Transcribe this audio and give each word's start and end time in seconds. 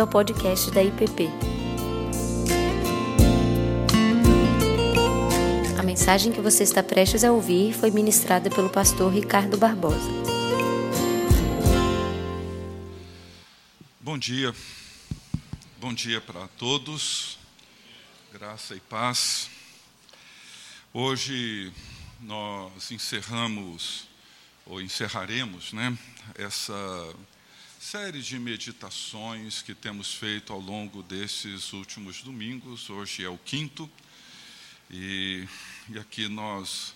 bem-vindo 0.00 0.02
ao 0.02 0.06
podcast 0.06 0.70
da 0.70 0.82
IPP. 0.82 1.28
A 5.78 5.82
mensagem 5.82 6.32
que 6.32 6.40
você 6.40 6.62
está 6.62 6.82
prestes 6.82 7.24
a 7.24 7.32
ouvir 7.32 7.74
foi 7.74 7.90
ministrada 7.90 8.48
pelo 8.48 8.70
pastor 8.70 9.12
Ricardo 9.12 9.58
Barbosa. 9.58 10.10
Bom 14.00 14.18
dia, 14.18 14.54
bom 15.78 15.92
dia 15.92 16.20
para 16.20 16.48
todos, 16.58 17.38
graça 18.32 18.74
e 18.74 18.80
paz. 18.80 19.50
Hoje 20.92 21.72
nós 22.20 22.90
encerramos, 22.90 24.08
ou 24.66 24.80
encerraremos, 24.80 25.72
né, 25.72 25.96
essa 26.36 26.74
série 27.80 28.20
de 28.20 28.38
meditações 28.38 29.62
que 29.62 29.74
temos 29.74 30.12
feito 30.12 30.52
ao 30.52 30.60
longo 30.60 31.02
desses 31.02 31.72
últimos 31.72 32.20
domingos. 32.20 32.90
Hoje 32.90 33.24
é 33.24 33.28
o 33.30 33.38
quinto, 33.38 33.90
e, 34.90 35.48
e 35.88 35.98
aqui 35.98 36.28
nós 36.28 36.94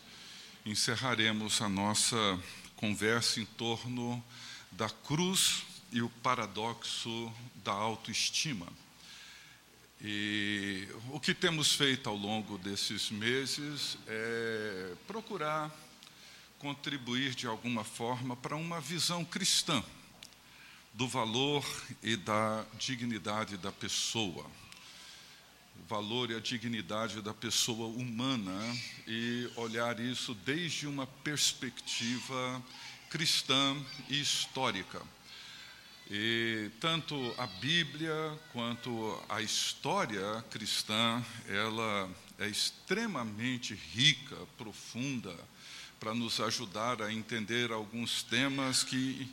encerraremos 0.62 1.62
a 1.62 1.70
nossa 1.70 2.38
conversa 2.76 3.40
em 3.40 3.46
torno 3.46 4.22
da 4.70 4.90
cruz 4.90 5.62
e 5.90 6.02
o 6.02 6.10
paradoxo 6.22 7.32
da 7.64 7.72
autoestima. 7.72 8.68
E 10.02 10.86
o 11.08 11.18
que 11.18 11.32
temos 11.32 11.72
feito 11.72 12.10
ao 12.10 12.16
longo 12.16 12.58
desses 12.58 13.10
meses 13.10 13.96
é 14.06 14.92
procurar 15.06 15.74
contribuir 16.58 17.34
de 17.34 17.46
alguma 17.46 17.84
forma 17.84 18.36
para 18.36 18.54
uma 18.54 18.82
visão 18.82 19.24
cristã 19.24 19.82
do 20.94 21.08
valor 21.08 21.64
e 22.02 22.16
da 22.16 22.64
dignidade 22.78 23.56
da 23.56 23.72
pessoa. 23.72 24.46
O 25.82 25.86
valor 25.88 26.30
e 26.30 26.36
a 26.36 26.40
dignidade 26.40 27.20
da 27.20 27.34
pessoa 27.34 27.88
humana 27.88 28.52
e 29.06 29.50
olhar 29.56 29.98
isso 29.98 30.34
desde 30.46 30.86
uma 30.86 31.04
perspectiva 31.04 32.62
cristã 33.10 33.76
e 34.08 34.20
histórica. 34.20 35.02
E 36.08 36.70
tanto 36.78 37.34
a 37.38 37.46
Bíblia 37.46 38.14
quanto 38.52 39.20
a 39.28 39.42
história 39.42 40.44
cristã, 40.48 41.24
ela 41.48 42.08
é 42.38 42.46
extremamente 42.46 43.74
rica, 43.74 44.36
profunda, 44.56 45.34
para 45.98 46.14
nos 46.14 46.38
ajudar 46.40 47.02
a 47.02 47.12
entender 47.12 47.72
alguns 47.72 48.22
temas 48.22 48.84
que 48.84 49.28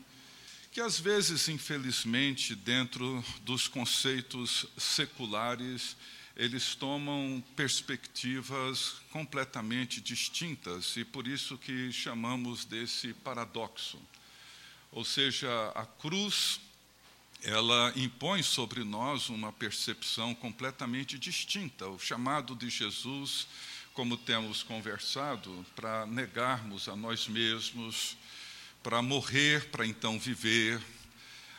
que 0.72 0.80
às 0.80 0.98
vezes, 0.98 1.50
infelizmente, 1.50 2.56
dentro 2.56 3.24
dos 3.44 3.68
conceitos 3.68 4.66
seculares, 4.78 5.98
eles 6.36 6.76
tomam 6.76 7.44
perspectivas 7.58 8.96
completamente 9.12 10.00
distintas 10.00 10.96
e 10.96 11.04
por 11.04 11.28
isso 11.28 11.58
que 11.58 11.92
chamamos 11.92 12.64
desse 12.64 13.14
paradoxo. 13.14 14.00
Ou 14.94 15.04
seja, 15.04 15.50
a 15.76 15.86
cruz 15.86 16.62
ela 17.44 17.92
impõe 17.96 18.42
sobre 18.42 18.84
nós 18.84 19.30
uma 19.30 19.52
percepção 19.52 20.34
completamente 20.34 21.18
distinta. 21.18 21.88
O 21.88 22.00
chamado 22.00 22.56
de 22.56 22.70
Jesus, 22.70 23.48
como 23.94 24.16
temos 24.16 24.64
conversado, 24.64 25.66
para 25.76 26.06
negarmos 26.06 26.88
a 26.88 26.96
nós 26.96 27.28
mesmos, 27.28 28.16
para 28.84 29.02
morrer, 29.02 29.70
para 29.70 29.86
então 29.86 30.20
viver. 30.20 30.82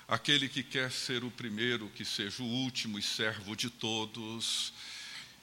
Aquele 0.08 0.48
que 0.48 0.62
quer 0.62 0.90
ser 0.90 1.24
o 1.24 1.30
primeiro, 1.30 1.88
que 1.90 2.04
seja 2.04 2.42
o 2.42 2.46
último 2.46 2.98
e 2.98 3.02
servo 3.02 3.56
de 3.56 3.70
todos. 3.70 4.72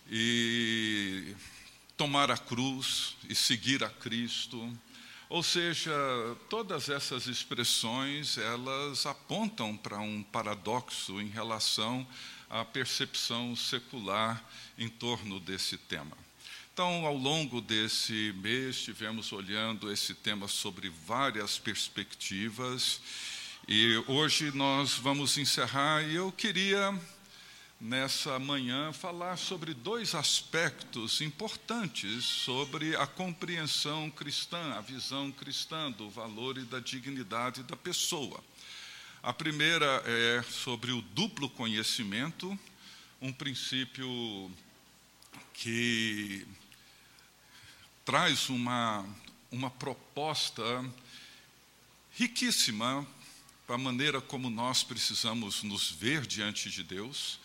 E 0.09 1.35
tomar 1.95 2.31
a 2.31 2.37
cruz 2.37 3.15
e 3.27 3.35
seguir 3.35 3.83
a 3.83 3.89
Cristo. 3.89 4.71
Ou 5.29 5.43
seja, 5.43 5.93
todas 6.49 6.89
essas 6.89 7.27
expressões, 7.27 8.37
elas 8.37 9.05
apontam 9.05 9.77
para 9.77 9.99
um 9.99 10.23
paradoxo 10.23 11.21
em 11.21 11.27
relação 11.27 12.07
à 12.49 12.65
percepção 12.65 13.55
secular 13.55 14.43
em 14.77 14.89
torno 14.89 15.39
desse 15.39 15.77
tema. 15.77 16.17
Então, 16.79 17.05
ao 17.05 17.17
longo 17.17 17.59
desse 17.59 18.33
mês, 18.37 18.77
estivemos 18.77 19.33
olhando 19.33 19.91
esse 19.91 20.13
tema 20.13 20.47
sobre 20.47 20.87
várias 21.05 21.59
perspectivas, 21.59 23.01
e 23.67 24.01
hoje 24.07 24.49
nós 24.55 24.93
vamos 24.93 25.37
encerrar, 25.37 26.03
e 26.03 26.15
eu 26.15 26.31
queria, 26.31 26.97
nessa 27.81 28.39
manhã, 28.39 28.93
falar 28.93 29.35
sobre 29.35 29.73
dois 29.73 30.15
aspectos 30.15 31.19
importantes 31.19 32.23
sobre 32.23 32.95
a 32.95 33.05
compreensão 33.05 34.09
cristã, 34.09 34.75
a 34.75 34.79
visão 34.79 35.33
cristã 35.33 35.91
do 35.91 36.09
valor 36.09 36.57
e 36.57 36.63
da 36.63 36.79
dignidade 36.79 37.61
da 37.63 37.75
pessoa. 37.75 38.41
A 39.21 39.33
primeira 39.33 40.01
é 40.05 40.41
sobre 40.43 40.93
o 40.93 41.01
duplo 41.01 41.49
conhecimento, 41.49 42.57
um 43.21 43.33
princípio 43.33 44.49
que 45.53 46.47
traz 48.09 48.49
uma, 48.49 49.05
uma 49.51 49.69
proposta 49.69 50.63
riquíssima 52.11 53.05
para 53.67 53.75
a 53.75 53.77
maneira 53.77 54.19
como 54.19 54.49
nós 54.49 54.81
precisamos 54.81 55.61
nos 55.61 55.91
ver 55.91 56.25
diante 56.25 56.71
de 56.71 56.81
Deus, 56.81 57.39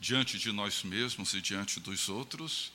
diante 0.00 0.38
de 0.38 0.50
nós 0.52 0.82
mesmos 0.82 1.34
e 1.34 1.42
diante 1.42 1.80
dos 1.80 2.08
outros, 2.08 2.72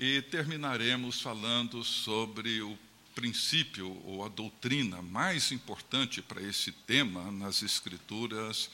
e 0.00 0.22
terminaremos 0.30 1.20
falando 1.20 1.84
sobre 1.84 2.62
o 2.62 2.74
princípio 3.14 4.00
ou 4.06 4.24
a 4.24 4.30
doutrina 4.30 5.02
mais 5.02 5.52
importante 5.52 6.22
para 6.22 6.40
esse 6.40 6.72
tema 6.72 7.30
nas 7.30 7.62
Escrituras, 7.62 8.70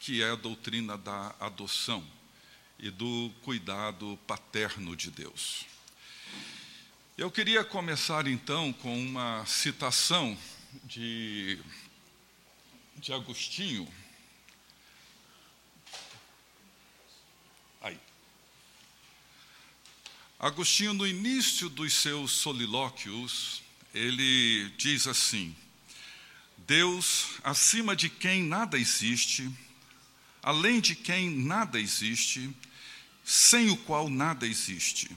que 0.00 0.22
é 0.22 0.30
a 0.30 0.36
doutrina 0.36 0.96
da 0.96 1.34
adoção 1.38 2.02
e 2.78 2.88
do 2.88 3.30
cuidado 3.42 4.18
paterno 4.26 4.96
de 4.96 5.10
Deus. 5.10 5.66
Eu 7.18 7.32
queria 7.32 7.64
começar 7.64 8.28
então 8.28 8.72
com 8.74 8.96
uma 8.96 9.44
citação 9.44 10.38
de, 10.84 11.58
de 12.94 13.12
Agostinho. 13.12 13.92
Aí. 17.80 17.98
Agostinho, 20.38 20.94
no 20.94 21.04
início 21.04 21.68
dos 21.68 21.92
seus 21.92 22.30
solilóquios, 22.30 23.64
ele 23.92 24.72
diz 24.76 25.08
assim: 25.08 25.56
Deus, 26.58 27.30
acima 27.42 27.96
de 27.96 28.08
quem 28.08 28.44
nada 28.44 28.78
existe, 28.78 29.50
além 30.40 30.80
de 30.80 30.94
quem 30.94 31.28
nada 31.28 31.80
existe, 31.80 32.48
sem 33.24 33.70
o 33.70 33.76
qual 33.76 34.08
nada 34.08 34.46
existe. 34.46 35.10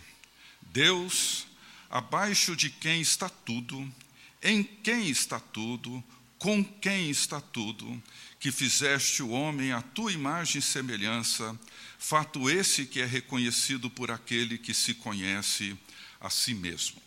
Deus, 0.63 1.45
abaixo 1.91 2.55
de 2.55 2.69
quem 2.69 3.01
está 3.01 3.27
tudo, 3.27 3.93
em 4.41 4.63
quem 4.63 5.09
está 5.09 5.41
tudo, 5.41 6.01
com 6.39 6.63
quem 6.63 7.09
está 7.09 7.41
tudo, 7.41 8.01
que 8.39 8.49
fizeste 8.49 9.21
o 9.21 9.29
homem 9.29 9.73
à 9.73 9.81
tua 9.81 10.13
imagem 10.13 10.59
e 10.59 10.61
semelhança, 10.61 11.59
fato 11.99 12.49
esse 12.49 12.85
que 12.85 13.01
é 13.01 13.05
reconhecido 13.05 13.89
por 13.89 14.09
aquele 14.09 14.57
que 14.57 14.73
se 14.73 14.93
conhece 14.93 15.77
a 16.19 16.29
si 16.29 16.53
mesmo. 16.53 17.01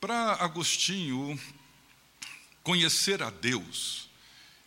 Para 0.00 0.32
Agostinho, 0.42 1.38
conhecer 2.62 3.22
a 3.22 3.30
Deus 3.30 4.08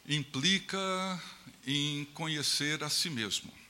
implica 0.07 1.21
em 1.65 2.05
conhecer 2.13 2.83
a 2.83 2.89
si 2.89 3.09
mesmo. 3.09 3.60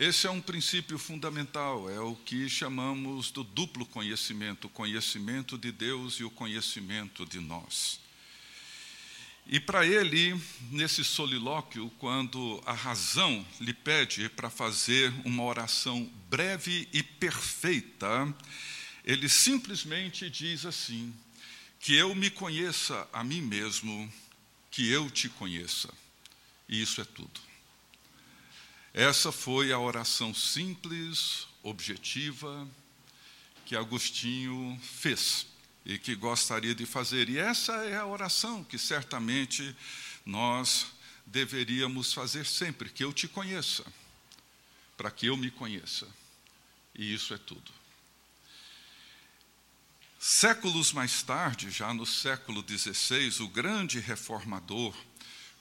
Esse 0.00 0.26
é 0.26 0.30
um 0.30 0.40
princípio 0.40 0.98
fundamental, 0.98 1.90
é 1.90 2.00
o 2.00 2.16
que 2.16 2.48
chamamos 2.48 3.30
do 3.30 3.44
duplo 3.44 3.84
conhecimento, 3.84 4.66
o 4.66 4.70
conhecimento 4.70 5.58
de 5.58 5.70
Deus 5.70 6.14
e 6.14 6.24
o 6.24 6.30
conhecimento 6.30 7.26
de 7.26 7.38
nós. 7.38 8.00
E 9.46 9.60
para 9.60 9.86
ele, 9.86 10.40
nesse 10.70 11.04
solilóquio, 11.04 11.92
quando 11.98 12.62
a 12.64 12.72
razão 12.72 13.46
lhe 13.60 13.74
pede 13.74 14.26
para 14.30 14.48
fazer 14.48 15.12
uma 15.22 15.42
oração 15.42 16.10
breve 16.30 16.88
e 16.94 17.02
perfeita, 17.02 18.34
ele 19.04 19.28
simplesmente 19.28 20.30
diz 20.30 20.64
assim: 20.64 21.14
que 21.78 21.94
eu 21.94 22.14
me 22.14 22.30
conheça 22.30 23.06
a 23.12 23.22
mim 23.22 23.42
mesmo, 23.42 24.10
que 24.70 24.90
eu 24.90 25.10
te 25.10 25.28
conheça. 25.28 25.92
E 26.66 26.80
isso 26.80 27.02
é 27.02 27.04
tudo. 27.04 27.49
Essa 28.92 29.30
foi 29.30 29.72
a 29.72 29.78
oração 29.78 30.34
simples, 30.34 31.46
objetiva, 31.62 32.68
que 33.64 33.76
Agostinho 33.76 34.80
fez 34.82 35.46
e 35.84 35.98
que 35.98 36.14
gostaria 36.16 36.74
de 36.74 36.84
fazer. 36.86 37.28
E 37.28 37.38
essa 37.38 37.72
é 37.84 37.96
a 37.96 38.06
oração 38.06 38.64
que 38.64 38.78
certamente 38.78 39.76
nós 40.26 40.88
deveríamos 41.24 42.12
fazer 42.12 42.44
sempre, 42.44 42.90
que 42.90 43.04
eu 43.04 43.12
te 43.12 43.28
conheça, 43.28 43.84
para 44.96 45.10
que 45.10 45.26
eu 45.26 45.36
me 45.36 45.50
conheça. 45.50 46.08
E 46.94 47.14
isso 47.14 47.32
é 47.32 47.38
tudo. 47.38 47.70
Séculos 50.18 50.92
mais 50.92 51.22
tarde, 51.22 51.70
já 51.70 51.94
no 51.94 52.04
século 52.04 52.64
XVI, 52.66 53.42
o 53.42 53.48
grande 53.48 54.00
reformador 54.00 54.94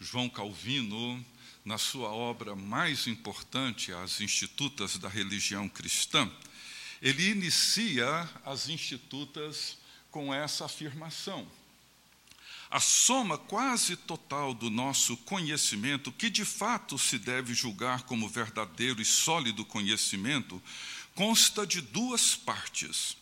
João 0.02 0.28
Calvino, 0.28 1.24
na 1.70 1.78
sua 1.78 2.10
obra 2.10 2.56
mais 2.56 3.06
importante, 3.06 3.94
As 3.94 4.22
Institutas 4.22 4.98
da 4.98 5.08
Religião 5.08 5.70
Cristã, 5.70 6.28
ele 7.00 7.30
inicia 7.30 8.28
as 8.44 8.70
Institutas 8.70 9.78
com 10.10 10.34
essa 10.34 10.66
afirmação. 10.66 11.48
A 12.72 12.80
soma 12.80 13.38
quase 13.38 13.96
total 13.96 14.52
do 14.52 14.72
nosso 14.72 15.16
conhecimento, 15.18 16.12
que 16.12 16.32
de 16.32 16.44
fato 16.44 16.98
se 16.98 17.20
deve 17.20 17.54
julgar 17.54 18.02
como 18.02 18.28
verdadeiro 18.28 19.00
e 19.00 19.06
sólido 19.06 19.64
conhecimento, 19.64 20.60
consta 21.14 21.68
de 21.68 21.82
duas 21.82 22.36
partes 22.36 23.16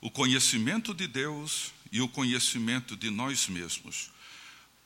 o 0.00 0.10
conhecimento 0.10 0.92
de 0.92 1.06
Deus 1.06 1.72
e 1.92 2.00
o 2.00 2.08
conhecimento 2.08 2.96
de 2.96 3.10
nós 3.10 3.46
mesmos. 3.46 4.10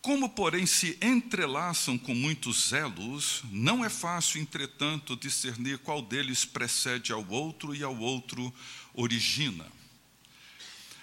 Como, 0.07 0.29
porém, 0.29 0.67
se 0.67 0.97
entrelaçam 1.03 1.99
com 1.99 2.15
muitos 2.15 2.69
zelos, 2.69 3.43
não 3.51 3.85
é 3.85 3.89
fácil, 3.89 4.41
entretanto, 4.41 5.17
discernir 5.17 5.79
qual 5.79 6.01
deles 6.01 6.45
precede 6.45 7.11
ao 7.11 7.29
outro 7.29 7.75
e 7.75 7.83
ao 7.83 7.99
outro 7.99 8.55
origina. 8.95 9.67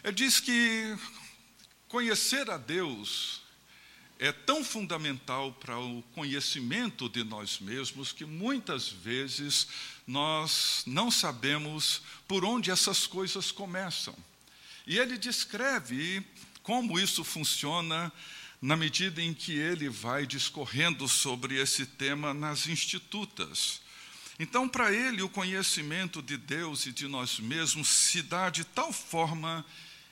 Ele 0.01 0.13
diz 0.13 0.39
que 0.39 0.97
conhecer 1.89 2.49
a 2.49 2.55
Deus 2.55 3.41
é 4.17 4.31
tão 4.31 4.63
fundamental 4.63 5.51
para 5.51 5.77
o 5.77 6.01
conhecimento 6.15 7.09
de 7.09 7.25
nós 7.25 7.59
mesmos 7.59 8.13
que 8.13 8.23
muitas 8.23 8.87
vezes 8.87 9.67
nós 10.07 10.81
não 10.87 11.11
sabemos 11.11 12.03
por 12.25 12.45
onde 12.45 12.71
essas 12.71 13.05
coisas 13.05 13.51
começam. 13.51 14.15
E 14.87 14.97
ele 14.97 15.17
descreve 15.17 16.25
como 16.61 16.97
isso 16.97 17.21
funciona 17.25 18.09
na 18.63 18.77
medida 18.77 19.21
em 19.21 19.33
que 19.33 19.59
ele 19.59 19.89
vai 19.89 20.25
discorrendo 20.25 21.05
sobre 21.05 21.61
esse 21.61 21.85
tema 21.85 22.33
nas 22.33 22.65
institutas. 22.65 23.81
Então, 24.39 24.69
para 24.69 24.89
ele, 24.89 25.21
o 25.21 25.27
conhecimento 25.27 26.21
de 26.21 26.37
Deus 26.37 26.85
e 26.85 26.93
de 26.93 27.05
nós 27.05 27.41
mesmos 27.41 27.89
se 27.89 28.21
dá 28.21 28.49
de 28.49 28.63
tal 28.63 28.93
forma 28.93 29.65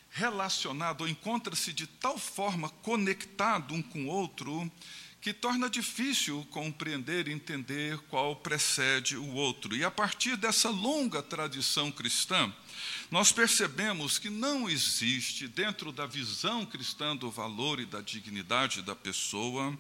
relacionado 0.09 0.99
ou 0.99 1.07
encontra-se 1.07 1.71
de 1.71 1.87
tal 1.87 2.17
forma 2.17 2.67
conectado 2.67 3.73
um 3.73 3.81
com 3.81 4.03
o 4.03 4.07
outro 4.07 4.69
que 5.21 5.31
torna 5.31 5.69
difícil 5.69 6.45
compreender 6.49 7.27
e 7.27 7.31
entender 7.31 7.99
qual 8.09 8.35
precede 8.35 9.15
o 9.15 9.33
outro. 9.33 9.75
E 9.75 9.83
a 9.83 9.91
partir 9.91 10.35
dessa 10.35 10.69
longa 10.69 11.21
tradição 11.21 11.91
cristã, 11.91 12.51
nós 13.11 13.31
percebemos 13.31 14.17
que 14.17 14.29
não 14.29 14.67
existe, 14.67 15.47
dentro 15.47 15.91
da 15.91 16.07
visão 16.07 16.65
cristã 16.65 17.15
do 17.15 17.29
valor 17.29 17.79
e 17.79 17.85
da 17.85 18.01
dignidade 18.01 18.81
da 18.81 18.95
pessoa, 18.95 19.77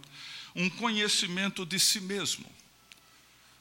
um 0.55 0.69
conhecimento 0.69 1.65
de 1.65 1.79
si 1.79 1.99
mesmo 1.99 2.45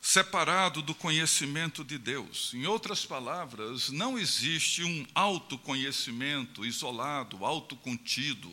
separado 0.01 0.81
do 0.81 0.95
conhecimento 0.95 1.85
de 1.85 1.99
Deus. 1.99 2.53
Em 2.55 2.67
outras 2.67 3.05
palavras, 3.05 3.91
não 3.91 4.19
existe 4.19 4.83
um 4.83 5.07
autoconhecimento 5.15 6.65
isolado, 6.65 7.45
autocontido, 7.45 8.51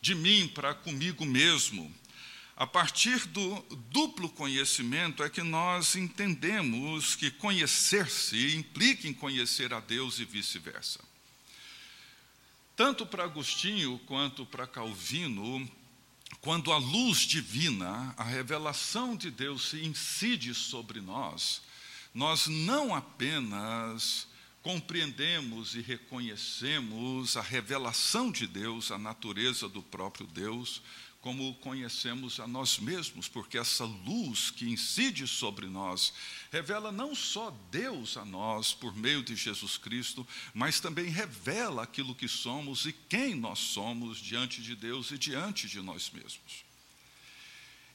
de 0.00 0.14
mim 0.14 0.46
para 0.48 0.74
comigo 0.74 1.24
mesmo. 1.24 1.92
A 2.62 2.66
partir 2.66 3.26
do 3.26 3.60
duplo 3.90 4.28
conhecimento 4.28 5.24
é 5.24 5.28
que 5.28 5.42
nós 5.42 5.96
entendemos 5.96 7.16
que 7.16 7.28
conhecer-se 7.28 8.54
implica 8.54 9.08
em 9.08 9.12
conhecer 9.12 9.74
a 9.74 9.80
Deus 9.80 10.20
e 10.20 10.24
vice-versa. 10.24 11.00
Tanto 12.76 13.04
para 13.04 13.24
Agostinho 13.24 13.98
quanto 14.06 14.46
para 14.46 14.64
Calvino, 14.64 15.68
quando 16.40 16.70
a 16.70 16.78
luz 16.78 17.22
divina, 17.22 18.14
a 18.16 18.22
revelação 18.22 19.16
de 19.16 19.28
Deus 19.28 19.70
se 19.70 19.84
incide 19.84 20.54
sobre 20.54 21.00
nós, 21.00 21.62
nós 22.14 22.46
não 22.46 22.94
apenas 22.94 24.28
compreendemos 24.62 25.74
e 25.74 25.80
reconhecemos 25.80 27.36
a 27.36 27.42
revelação 27.42 28.30
de 28.30 28.46
Deus, 28.46 28.92
a 28.92 28.98
natureza 28.98 29.68
do 29.68 29.82
próprio 29.82 30.28
Deus, 30.28 30.80
como 31.22 31.54
conhecemos 31.54 32.40
a 32.40 32.48
nós 32.48 32.80
mesmos, 32.80 33.28
porque 33.28 33.56
essa 33.56 33.84
luz 33.84 34.50
que 34.50 34.68
incide 34.68 35.24
sobre 35.28 35.68
nós 35.68 36.12
revela 36.50 36.90
não 36.90 37.14
só 37.14 37.56
Deus 37.70 38.16
a 38.16 38.24
nós 38.24 38.74
por 38.74 38.94
meio 38.96 39.22
de 39.22 39.36
Jesus 39.36 39.78
Cristo, 39.78 40.26
mas 40.52 40.80
também 40.80 41.06
revela 41.06 41.84
aquilo 41.84 42.12
que 42.12 42.26
somos 42.26 42.86
e 42.86 42.92
quem 42.92 43.36
nós 43.36 43.60
somos 43.60 44.18
diante 44.18 44.60
de 44.60 44.74
Deus 44.74 45.12
e 45.12 45.16
diante 45.16 45.68
de 45.68 45.80
nós 45.80 46.10
mesmos. 46.10 46.64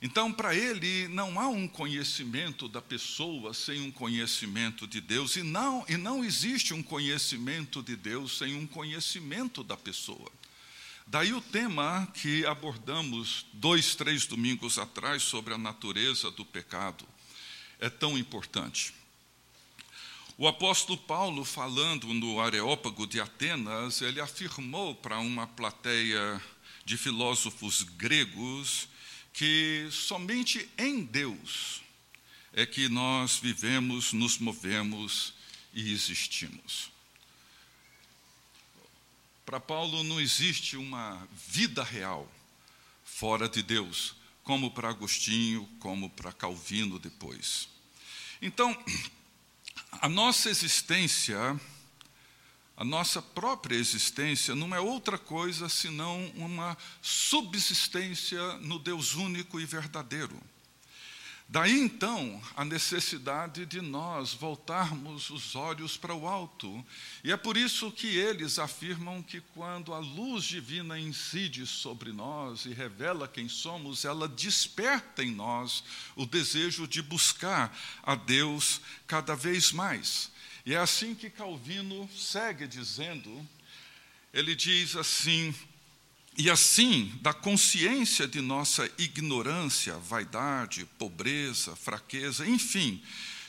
Então, 0.01 0.31
para 0.31 0.55
ele, 0.55 1.09
não 1.09 1.37
há 1.37 1.49
um 1.49 1.67
conhecimento 1.67 2.69
da 2.69 2.81
pessoa 2.81 3.53
sem 3.53 3.81
um 3.81 3.91
conhecimento 3.91 4.87
de 4.87 5.01
Deus, 5.01 5.35
e 5.35 5.43
não, 5.43 5.83
e 5.89 5.97
não 5.97 6.23
existe 6.23 6.73
um 6.73 6.81
conhecimento 6.81 7.83
de 7.83 7.97
Deus 7.97 8.37
sem 8.37 8.55
um 8.55 8.65
conhecimento 8.65 9.63
da 9.63 9.75
pessoa. 9.75 10.31
Daí 11.09 11.31
o 11.31 11.39
tema 11.39 12.05
que 12.13 12.45
abordamos 12.45 13.45
dois, 13.53 13.95
três 13.95 14.25
domingos 14.25 14.77
atrás 14.77 15.23
sobre 15.23 15.53
a 15.53 15.57
natureza 15.57 16.29
do 16.31 16.43
pecado 16.43 17.07
é 17.79 17.89
tão 17.89 18.17
importante. 18.17 18.93
O 20.37 20.49
apóstolo 20.49 20.97
Paulo, 20.97 21.45
falando 21.45 22.13
no 22.13 22.41
Areópago 22.41 23.07
de 23.07 23.21
Atenas, 23.21 24.01
ele 24.01 24.19
afirmou 24.19 24.93
para 24.95 25.17
uma 25.19 25.47
plateia 25.47 26.41
de 26.83 26.97
filósofos 26.97 27.83
gregos 27.83 28.89
que 29.31 29.87
somente 29.89 30.69
em 30.77 31.05
Deus 31.05 31.81
é 32.51 32.65
que 32.65 32.89
nós 32.89 33.37
vivemos, 33.37 34.11
nos 34.11 34.39
movemos 34.39 35.33
e 35.73 35.93
existimos. 35.93 36.96
Para 39.47 39.61
Paulo 39.61 40.03
não 40.03 40.19
existe 40.19 40.75
uma 40.75 41.25
vida 41.31 41.81
real 41.81 42.29
fora 43.05 43.47
de 43.47 43.63
Deus, 43.63 44.13
como 44.43 44.71
para 44.71 44.89
Agostinho, 44.89 45.65
como 45.79 46.09
para 46.09 46.33
Calvino 46.33 46.99
depois. 46.99 47.69
Então, 48.41 48.77
a 50.01 50.09
nossa 50.09 50.49
existência, 50.49 51.37
a 52.75 52.83
nossa 52.83 53.21
própria 53.21 53.77
existência, 53.77 54.53
não 54.53 54.75
é 54.75 54.81
outra 54.81 55.17
coisa 55.17 55.69
senão 55.69 56.29
uma 56.35 56.77
subsistência 57.01 58.57
no 58.57 58.77
Deus 58.77 59.15
único 59.15 59.61
e 59.61 59.65
verdadeiro. 59.65 60.37
Daí 61.49 61.79
então 61.79 62.41
a 62.57 62.65
necessidade 62.65 63.65
de 63.65 63.79
nós 63.79 64.33
voltarmos 64.33 65.29
os 65.29 65.55
olhos 65.55 65.95
para 65.95 66.13
o 66.13 66.27
alto. 66.27 66.85
E 67.23 67.31
é 67.31 67.37
por 67.37 67.55
isso 67.55 67.89
que 67.89 68.17
eles 68.17 68.59
afirmam 68.59 69.23
que 69.23 69.39
quando 69.53 69.93
a 69.93 69.99
luz 69.99 70.43
divina 70.43 70.99
incide 70.99 71.65
sobre 71.65 72.11
nós 72.11 72.65
e 72.65 72.73
revela 72.73 73.29
quem 73.29 73.47
somos, 73.47 74.03
ela 74.03 74.27
desperta 74.27 75.23
em 75.23 75.31
nós 75.31 75.85
o 76.17 76.25
desejo 76.25 76.85
de 76.85 77.01
buscar 77.01 77.73
a 78.03 78.13
Deus 78.13 78.81
cada 79.07 79.33
vez 79.33 79.71
mais. 79.71 80.29
E 80.65 80.73
é 80.73 80.77
assim 80.77 81.15
que 81.15 81.29
Calvino 81.29 82.09
segue 82.13 82.67
dizendo, 82.67 83.47
ele 84.33 84.53
diz 84.53 84.97
assim: 84.97 85.55
e 86.37 86.51
assim, 86.51 87.11
da 87.19 87.33
consciência 87.33 88.27
de 88.27 88.41
nossa 88.41 88.87
ignorância, 88.99 89.97
vaidade, 89.97 90.85
pobreza, 90.99 91.75
fraqueza, 91.75 92.47
enfim, 92.47 93.01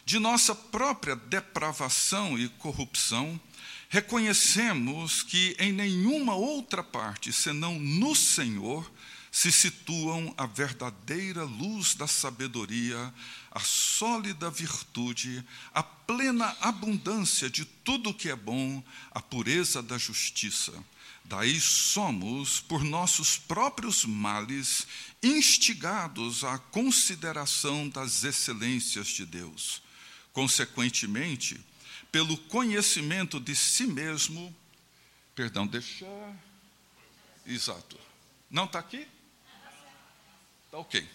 de 0.07 0.19
nossa 0.19 0.55
própria 0.55 1.15
depravação 1.15 2.39
e 2.39 2.49
corrupção, 2.49 3.39
reconhecemos 3.91 5.23
que 5.23 5.55
em 5.59 5.71
nenhuma 5.71 6.35
outra 6.35 6.83
parte, 6.83 7.31
senão 7.31 7.79
no 7.79 8.17
Senhor, 8.17 8.91
se 9.31 9.53
situam 9.53 10.33
a 10.39 10.47
verdadeira 10.47 11.45
luz 11.45 11.95
da 11.95 12.07
sabedoria, 12.07 13.13
a 13.51 13.61
sólida 13.61 14.49
virtude, 14.49 15.45
a 15.75 15.83
plena 15.83 16.57
abundância 16.59 17.51
de 17.51 17.67
tudo 17.67 18.15
que 18.15 18.31
é 18.31 18.37
bom, 18.37 18.83
a 19.11 19.21
pureza 19.21 19.83
da 19.83 19.99
justiça 19.99 20.73
Daí 21.29 21.61
somos, 21.61 22.59
por 22.59 22.83
nossos 22.83 23.37
próprios 23.37 24.07
males, 24.07 24.87
instigados 25.23 26.43
à 26.43 26.57
consideração 26.59 27.87
das 27.87 28.25
excelências 28.25 29.09
de 29.09 29.27
Deus. 29.27 29.83
Consequentemente, 30.33 31.61
pelo 32.11 32.35
conhecimento 32.39 33.39
de 33.39 33.55
si 33.55 33.87
mesmo, 33.87 34.57
perdão, 35.35 35.67
deixa. 35.67 36.07
Exato. 37.45 38.01
Não 38.51 38.65
está 38.65 38.79
aqui? 38.79 39.07
Está 40.65 40.79
ok. 40.79 41.07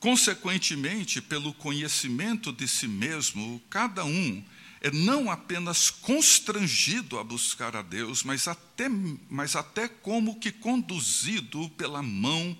Consequentemente, 0.00 1.20
pelo 1.20 1.52
conhecimento 1.52 2.50
de 2.50 2.66
si 2.66 2.88
mesmo, 2.88 3.62
cada 3.68 4.06
um 4.06 4.42
é 4.84 4.90
não 4.90 5.30
apenas 5.30 5.88
constrangido 5.88 7.18
a 7.18 7.24
buscar 7.24 7.74
a 7.74 7.80
Deus, 7.80 8.22
mas 8.22 8.46
até, 8.46 8.86
mas 9.30 9.56
até 9.56 9.88
como 9.88 10.38
que 10.38 10.52
conduzido 10.52 11.70
pela 11.70 12.02
mão 12.02 12.54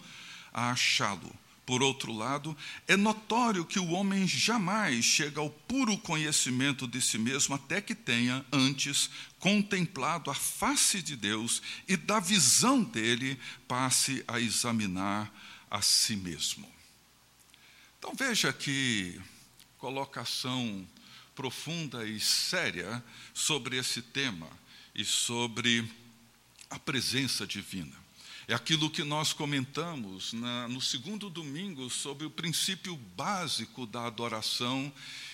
a 0.50 0.70
achá-lo. 0.70 1.30
Por 1.66 1.82
outro 1.82 2.14
lado, 2.14 2.56
é 2.88 2.96
notório 2.96 3.62
que 3.62 3.78
o 3.78 3.90
homem 3.90 4.26
jamais 4.26 5.04
chega 5.04 5.38
ao 5.38 5.50
puro 5.50 5.98
conhecimento 5.98 6.88
de 6.88 6.98
si 6.98 7.18
mesmo 7.18 7.56
até 7.56 7.82
que 7.82 7.94
tenha, 7.94 8.42
antes, 8.50 9.10
contemplado 9.38 10.30
a 10.30 10.34
face 10.34 11.02
de 11.02 11.16
Deus 11.16 11.60
e, 11.86 11.94
da 11.94 12.20
visão 12.20 12.82
dele, 12.82 13.38
passe 13.68 14.24
a 14.26 14.40
examinar 14.40 15.30
a 15.70 15.82
si 15.82 16.16
mesmo. 16.16 16.66
Então 17.98 18.14
veja 18.14 18.50
que 18.50 19.20
colocação 19.76 20.86
profunda 21.34 22.06
e 22.06 22.20
séria 22.20 23.02
sobre 23.32 23.76
esse 23.76 24.00
tema 24.00 24.48
e 24.94 25.04
sobre 25.04 25.88
a 26.70 26.78
presença 26.78 27.46
divina. 27.46 28.04
É 28.46 28.54
aquilo 28.54 28.90
que 28.90 29.02
nós 29.02 29.32
comentamos 29.32 30.32
na, 30.34 30.68
no 30.68 30.80
segundo 30.80 31.30
domingo 31.30 31.88
sobre 31.88 32.26
o 32.26 32.30
princípio 32.30 32.94
básico 32.94 33.86
da 33.86 34.06
adoração, 34.06 34.92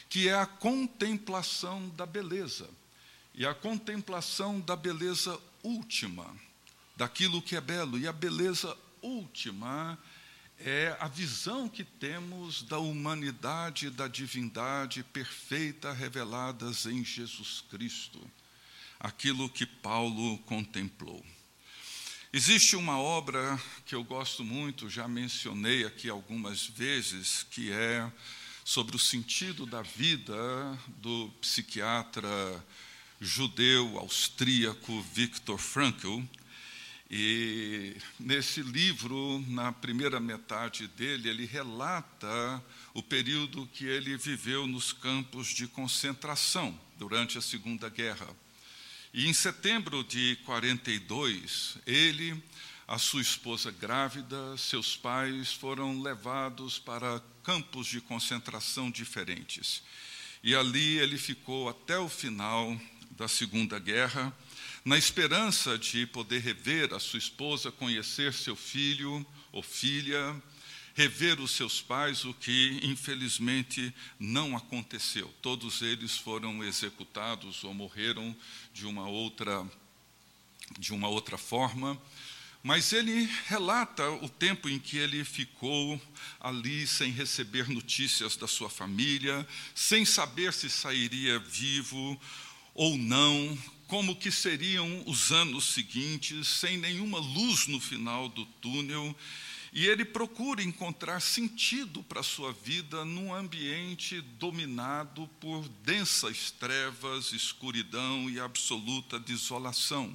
que 0.09 0.28
é 0.28 0.35
a 0.35 0.47
contemplação 0.47 1.88
da 1.90 2.07
beleza. 2.07 2.71
E 3.35 3.45
a 3.45 3.54
contemplação 3.54 4.61
da 4.61 4.76
beleza 4.76 5.38
última, 5.62 6.26
daquilo 6.97 7.42
que 7.42 7.57
é 7.57 7.61
belo. 7.61 7.99
E 7.99 8.07
a 8.07 8.12
beleza 8.12 8.76
última 9.02 9.99
é 10.60 10.94
a 11.00 11.08
visão 11.08 11.68
que 11.68 11.82
temos 11.82 12.62
da 12.62 12.78
humanidade 12.78 13.86
e 13.86 13.90
da 13.90 14.06
divindade 14.06 15.02
perfeita 15.02 15.92
reveladas 15.92 16.84
em 16.84 17.02
Jesus 17.04 17.64
Cristo, 17.70 18.20
aquilo 18.98 19.48
que 19.48 19.64
Paulo 19.64 20.36
contemplou. 20.40 21.24
Existe 22.32 22.76
uma 22.76 22.98
obra 22.98 23.60
que 23.86 23.94
eu 23.94 24.04
gosto 24.04 24.44
muito, 24.44 24.88
já 24.90 25.08
mencionei 25.08 25.84
aqui 25.84 26.08
algumas 26.08 26.66
vezes, 26.66 27.42
que 27.50 27.72
é 27.72 28.10
sobre 28.62 28.94
o 28.94 28.98
sentido 29.00 29.64
da 29.64 29.82
vida 29.82 30.78
do 30.98 31.28
psiquiatra 31.40 32.28
judeu 33.18 33.98
austríaco 33.98 35.02
Viktor 35.12 35.58
Frankl, 35.58 36.20
e 37.10 37.96
nesse 38.20 38.62
livro, 38.62 39.44
na 39.48 39.72
primeira 39.72 40.20
metade 40.20 40.86
dele, 40.86 41.28
ele 41.28 41.44
relata 41.44 42.62
o 42.94 43.02
período 43.02 43.68
que 43.74 43.84
ele 43.84 44.16
viveu 44.16 44.64
nos 44.64 44.92
campos 44.92 45.48
de 45.48 45.66
concentração 45.66 46.78
durante 46.96 47.36
a 47.36 47.42
Segunda 47.42 47.88
Guerra. 47.88 48.28
E 49.12 49.26
em 49.26 49.32
setembro 49.32 50.04
de 50.04 50.38
42, 50.44 51.78
ele, 51.84 52.40
a 52.86 52.96
sua 52.96 53.22
esposa 53.22 53.72
grávida, 53.72 54.56
seus 54.56 54.96
pais 54.96 55.52
foram 55.52 56.00
levados 56.00 56.78
para 56.78 57.20
campos 57.42 57.88
de 57.88 58.00
concentração 58.00 58.88
diferentes. 58.88 59.82
E 60.44 60.54
ali 60.54 60.98
ele 60.98 61.18
ficou 61.18 61.68
até 61.68 61.98
o 61.98 62.08
final 62.08 62.80
da 63.10 63.26
Segunda 63.26 63.80
Guerra 63.80 64.32
na 64.84 64.96
esperança 64.96 65.76
de 65.78 66.06
poder 66.06 66.40
rever 66.40 66.94
a 66.94 67.00
sua 67.00 67.18
esposa, 67.18 67.70
conhecer 67.70 68.32
seu 68.32 68.56
filho 68.56 69.25
ou 69.52 69.62
filha, 69.62 70.40
rever 70.94 71.40
os 71.40 71.52
seus 71.52 71.80
pais, 71.80 72.25
o 72.25 72.34
que 72.34 72.80
infelizmente 72.82 73.94
não 74.18 74.56
aconteceu. 74.56 75.32
Todos 75.42 75.82
eles 75.82 76.16
foram 76.16 76.64
executados 76.64 77.62
ou 77.64 77.75
morreram 77.75 78.34
de 78.72 78.87
uma 78.87 79.08
outra 79.08 79.66
de 80.78 80.92
uma 80.92 81.08
outra 81.08 81.37
forma. 81.37 82.00
Mas 82.62 82.92
ele 82.92 83.28
relata 83.46 84.08
o 84.10 84.28
tempo 84.28 84.68
em 84.68 84.78
que 84.78 84.99
ele 84.99 85.25
ficou 85.25 86.00
ali 86.38 86.87
sem 86.87 87.10
receber 87.10 87.68
notícias 87.68 88.37
da 88.37 88.46
sua 88.46 88.68
família, 88.68 89.46
sem 89.75 90.04
saber 90.04 90.52
se 90.52 90.68
sairia 90.68 91.38
vivo 91.38 92.20
ou 92.75 92.99
não, 92.99 93.58
como 93.90 94.14
que 94.14 94.30
seriam 94.30 95.02
os 95.04 95.32
anos 95.32 95.64
seguintes, 95.64 96.47
sem 96.47 96.78
nenhuma 96.78 97.18
luz 97.18 97.66
no 97.66 97.80
final 97.80 98.28
do 98.28 98.47
túnel, 98.47 99.16
e 99.73 99.85
ele 99.85 100.04
procura 100.04 100.62
encontrar 100.62 101.18
sentido 101.18 102.00
para 102.04 102.20
a 102.20 102.23
sua 102.23 102.52
vida 102.52 103.04
num 103.04 103.35
ambiente 103.35 104.20
dominado 104.38 105.26
por 105.40 105.68
densas 105.82 106.52
trevas, 106.52 107.32
escuridão 107.32 108.30
e 108.30 108.38
absoluta 108.38 109.18
desolação. 109.18 110.14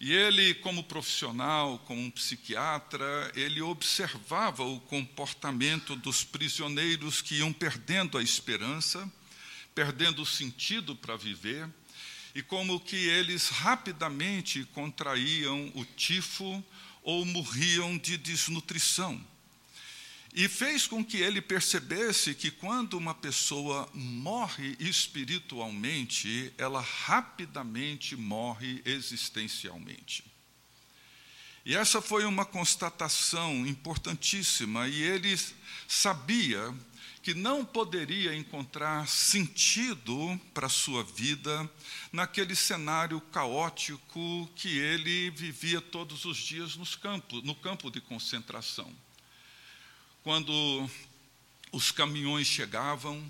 E 0.00 0.12
ele, 0.12 0.52
como 0.54 0.82
profissional, 0.82 1.78
como 1.86 2.00
um 2.00 2.10
psiquiatra, 2.10 3.30
ele 3.36 3.62
observava 3.62 4.64
o 4.64 4.80
comportamento 4.80 5.94
dos 5.94 6.24
prisioneiros 6.24 7.22
que 7.22 7.36
iam 7.36 7.52
perdendo 7.52 8.18
a 8.18 8.22
esperança, 8.24 9.08
perdendo 9.72 10.22
o 10.22 10.26
sentido 10.26 10.96
para 10.96 11.16
viver, 11.16 11.68
e 12.34 12.42
como 12.42 12.80
que 12.80 12.96
eles 12.96 13.48
rapidamente 13.48 14.64
contraíam 14.72 15.70
o 15.74 15.84
tifo 15.84 16.62
ou 17.02 17.24
morriam 17.24 17.98
de 17.98 18.16
desnutrição. 18.16 19.22
E 20.34 20.48
fez 20.48 20.86
com 20.86 21.04
que 21.04 21.18
ele 21.18 21.42
percebesse 21.42 22.34
que 22.34 22.50
quando 22.50 22.94
uma 22.94 23.14
pessoa 23.14 23.88
morre 23.92 24.76
espiritualmente, 24.80 26.50
ela 26.56 26.80
rapidamente 26.80 28.16
morre 28.16 28.80
existencialmente. 28.86 30.24
E 31.66 31.76
essa 31.76 32.00
foi 32.00 32.24
uma 32.24 32.46
constatação 32.46 33.66
importantíssima, 33.66 34.88
e 34.88 35.02
ele 35.02 35.38
sabia 35.86 36.74
que 37.22 37.34
não 37.34 37.64
poderia 37.64 38.34
encontrar 38.34 39.06
sentido 39.06 40.40
para 40.52 40.68
sua 40.68 41.04
vida 41.04 41.70
naquele 42.12 42.56
cenário 42.56 43.20
caótico 43.20 44.50
que 44.56 44.78
ele 44.78 45.30
vivia 45.30 45.80
todos 45.80 46.24
os 46.24 46.36
dias 46.36 46.74
nos 46.74 46.96
campos, 46.96 47.42
no 47.44 47.54
campo 47.54 47.90
de 47.92 48.00
concentração. 48.00 48.92
Quando 50.24 50.90
os 51.70 51.92
caminhões 51.92 52.48
chegavam, 52.48 53.24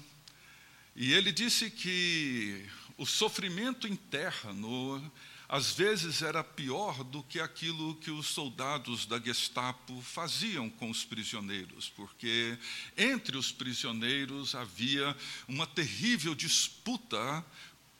e 0.96 1.12
ele 1.12 1.30
disse 1.30 1.70
que 1.70 2.66
o 2.96 3.04
sofrimento 3.04 3.86
interno 3.86 5.12
às 5.52 5.70
vezes 5.70 6.22
era 6.22 6.42
pior 6.42 7.04
do 7.04 7.22
que 7.22 7.38
aquilo 7.38 7.94
que 7.96 8.10
os 8.10 8.28
soldados 8.28 9.04
da 9.04 9.20
Gestapo 9.20 10.00
faziam 10.00 10.70
com 10.70 10.88
os 10.88 11.04
prisioneiros, 11.04 11.90
porque 11.90 12.58
entre 12.96 13.36
os 13.36 13.52
prisioneiros 13.52 14.54
havia 14.54 15.14
uma 15.46 15.66
terrível 15.66 16.34
disputa 16.34 17.44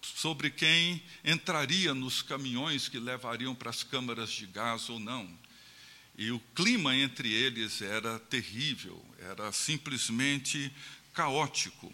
sobre 0.00 0.48
quem 0.48 1.02
entraria 1.22 1.92
nos 1.92 2.22
caminhões 2.22 2.88
que 2.88 2.98
levariam 2.98 3.54
para 3.54 3.68
as 3.68 3.82
câmaras 3.82 4.30
de 4.30 4.46
gás 4.46 4.88
ou 4.88 4.98
não. 4.98 5.28
E 6.16 6.30
o 6.30 6.40
clima 6.54 6.96
entre 6.96 7.30
eles 7.30 7.82
era 7.82 8.18
terrível, 8.18 9.04
era 9.18 9.52
simplesmente 9.52 10.72
caótico. 11.12 11.92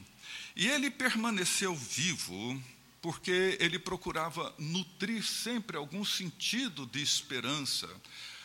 E 0.55 0.69
ele 0.69 0.89
permaneceu 0.89 1.75
vivo 1.75 2.63
porque 3.01 3.57
ele 3.61 3.79
procurava 3.79 4.55
nutrir 4.59 5.25
sempre 5.25 5.77
algum 5.77 6.05
sentido 6.05 6.87
de 6.87 7.03
esperança, 7.03 7.89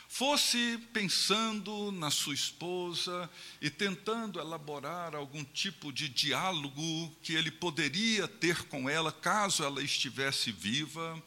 fosse 0.07 0.77
pensando 0.93 1.91
na 1.91 2.11
sua 2.11 2.35
esposa 2.35 3.27
e 3.59 3.69
tentando 3.69 4.39
elaborar 4.39 5.15
algum 5.15 5.43
tipo 5.43 5.91
de 5.91 6.07
diálogo 6.07 7.11
que 7.23 7.33
ele 7.33 7.49
poderia 7.49 8.27
ter 8.27 8.63
com 8.65 8.87
ela 8.87 9.11
caso 9.11 9.63
ela 9.63 9.81
estivesse 9.81 10.51
viva, 10.51 11.21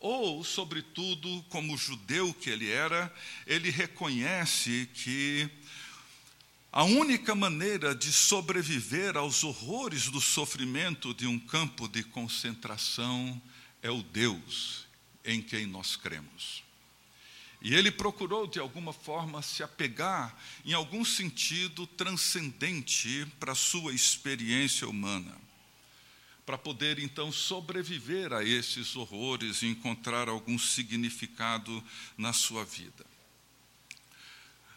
ou, 0.00 0.44
sobretudo, 0.44 1.44
como 1.48 1.76
judeu 1.76 2.32
que 2.34 2.50
ele 2.50 2.70
era, 2.70 3.12
ele 3.46 3.70
reconhece 3.70 4.88
que 4.94 5.50
a 6.70 6.84
única 6.84 7.34
maneira 7.34 7.94
de 7.94 8.12
sobreviver 8.12 9.16
aos 9.16 9.42
horrores 9.42 10.08
do 10.08 10.20
sofrimento 10.20 11.14
de 11.14 11.26
um 11.26 11.38
campo 11.38 11.88
de 11.88 12.02
concentração 12.02 13.40
é 13.82 13.90
o 13.90 14.02
Deus 14.02 14.86
em 15.24 15.40
quem 15.40 15.66
nós 15.66 15.96
cremos. 15.96 16.62
E 17.60 17.74
ele 17.74 17.90
procurou, 17.90 18.46
de 18.46 18.60
alguma 18.60 18.92
forma, 18.92 19.42
se 19.42 19.62
apegar 19.62 20.36
em 20.64 20.72
algum 20.74 21.04
sentido 21.04 21.86
transcendente 21.86 23.26
para 23.40 23.52
a 23.52 23.56
sua 23.56 23.92
experiência 23.92 24.88
humana, 24.88 25.36
para 26.46 26.56
poder 26.56 26.98
então 26.98 27.32
sobreviver 27.32 28.32
a 28.32 28.44
esses 28.44 28.94
horrores 28.94 29.62
e 29.62 29.66
encontrar 29.66 30.28
algum 30.28 30.58
significado 30.58 31.82
na 32.16 32.32
sua 32.32 32.64
vida. 32.64 33.04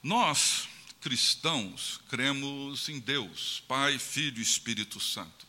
Nós, 0.02 0.68
cristãos, 1.02 2.00
cremos 2.08 2.88
em 2.88 3.00
Deus, 3.00 3.64
Pai, 3.68 3.98
Filho 3.98 4.38
e 4.38 4.44
Espírito 4.44 5.00
Santo. 5.00 5.48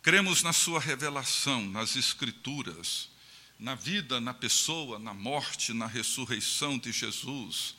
Cremos 0.00 0.42
na 0.42 0.52
Sua 0.52 0.78
revelação, 0.78 1.66
nas 1.66 1.96
Escrituras, 1.96 3.10
na 3.58 3.74
vida, 3.74 4.20
na 4.20 4.32
pessoa, 4.32 4.98
na 4.98 5.12
morte, 5.12 5.72
na 5.72 5.86
ressurreição 5.86 6.78
de 6.78 6.92
Jesus. 6.92 7.74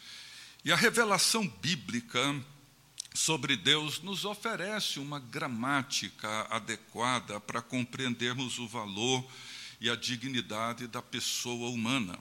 E 0.66 0.72
a 0.72 0.76
revelação 0.76 1.48
bíblica 1.48 2.44
sobre 3.14 3.56
Deus 3.56 4.00
nos 4.00 4.26
oferece 4.26 5.00
uma 5.00 5.20
gramática 5.20 6.48
adequada 6.50 7.40
para 7.40 7.62
compreendermos 7.62 8.60
o 8.60 8.68
valor 8.68 9.26
e 9.80 9.90
a 9.90 9.96
dignidade 9.96 10.88
da 10.88 11.02
pessoa 11.02 11.70
humana. 11.70 12.20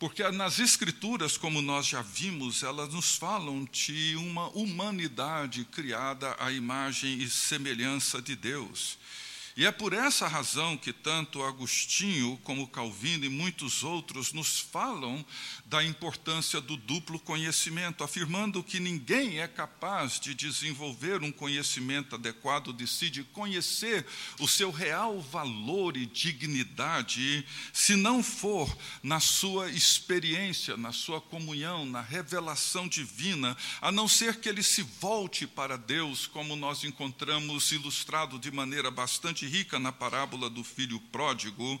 Porque 0.00 0.26
nas 0.30 0.58
Escrituras, 0.58 1.36
como 1.36 1.60
nós 1.60 1.84
já 1.84 2.00
vimos, 2.00 2.62
elas 2.62 2.94
nos 2.94 3.16
falam 3.16 3.68
de 3.70 4.16
uma 4.16 4.48
humanidade 4.56 5.62
criada 5.66 6.34
à 6.38 6.50
imagem 6.50 7.18
e 7.18 7.28
semelhança 7.28 8.22
de 8.22 8.34
Deus. 8.34 8.98
E 9.56 9.66
é 9.66 9.72
por 9.72 9.92
essa 9.92 10.28
razão 10.28 10.76
que 10.76 10.92
tanto 10.92 11.42
Agostinho 11.42 12.38
como 12.44 12.68
Calvino 12.68 13.24
e 13.24 13.28
muitos 13.28 13.82
outros 13.82 14.32
nos 14.32 14.60
falam 14.60 15.24
da 15.66 15.82
importância 15.82 16.60
do 16.60 16.76
duplo 16.76 17.18
conhecimento, 17.18 18.04
afirmando 18.04 18.62
que 18.62 18.78
ninguém 18.78 19.40
é 19.40 19.48
capaz 19.48 20.20
de 20.20 20.34
desenvolver 20.34 21.22
um 21.22 21.32
conhecimento 21.32 22.14
adequado 22.14 22.72
de 22.72 22.86
si, 22.86 23.10
de 23.10 23.24
conhecer 23.24 24.06
o 24.38 24.46
seu 24.46 24.70
real 24.70 25.20
valor 25.20 25.96
e 25.96 26.06
dignidade, 26.06 27.44
se 27.72 27.96
não 27.96 28.22
for 28.22 28.74
na 29.02 29.20
sua 29.20 29.70
experiência, 29.70 30.76
na 30.76 30.92
sua 30.92 31.20
comunhão, 31.20 31.84
na 31.84 32.00
revelação 32.00 32.88
divina, 32.88 33.56
a 33.80 33.90
não 33.90 34.08
ser 34.08 34.40
que 34.40 34.48
ele 34.48 34.62
se 34.62 34.82
volte 34.82 35.46
para 35.46 35.76
Deus, 35.76 36.26
como 36.26 36.56
nós 36.56 36.84
encontramos 36.84 37.72
ilustrado 37.72 38.38
de 38.38 38.50
maneira 38.50 38.90
bastante 38.90 39.39
rica 39.46 39.78
na 39.78 39.92
parábola 39.92 40.48
do 40.50 40.64
filho 40.64 41.00
pródigo, 41.12 41.80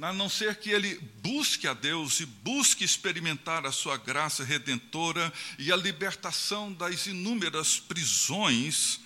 a 0.00 0.12
não 0.12 0.28
ser 0.28 0.56
que 0.56 0.70
ele 0.70 0.98
busque 1.22 1.68
a 1.68 1.74
Deus 1.74 2.20
e 2.20 2.26
busque 2.26 2.82
experimentar 2.82 3.66
a 3.66 3.72
sua 3.72 3.96
graça 3.96 4.42
redentora 4.42 5.32
e 5.58 5.70
a 5.70 5.76
libertação 5.76 6.72
das 6.72 7.06
inúmeras 7.06 7.78
prisões 7.78 9.00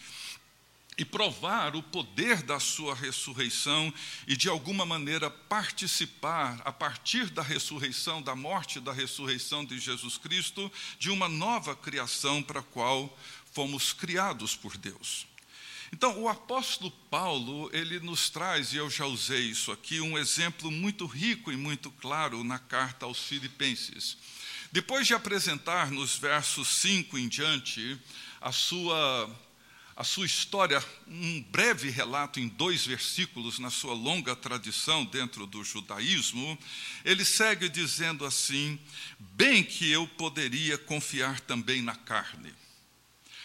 e 0.99 1.05
provar 1.05 1.77
o 1.77 1.83
poder 1.83 2.43
da 2.43 2.59
sua 2.59 2.95
ressurreição 2.95 3.93
e, 4.27 4.37
de 4.37 4.49
alguma 4.49 4.87
maneira, 4.87 5.29
participar, 5.29 6.61
a 6.65 6.73
partir 6.73 7.29
da 7.31 7.43
ressurreição, 7.43 8.23
da 8.23 8.35
morte 8.35 8.81
da 8.81 8.93
ressurreição 8.93 9.65
de 9.65 9.79
Jesus 9.79 10.17
Cristo, 10.17 10.73
de 10.99 11.11
uma 11.11 11.29
nova 11.29 11.77
criação 11.77 12.43
para 12.43 12.61
a 12.61 12.63
qual 12.63 13.17
fomos 13.53 13.93
criados 13.93 14.57
por 14.57 14.77
Deus. 14.77 15.27
Então, 15.93 16.21
o 16.21 16.29
apóstolo 16.29 16.91
Paulo, 17.11 17.71
ele 17.73 18.01
nos 18.01 18.29
traz, 18.29 18.73
e 18.73 18.77
eu 18.77 18.91
já 18.91 19.07
usei 19.07 19.43
isso 19.43 19.71
aqui, 19.71 20.01
um 20.01 20.19
exemplo 20.19 20.71
muito 20.71 21.07
rico 21.07 21.53
e 21.53 21.57
muito 21.57 21.91
claro 21.91 22.43
na 22.43 22.59
carta 22.59 23.07
aos 23.07 23.21
Filipenses. 23.21 24.17
Depois 24.73 25.07
de 25.07 25.15
apresentar 25.15 25.91
nos 25.91 26.17
versos 26.17 26.69
5 26.69 27.17
em 27.17 27.29
diante 27.29 27.99
a 28.41 28.51
sua, 28.51 29.31
a 29.95 30.05
sua 30.05 30.27
história, 30.27 30.85
um 31.07 31.43
breve 31.45 31.89
relato 31.89 32.41
em 32.41 32.49
dois 32.49 32.85
versículos 32.85 33.59
na 33.59 33.71
sua 33.71 33.95
longa 33.95 34.35
tradição 34.35 35.05
dentro 35.05 35.47
do 35.47 35.63
judaísmo, 35.63 36.59
ele 37.05 37.25
segue 37.25 37.69
dizendo 37.69 38.27
assim: 38.27 38.79
Bem 39.19 39.63
que 39.63 39.91
eu 39.91 40.07
poderia 40.09 40.77
confiar 40.77 41.41
também 41.41 41.81
na 41.81 41.95
carne. 41.95 42.53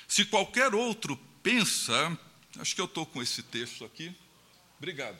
Se 0.07 0.25
qualquer 0.25 0.73
outro 0.73 1.15
pensa 1.41 2.17
Acho 2.59 2.75
que 2.75 2.81
eu 2.81 2.85
estou 2.85 3.05
com 3.05 3.21
esse 3.21 3.41
texto 3.43 3.85
aqui. 3.85 4.15
Obrigado. 4.77 5.19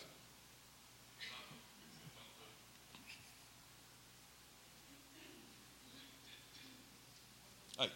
Aí. 7.77 7.91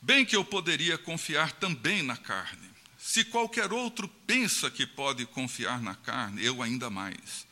Bem 0.00 0.24
que 0.24 0.36
eu 0.36 0.44
poderia 0.44 0.96
confiar 0.96 1.52
também 1.52 2.02
na 2.02 2.16
carne. 2.16 2.70
Se 2.98 3.24
qualquer 3.24 3.72
outro 3.72 4.08
pensa 4.08 4.70
que 4.70 4.86
pode 4.86 5.26
confiar 5.26 5.80
na 5.82 5.94
carne, 5.94 6.44
eu 6.44 6.62
ainda 6.62 6.88
mais 6.88 7.46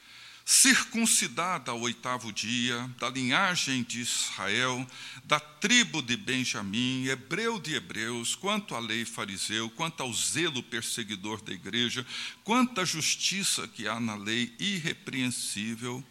circuncidada 0.50 1.70
ao 1.70 1.80
oitavo 1.80 2.32
dia, 2.32 2.90
da 2.98 3.08
linhagem 3.08 3.84
de 3.84 4.00
Israel, 4.00 4.84
da 5.22 5.38
tribo 5.38 6.02
de 6.02 6.16
Benjamim, 6.16 7.06
hebreu 7.06 7.60
de 7.60 7.76
hebreus, 7.76 8.34
quanto 8.34 8.74
à 8.74 8.80
lei 8.80 9.04
fariseu, 9.04 9.70
quanto 9.70 10.02
ao 10.02 10.12
zelo 10.12 10.60
perseguidor 10.60 11.40
da 11.40 11.52
igreja, 11.52 12.04
quanto 12.42 12.80
à 12.80 12.84
justiça 12.84 13.68
que 13.68 13.86
há 13.86 14.00
na 14.00 14.16
lei 14.16 14.52
irrepreensível, 14.58 16.04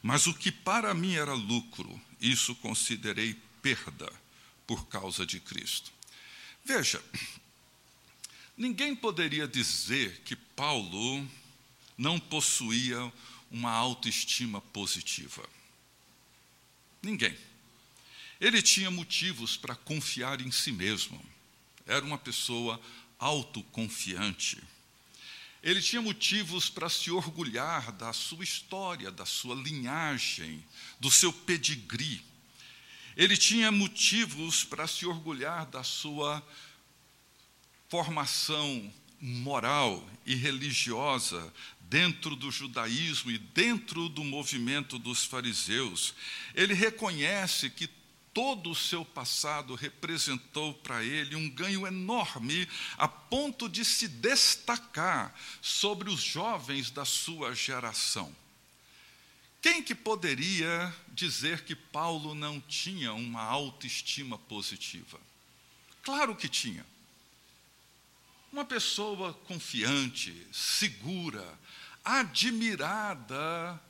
mas 0.00 0.28
o 0.28 0.34
que 0.34 0.52
para 0.52 0.94
mim 0.94 1.16
era 1.16 1.34
lucro, 1.34 2.00
isso 2.20 2.54
considerei 2.54 3.34
perda 3.60 4.08
por 4.68 4.86
causa 4.86 5.26
de 5.26 5.40
Cristo. 5.40 5.90
Veja, 6.64 7.02
ninguém 8.56 8.94
poderia 8.94 9.48
dizer 9.48 10.22
que 10.24 10.36
Paulo 10.36 11.28
não 11.98 12.20
possuía 12.20 13.12
uma 13.50 13.70
autoestima 13.70 14.60
positiva. 14.60 15.48
Ninguém. 17.02 17.36
Ele 18.40 18.62
tinha 18.62 18.90
motivos 18.90 19.56
para 19.56 19.74
confiar 19.74 20.40
em 20.40 20.50
si 20.50 20.72
mesmo. 20.72 21.20
Era 21.86 22.04
uma 22.04 22.16
pessoa 22.16 22.80
autoconfiante. 23.18 24.62
Ele 25.62 25.82
tinha 25.82 26.00
motivos 26.00 26.70
para 26.70 26.88
se 26.88 27.10
orgulhar 27.10 27.92
da 27.92 28.12
sua 28.12 28.42
história, 28.42 29.10
da 29.10 29.26
sua 29.26 29.54
linhagem, 29.54 30.64
do 30.98 31.10
seu 31.10 31.32
pedigree. 31.32 32.24
Ele 33.14 33.36
tinha 33.36 33.70
motivos 33.70 34.64
para 34.64 34.86
se 34.86 35.04
orgulhar 35.04 35.66
da 35.66 35.82
sua 35.84 36.42
formação 37.88 38.90
moral 39.20 40.08
e 40.24 40.34
religiosa 40.34 41.52
dentro 41.80 42.36
do 42.36 42.50
judaísmo 42.50 43.30
e 43.30 43.38
dentro 43.38 44.08
do 44.08 44.22
movimento 44.22 44.98
dos 44.98 45.24
fariseus. 45.24 46.14
Ele 46.54 46.72
reconhece 46.72 47.68
que 47.68 47.88
todo 48.32 48.70
o 48.70 48.76
seu 48.76 49.04
passado 49.04 49.74
representou 49.74 50.72
para 50.74 51.02
ele 51.02 51.34
um 51.34 51.50
ganho 51.50 51.86
enorme, 51.86 52.68
a 52.96 53.08
ponto 53.08 53.68
de 53.68 53.84
se 53.84 54.06
destacar 54.06 55.34
sobre 55.60 56.08
os 56.08 56.20
jovens 56.20 56.90
da 56.90 57.04
sua 57.04 57.54
geração. 57.54 58.34
Quem 59.60 59.82
que 59.82 59.94
poderia 59.94 60.94
dizer 61.08 61.64
que 61.64 61.74
Paulo 61.74 62.34
não 62.34 62.60
tinha 62.60 63.12
uma 63.12 63.42
autoestima 63.42 64.38
positiva? 64.38 65.20
Claro 66.02 66.34
que 66.34 66.48
tinha. 66.48 66.86
Uma 68.52 68.64
pessoa 68.64 69.32
confiante, 69.46 70.34
segura, 70.52 71.46
admirada 72.04 73.80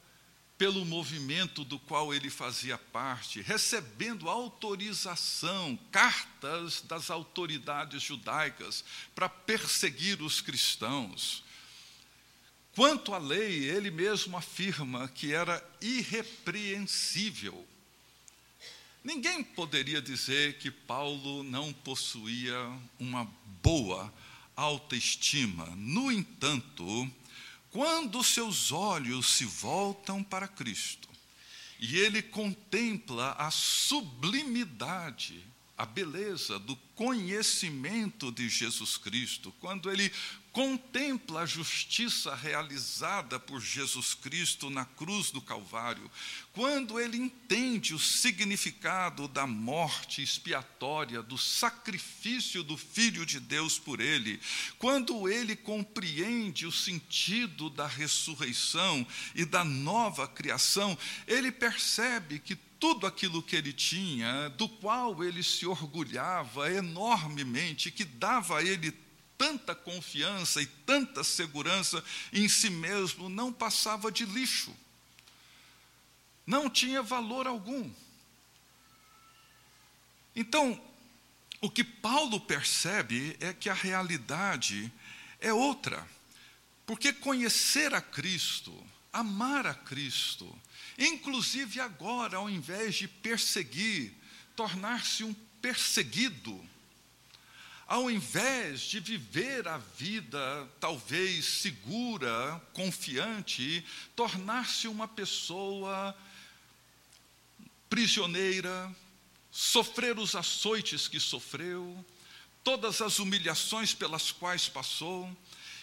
pelo 0.59 0.85
movimento 0.85 1.65
do 1.65 1.79
qual 1.79 2.13
ele 2.13 2.29
fazia 2.29 2.77
parte, 2.77 3.41
recebendo 3.41 4.29
autorização, 4.29 5.79
cartas 5.91 6.83
das 6.83 7.11
autoridades 7.11 8.03
judaicas 8.03 8.85
para 9.15 9.27
perseguir 9.27 10.21
os 10.21 10.43
cristãos. 10.43 11.43
Quanto 12.75 13.15
à 13.15 13.19
lei, 13.19 13.65
ele 13.71 13.91
mesmo 13.91 14.37
afirma 14.37 15.09
que 15.09 15.33
era 15.33 15.67
irrepreensível. 15.81 17.67
Ninguém 19.03 19.43
poderia 19.43 20.03
dizer 20.03 20.59
que 20.59 20.71
Paulo 20.71 21.43
não 21.43 21.73
possuía 21.73 22.55
uma 22.99 23.25
boa 23.63 24.13
autoestima. 24.61 25.67
No 25.77 26.11
entanto, 26.13 27.11
quando 27.71 28.23
seus 28.23 28.73
olhos 28.73 29.27
se 29.27 29.45
voltam 29.45 30.23
para 30.23 30.49
Cristo 30.49 31.09
e 31.79 31.99
ele 31.99 32.21
contempla 32.21 33.33
a 33.33 33.51
sublimidade, 33.51 35.43
a 35.79 35.87
beleza 35.87 36.59
do 36.59 36.77
conhecimento 36.95 38.31
de 38.31 38.49
Jesus 38.49 38.99
Cristo, 38.99 39.53
quando 39.61 39.91
ele 39.91 40.13
contempla 40.53 41.43
a 41.43 41.47
justiça 41.47 42.35
realizada 42.35 43.39
por 43.39 43.61
Jesus 43.61 44.15
Cristo 44.15 44.69
na 44.69 44.85
cruz 44.85 45.31
do 45.31 45.41
Calvário, 45.41 46.11
quando 46.53 46.99
ele 46.99 47.17
entende 47.17 47.95
o 47.95 47.99
significado 47.99 49.29
da 49.29 49.47
morte 49.47 50.23
expiatória, 50.23 51.23
do 51.23 51.39
sacrifício 51.39 52.65
do 52.65 52.77
Filho 52.77 53.25
de 53.25 53.39
Deus 53.39 53.79
por 53.79 54.01
ele, 54.01 54.41
quando 54.79 55.29
ele 55.29 55.55
compreende 55.55 56.67
o 56.67 56.73
sentido 56.73 57.71
da 57.71 57.87
ressurreição 57.87 59.07
e 59.35 59.45
da 59.45 59.63
nova 59.63 60.27
criação, 60.27 60.99
ele 61.29 61.53
percebe 61.53 62.41
que 62.41 62.57
tudo 62.57 63.07
aquilo 63.07 63.43
que 63.43 63.55
ele 63.55 63.73
tinha, 63.73 64.49
do 64.51 64.67
qual 64.67 65.23
ele 65.23 65.43
se 65.43 65.67
orgulhava 65.67 66.73
enormemente, 66.73 67.91
que 67.91 68.05
dava 68.05 68.59
a 68.59 68.65
ele 68.65 68.91
tanta 69.41 69.75
confiança 69.75 70.61
e 70.61 70.67
tanta 70.67 71.25
segurança 71.25 72.05
em 72.31 72.47
si 72.47 72.69
mesmo, 72.69 73.31
não 73.31 73.51
passava 73.51 74.13
de 74.13 74.27
lixo. 74.27 74.77
Não 76.47 76.69
tinha 76.69 77.03
valor 77.03 77.47
algum. 77.47 77.91
Então, 80.37 80.79
o 81.59 81.71
que 81.71 81.83
Paulo 81.83 82.39
percebe 82.39 83.35
é 83.41 83.55
que 83.55 83.71
a 83.71 83.75
realidade 83.75 84.93
é 85.41 85.55
outra. 85.55 86.07
Porque 86.85 87.11
conhecer 87.11 87.95
a 87.95 88.03
Cristo, 88.03 88.79
amar 89.11 89.67
a 89.67 89.73
Cristo, 89.73 90.55
inclusive 90.99 91.81
agora, 91.81 92.37
ao 92.37 92.51
invés 92.51 92.97
de 92.97 93.09
perseguir, 93.09 94.13
tornar-se 94.55 95.25
um 95.25 95.33
perseguido, 95.63 96.63
ao 97.91 98.09
invés 98.09 98.83
de 98.83 99.01
viver 99.01 99.67
a 99.67 99.77
vida 99.77 100.71
talvez 100.79 101.45
segura, 101.45 102.63
confiante, 102.73 103.85
tornar-se 104.15 104.87
uma 104.87 105.09
pessoa 105.09 106.17
prisioneira, 107.89 108.95
sofrer 109.51 110.17
os 110.21 110.37
açoites 110.37 111.09
que 111.09 111.19
sofreu, 111.19 112.05
todas 112.63 113.03
as 113.03 113.19
humilhações 113.19 113.93
pelas 113.93 114.31
quais 114.31 114.69
passou, 114.69 115.29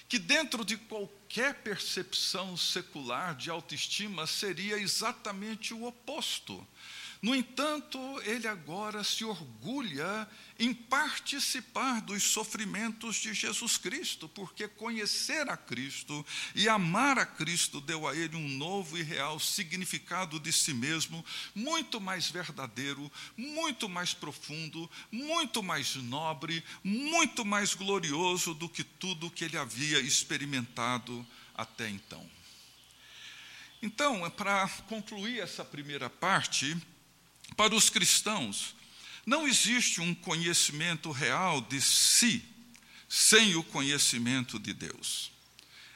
que 0.07 0.17
dentro 0.17 0.63
de 0.63 0.77
qualquer 0.77 1.55
percepção 1.55 2.55
secular 2.55 3.35
de 3.35 3.49
autoestima 3.49 4.25
seria 4.25 4.79
exatamente 4.79 5.73
o 5.73 5.83
oposto 5.83 6.65
no 7.21 7.35
entanto, 7.35 7.97
ele 8.23 8.47
agora 8.47 9.03
se 9.03 9.25
orgulha 9.25 10.27
em 10.59 10.73
participar 10.73 12.01
dos 12.01 12.23
sofrimentos 12.23 13.15
de 13.15 13.33
Jesus 13.33 13.77
Cristo, 13.77 14.29
porque 14.29 14.67
conhecer 14.67 15.49
a 15.49 15.57
Cristo 15.57 16.25
e 16.53 16.69
amar 16.69 17.17
a 17.17 17.25
Cristo 17.25 17.81
deu 17.81 18.07
a 18.07 18.15
ele 18.15 18.35
um 18.35 18.47
novo 18.47 18.97
e 18.97 19.01
real 19.01 19.39
significado 19.39 20.39
de 20.39 20.51
si 20.51 20.73
mesmo, 20.73 21.25
muito 21.55 21.99
mais 21.99 22.29
verdadeiro, 22.29 23.11
muito 23.35 23.89
mais 23.89 24.13
profundo, 24.13 24.89
muito 25.11 25.63
mais 25.63 25.95
nobre, 25.95 26.63
muito 26.83 27.43
mais 27.43 27.73
glorioso 27.73 28.53
do 28.53 28.69
que 28.69 28.83
tudo 28.83 29.31
que 29.31 29.43
ele 29.43 29.57
havia 29.57 29.99
experimentado 29.99 31.25
até 31.55 31.89
então. 31.89 32.37
Então, 33.81 34.29
para 34.31 34.67
concluir 34.87 35.39
essa 35.39 35.63
primeira 35.63 36.09
parte, 36.09 36.75
para 37.55 37.73
os 37.73 37.89
cristãos, 37.89 38.75
não 39.25 39.47
existe 39.47 39.99
um 39.99 40.13
conhecimento 40.13 41.11
real 41.11 41.61
de 41.61 41.81
si 41.81 42.43
sem 43.09 43.55
o 43.55 43.63
conhecimento 43.63 44.59
de 44.59 44.73
Deus. 44.73 45.31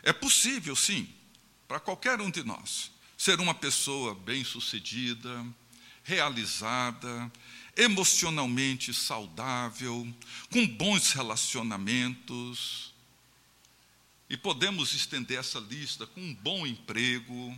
É 0.03 0.11
possível, 0.11 0.75
sim, 0.75 1.07
para 1.67 1.79
qualquer 1.79 2.19
um 2.19 2.29
de 2.29 2.43
nós, 2.43 2.91
ser 3.17 3.39
uma 3.39 3.53
pessoa 3.53 4.15
bem-sucedida, 4.15 5.45
realizada, 6.03 7.31
emocionalmente 7.75 8.93
saudável, 8.93 10.07
com 10.49 10.67
bons 10.67 11.11
relacionamentos. 11.13 12.93
E 14.29 14.35
podemos 14.35 14.93
estender 14.93 15.39
essa 15.39 15.59
lista 15.59 16.07
com 16.07 16.21
um 16.21 16.33
bom 16.33 16.65
emprego, 16.65 17.57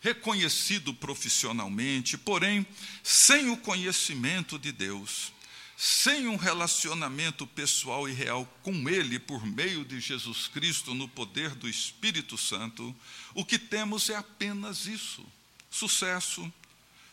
reconhecido 0.00 0.94
profissionalmente, 0.94 2.16
porém, 2.16 2.66
sem 3.02 3.50
o 3.50 3.56
conhecimento 3.56 4.58
de 4.58 4.70
Deus, 4.70 5.32
sem 5.76 6.26
um 6.26 6.36
relacionamento 6.36 7.46
pessoal 7.46 8.08
e 8.08 8.12
real 8.12 8.46
com 8.62 8.88
Ele 8.88 9.18
por 9.18 9.44
meio 9.44 9.84
de 9.84 10.00
Jesus 10.00 10.48
Cristo 10.48 10.94
no 10.94 11.08
poder 11.08 11.54
do 11.54 11.68
Espírito 11.68 12.36
Santo, 12.36 12.94
o 13.34 13.44
que 13.44 13.58
temos 13.58 14.08
é 14.08 14.16
apenas 14.16 14.86
isso: 14.86 15.24
sucesso, 15.70 16.52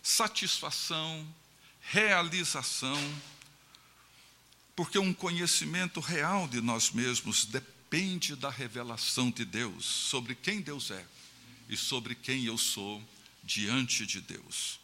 satisfação, 0.01 1.27
realização, 1.81 2.99
porque 4.75 4.99
um 4.99 5.13
conhecimento 5.13 5.99
real 5.99 6.47
de 6.47 6.61
nós 6.61 6.91
mesmos 6.91 7.45
depende 7.45 8.35
da 8.35 8.49
revelação 8.49 9.31
de 9.31 9.45
Deus 9.45 9.85
sobre 9.85 10.35
quem 10.35 10.61
Deus 10.61 10.91
é 10.91 11.05
e 11.69 11.77
sobre 11.77 12.15
quem 12.15 12.45
eu 12.45 12.57
sou 12.57 13.03
diante 13.43 14.05
de 14.05 14.21
Deus. 14.21 14.79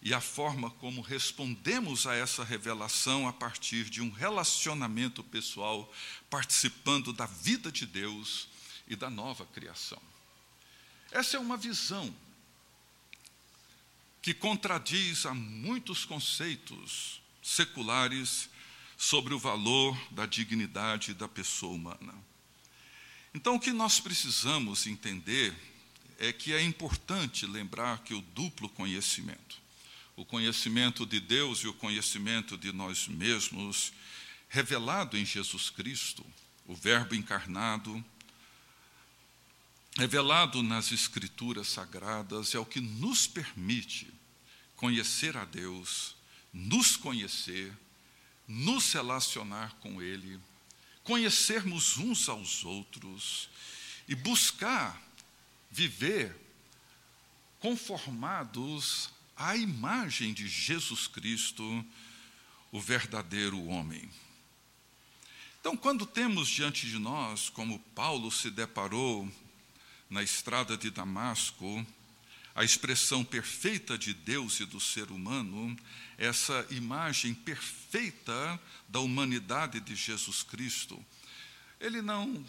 E 0.00 0.14
a 0.14 0.20
forma 0.20 0.70
como 0.70 1.00
respondemos 1.00 2.06
a 2.06 2.14
essa 2.14 2.44
revelação 2.44 3.26
a 3.26 3.32
partir 3.32 3.90
de 3.90 4.00
um 4.00 4.10
relacionamento 4.10 5.24
pessoal, 5.24 5.92
participando 6.30 7.12
da 7.12 7.26
vida 7.26 7.72
de 7.72 7.84
Deus 7.84 8.48
e 8.86 8.94
da 8.94 9.10
nova 9.10 9.44
criação. 9.46 10.00
Essa 11.10 11.36
é 11.36 11.40
uma 11.40 11.56
visão 11.56 12.14
que 14.22 14.34
contradiz 14.34 15.26
a 15.26 15.34
muitos 15.34 16.04
conceitos 16.04 17.20
seculares 17.42 18.48
sobre 18.96 19.32
o 19.32 19.38
valor 19.38 19.96
da 20.10 20.26
dignidade 20.26 21.14
da 21.14 21.28
pessoa 21.28 21.72
humana. 21.74 22.14
Então, 23.32 23.56
o 23.56 23.60
que 23.60 23.72
nós 23.72 24.00
precisamos 24.00 24.86
entender 24.86 25.54
é 26.18 26.32
que 26.32 26.52
é 26.52 26.60
importante 26.60 27.46
lembrar 27.46 28.02
que 28.02 28.12
o 28.12 28.20
duplo 28.20 28.68
conhecimento, 28.68 29.56
o 30.16 30.24
conhecimento 30.24 31.06
de 31.06 31.20
Deus 31.20 31.60
e 31.60 31.68
o 31.68 31.72
conhecimento 31.72 32.58
de 32.58 32.72
nós 32.72 33.06
mesmos, 33.06 33.92
revelado 34.48 35.16
em 35.16 35.24
Jesus 35.24 35.70
Cristo, 35.70 36.26
o 36.66 36.74
Verbo 36.74 37.14
encarnado, 37.14 38.04
revelado 39.96 40.60
nas 40.60 40.90
Escrituras 40.90 41.68
sagradas, 41.68 42.52
é 42.54 42.58
o 42.58 42.66
que 42.66 42.80
nos 42.80 43.28
permite 43.28 44.12
conhecer 44.74 45.36
a 45.36 45.44
Deus, 45.44 46.16
nos 46.52 46.96
conhecer, 46.96 47.72
nos 48.46 48.92
relacionar 48.92 49.76
com 49.80 50.02
Ele, 50.02 50.40
conhecermos 51.04 51.96
uns 51.96 52.28
aos 52.28 52.64
outros 52.64 53.48
e 54.08 54.14
buscar 54.16 55.07
viver 55.70 56.34
conformados 57.60 59.10
à 59.36 59.56
imagem 59.56 60.32
de 60.32 60.48
Jesus 60.48 61.06
Cristo, 61.06 61.84
o 62.70 62.80
verdadeiro 62.80 63.64
homem. 63.66 64.08
Então, 65.60 65.76
quando 65.76 66.06
temos 66.06 66.48
diante 66.48 66.86
de 66.86 66.98
nós, 66.98 67.48
como 67.48 67.78
Paulo 67.94 68.30
se 68.30 68.50
deparou 68.50 69.30
na 70.08 70.22
estrada 70.22 70.76
de 70.76 70.90
Damasco, 70.90 71.86
a 72.54 72.64
expressão 72.64 73.24
perfeita 73.24 73.96
de 73.96 74.12
Deus 74.12 74.58
e 74.60 74.64
do 74.64 74.80
ser 74.80 75.10
humano, 75.10 75.76
essa 76.16 76.66
imagem 76.70 77.32
perfeita 77.34 78.60
da 78.88 78.98
humanidade 78.98 79.78
de 79.80 79.94
Jesus 79.94 80.42
Cristo, 80.42 81.04
ele 81.78 82.02
não 82.02 82.44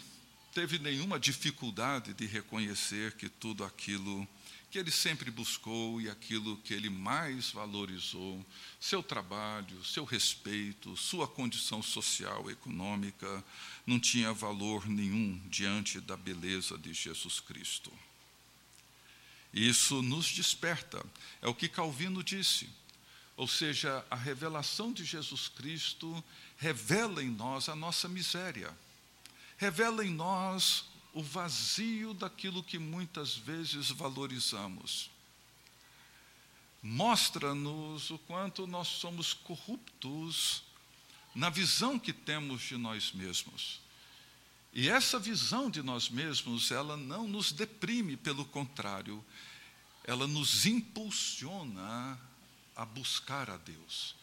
teve 0.52 0.78
nenhuma 0.78 1.18
dificuldade 1.18 2.12
de 2.12 2.26
reconhecer 2.26 3.12
que 3.12 3.28
tudo 3.28 3.64
aquilo 3.64 4.26
que 4.70 4.78
ele 4.78 4.90
sempre 4.90 5.32
buscou 5.32 6.00
e 6.00 6.08
aquilo 6.08 6.56
que 6.58 6.72
ele 6.72 6.88
mais 6.88 7.50
valorizou, 7.50 8.44
seu 8.80 9.02
trabalho, 9.02 9.84
seu 9.84 10.04
respeito, 10.04 10.96
sua 10.96 11.26
condição 11.26 11.82
social, 11.82 12.48
econômica, 12.48 13.44
não 13.84 13.98
tinha 13.98 14.32
valor 14.32 14.88
nenhum 14.88 15.40
diante 15.48 16.00
da 16.00 16.16
beleza 16.16 16.78
de 16.78 16.94
Jesus 16.94 17.40
Cristo. 17.40 17.92
Isso 19.52 20.02
nos 20.02 20.30
desperta, 20.30 21.04
é 21.42 21.48
o 21.48 21.54
que 21.54 21.68
Calvino 21.68 22.22
disse. 22.22 22.68
Ou 23.36 23.48
seja, 23.48 24.04
a 24.08 24.14
revelação 24.14 24.92
de 24.92 25.04
Jesus 25.04 25.48
Cristo 25.48 26.22
revela 26.58 27.24
em 27.24 27.30
nós 27.30 27.68
a 27.68 27.74
nossa 27.74 28.08
miséria 28.08 28.72
revela 29.60 30.02
em 30.02 30.10
nós 30.10 30.86
o 31.12 31.22
vazio 31.22 32.14
daquilo 32.14 32.64
que 32.64 32.78
muitas 32.78 33.36
vezes 33.36 33.90
valorizamos. 33.90 35.10
Mostra-nos 36.82 38.08
o 38.08 38.16
quanto 38.20 38.66
nós 38.66 38.88
somos 38.88 39.34
corruptos 39.34 40.62
na 41.34 41.50
visão 41.50 41.98
que 41.98 42.10
temos 42.10 42.62
de 42.62 42.78
nós 42.78 43.12
mesmos. 43.12 43.82
E 44.72 44.88
essa 44.88 45.18
visão 45.18 45.70
de 45.70 45.82
nós 45.82 46.08
mesmos, 46.08 46.70
ela 46.70 46.96
não 46.96 47.28
nos 47.28 47.52
deprime, 47.52 48.16
pelo 48.16 48.46
contrário, 48.46 49.22
ela 50.04 50.26
nos 50.26 50.64
impulsiona 50.64 52.18
a 52.74 52.86
buscar 52.86 53.50
a 53.50 53.58
Deus. 53.58 54.14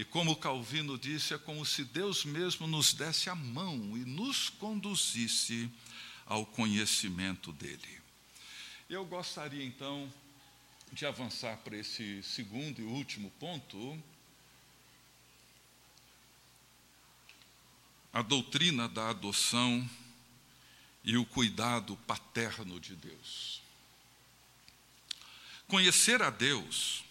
E 0.00 0.04
como 0.06 0.34
Calvino 0.34 0.96
disse, 0.96 1.34
é 1.34 1.38
como 1.38 1.62
se 1.66 1.84
Deus 1.84 2.24
mesmo 2.24 2.66
nos 2.66 2.94
desse 2.94 3.28
a 3.28 3.34
mão 3.34 3.98
e 3.98 4.00
nos 4.06 4.48
conduzisse 4.48 5.70
ao 6.24 6.46
conhecimento 6.46 7.52
dele. 7.52 8.00
Eu 8.88 9.04
gostaria 9.04 9.62
então 9.62 10.10
de 10.90 11.04
avançar 11.04 11.58
para 11.58 11.76
esse 11.76 12.22
segundo 12.22 12.80
e 12.80 12.84
último 12.84 13.30
ponto, 13.32 14.02
a 18.10 18.22
doutrina 18.22 18.88
da 18.88 19.10
adoção 19.10 19.86
e 21.04 21.18
o 21.18 21.26
cuidado 21.26 21.94
paterno 22.06 22.80
de 22.80 22.96
Deus. 22.96 23.60
Conhecer 25.68 26.22
a 26.22 26.30
Deus 26.30 27.04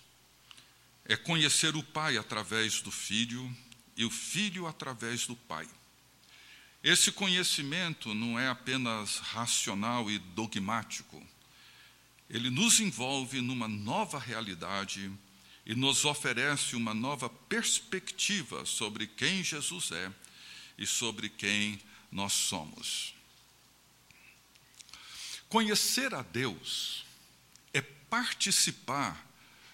é 1.09 1.17
conhecer 1.17 1.75
o 1.75 1.81
Pai 1.81 2.17
através 2.17 2.81
do 2.81 2.91
Filho 2.91 3.51
e 3.97 4.05
o 4.05 4.11
Filho 4.11 4.67
através 4.67 5.25
do 5.25 5.35
Pai. 5.35 5.67
Esse 6.83 7.11
conhecimento 7.11 8.13
não 8.13 8.39
é 8.39 8.47
apenas 8.47 9.17
racional 9.17 10.09
e 10.11 10.19
dogmático, 10.19 11.21
ele 12.29 12.51
nos 12.51 12.79
envolve 12.79 13.41
numa 13.41 13.67
nova 13.67 14.19
realidade 14.19 15.11
e 15.65 15.73
nos 15.73 16.05
oferece 16.05 16.75
uma 16.75 16.93
nova 16.93 17.27
perspectiva 17.27 18.63
sobre 18.63 19.07
quem 19.07 19.43
Jesus 19.43 19.91
é 19.91 20.13
e 20.77 20.85
sobre 20.85 21.27
quem 21.27 21.81
nós 22.11 22.33
somos. 22.33 23.15
Conhecer 25.49 26.13
a 26.13 26.21
Deus 26.21 27.03
é 27.73 27.81
participar 27.81 29.28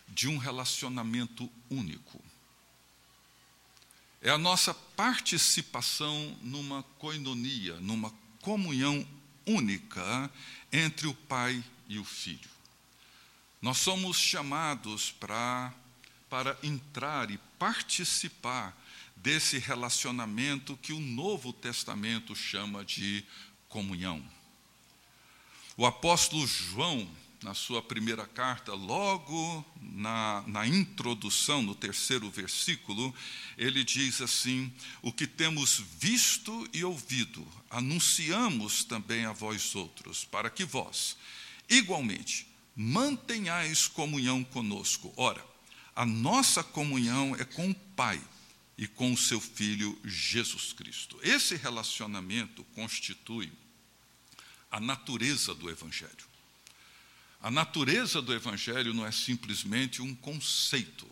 de 0.08 0.28
um 0.28 0.38
relacionamento 0.38 1.52
único. 1.70 2.22
É 4.22 4.30
a 4.30 4.38
nossa 4.38 4.74
participação 4.74 6.38
numa 6.42 6.84
coinonia, 6.98 7.76
numa 7.80 8.12
comunhão 8.42 9.06
única 9.46 10.32
entre 10.72 11.08
o 11.08 11.14
Pai 11.14 11.64
e 11.88 12.00
o 12.00 12.04
Filho. 12.04 12.50
Nós 13.62 13.78
somos 13.78 14.18
chamados 14.18 15.12
para, 15.12 15.74
para 16.30 16.58
entrar 16.64 17.30
e 17.32 17.38
participar 17.60 18.76
desse 19.16 19.58
relacionamento 19.58 20.78
que 20.78 20.94
o 20.94 21.00
Novo 21.00 21.52
Testamento 21.54 22.36
chama 22.36 22.86
de 22.86 23.24
comunhão. 23.70 24.24
O 25.78 25.86
apóstolo 25.86 26.46
João, 26.46 27.08
na 27.46 27.54
sua 27.54 27.80
primeira 27.80 28.26
carta, 28.26 28.74
logo 28.74 29.64
na, 29.80 30.44
na 30.48 30.66
introdução, 30.66 31.62
no 31.62 31.76
terceiro 31.76 32.28
versículo, 32.32 33.14
ele 33.56 33.84
diz 33.84 34.20
assim: 34.20 34.74
O 35.04 35.14
que 35.14 35.28
temos 35.28 35.80
visto 36.00 36.68
e 36.74 36.84
ouvido, 36.84 37.48
anunciamos 37.70 38.84
também 38.84 39.26
a 39.26 39.32
vós 39.32 39.76
outros, 39.76 40.26
para 40.26 40.50
que 40.50 40.66
vós, 40.66 41.16
igualmente, 41.70 42.48
mantenhais 42.76 43.88
comunhão 43.88 44.44
conosco. 44.44 45.14
Ora, 45.16 45.46
a 45.96 46.04
nossa 46.04 46.64
comunhão 46.64 47.36
é 47.36 47.46
com 47.46 47.70
o 47.70 47.76
Pai 47.96 48.20
e 48.76 48.88
com 48.88 49.14
o 49.14 49.18
seu 49.18 49.40
Filho 49.40 49.96
Jesus 50.04 50.74
Cristo. 50.74 51.20
Esse 51.22 51.56
relacionamento 51.56 52.64
constitui 52.74 53.54
a 54.72 54.80
natureza 54.80 55.54
do 55.54 55.70
Evangelho. 55.70 56.35
A 57.46 57.52
natureza 57.52 58.24
do 58.24 58.34
Evangelho 58.34 58.92
não 58.92 59.06
é 59.06 59.12
simplesmente 59.12 60.02
um 60.02 60.16
conceito, 60.16 61.08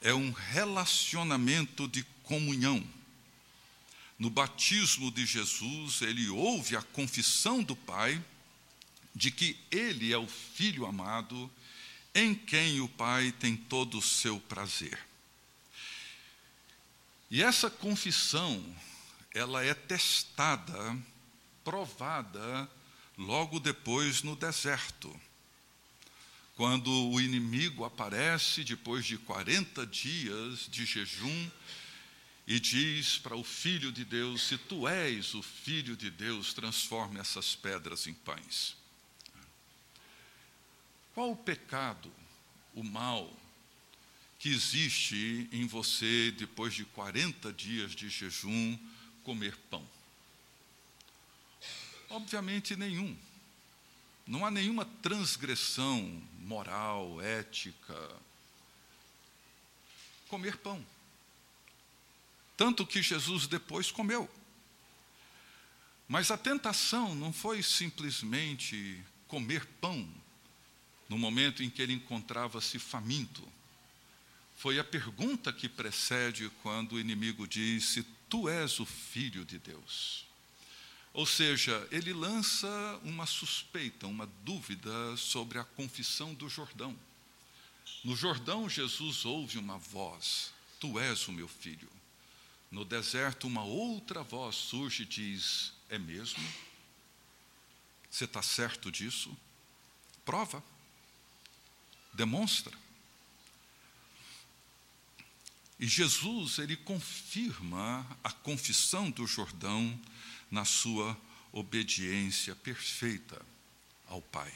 é 0.00 0.12
um 0.12 0.32
relacionamento 0.32 1.86
de 1.86 2.02
comunhão. 2.24 2.84
No 4.18 4.28
batismo 4.28 5.12
de 5.12 5.24
Jesus, 5.24 6.02
ele 6.02 6.28
ouve 6.28 6.74
a 6.74 6.82
confissão 6.82 7.62
do 7.62 7.76
Pai 7.76 8.20
de 9.14 9.30
que 9.30 9.56
ele 9.70 10.12
é 10.12 10.18
o 10.18 10.26
Filho 10.26 10.86
amado, 10.86 11.48
em 12.12 12.34
quem 12.34 12.80
o 12.80 12.88
Pai 12.88 13.30
tem 13.30 13.56
todo 13.56 13.98
o 13.98 14.02
seu 14.02 14.40
prazer. 14.40 14.98
E 17.30 17.44
essa 17.44 17.70
confissão, 17.70 18.60
ela 19.32 19.64
é 19.64 19.72
testada, 19.72 20.98
provada, 21.62 22.68
logo 23.16 23.60
depois 23.60 24.24
no 24.24 24.34
deserto. 24.34 25.16
Quando 26.56 26.88
o 27.10 27.20
inimigo 27.20 27.84
aparece 27.84 28.62
depois 28.62 29.04
de 29.04 29.18
40 29.18 29.84
dias 29.86 30.68
de 30.70 30.86
jejum 30.86 31.50
e 32.46 32.60
diz 32.60 33.18
para 33.18 33.34
o 33.34 33.42
filho 33.42 33.90
de 33.90 34.04
Deus: 34.04 34.42
Se 34.42 34.56
tu 34.56 34.86
és 34.86 35.34
o 35.34 35.42
filho 35.42 35.96
de 35.96 36.10
Deus, 36.10 36.54
transforme 36.54 37.18
essas 37.18 37.56
pedras 37.56 38.06
em 38.06 38.14
pães. 38.14 38.76
Qual 41.12 41.32
o 41.32 41.36
pecado, 41.36 42.12
o 42.74 42.84
mal, 42.84 43.32
que 44.38 44.48
existe 44.48 45.48
em 45.50 45.66
você 45.66 46.32
depois 46.32 46.74
de 46.74 46.84
40 46.84 47.52
dias 47.52 47.94
de 47.94 48.08
jejum 48.08 48.78
comer 49.24 49.56
pão? 49.70 49.84
Obviamente 52.10 52.76
nenhum. 52.76 53.16
Não 54.26 54.44
há 54.44 54.50
nenhuma 54.50 54.84
transgressão 55.02 56.22
moral, 56.38 57.20
ética. 57.20 57.94
Comer 60.28 60.56
pão. 60.58 60.84
Tanto 62.56 62.86
que 62.86 63.02
Jesus 63.02 63.46
depois 63.46 63.90
comeu. 63.90 64.30
Mas 66.08 66.30
a 66.30 66.38
tentação 66.38 67.14
não 67.14 67.32
foi 67.32 67.62
simplesmente 67.62 69.02
comer 69.26 69.66
pão 69.80 70.08
no 71.08 71.18
momento 71.18 71.62
em 71.62 71.70
que 71.70 71.82
ele 71.82 71.92
encontrava-se 71.92 72.78
faminto. 72.78 73.46
Foi 74.56 74.78
a 74.78 74.84
pergunta 74.84 75.52
que 75.52 75.68
precede 75.68 76.50
quando 76.62 76.92
o 76.92 77.00
inimigo 77.00 77.46
disse: 77.46 78.02
Tu 78.28 78.48
és 78.48 78.78
o 78.80 78.86
filho 78.86 79.44
de 79.44 79.58
Deus. 79.58 80.26
Ou 81.14 81.24
seja, 81.24 81.86
ele 81.92 82.12
lança 82.12 82.68
uma 83.04 83.24
suspeita, 83.24 84.06
uma 84.06 84.26
dúvida 84.42 85.16
sobre 85.16 85.58
a 85.58 85.64
confissão 85.64 86.34
do 86.34 86.48
Jordão. 86.48 86.94
No 88.02 88.16
Jordão, 88.16 88.68
Jesus 88.68 89.24
ouve 89.24 89.56
uma 89.56 89.78
voz: 89.78 90.52
Tu 90.80 90.98
és 90.98 91.28
o 91.28 91.32
meu 91.32 91.46
filho. 91.46 91.88
No 92.68 92.84
deserto, 92.84 93.46
uma 93.46 93.62
outra 93.62 94.24
voz 94.24 94.56
surge 94.56 95.04
e 95.04 95.06
diz: 95.06 95.72
É 95.88 95.98
mesmo? 95.98 96.44
Você 98.10 98.24
está 98.24 98.42
certo 98.42 98.90
disso? 98.90 99.34
Prova 100.24 100.62
demonstra. 102.14 102.76
E 105.78 105.86
Jesus, 105.86 106.58
ele 106.58 106.76
confirma 106.76 108.06
a 108.22 108.30
confissão 108.30 109.10
do 109.10 109.26
Jordão 109.26 110.00
na 110.54 110.64
sua 110.64 111.20
obediência 111.52 112.54
perfeita 112.54 113.44
ao 114.06 114.22
Pai. 114.22 114.52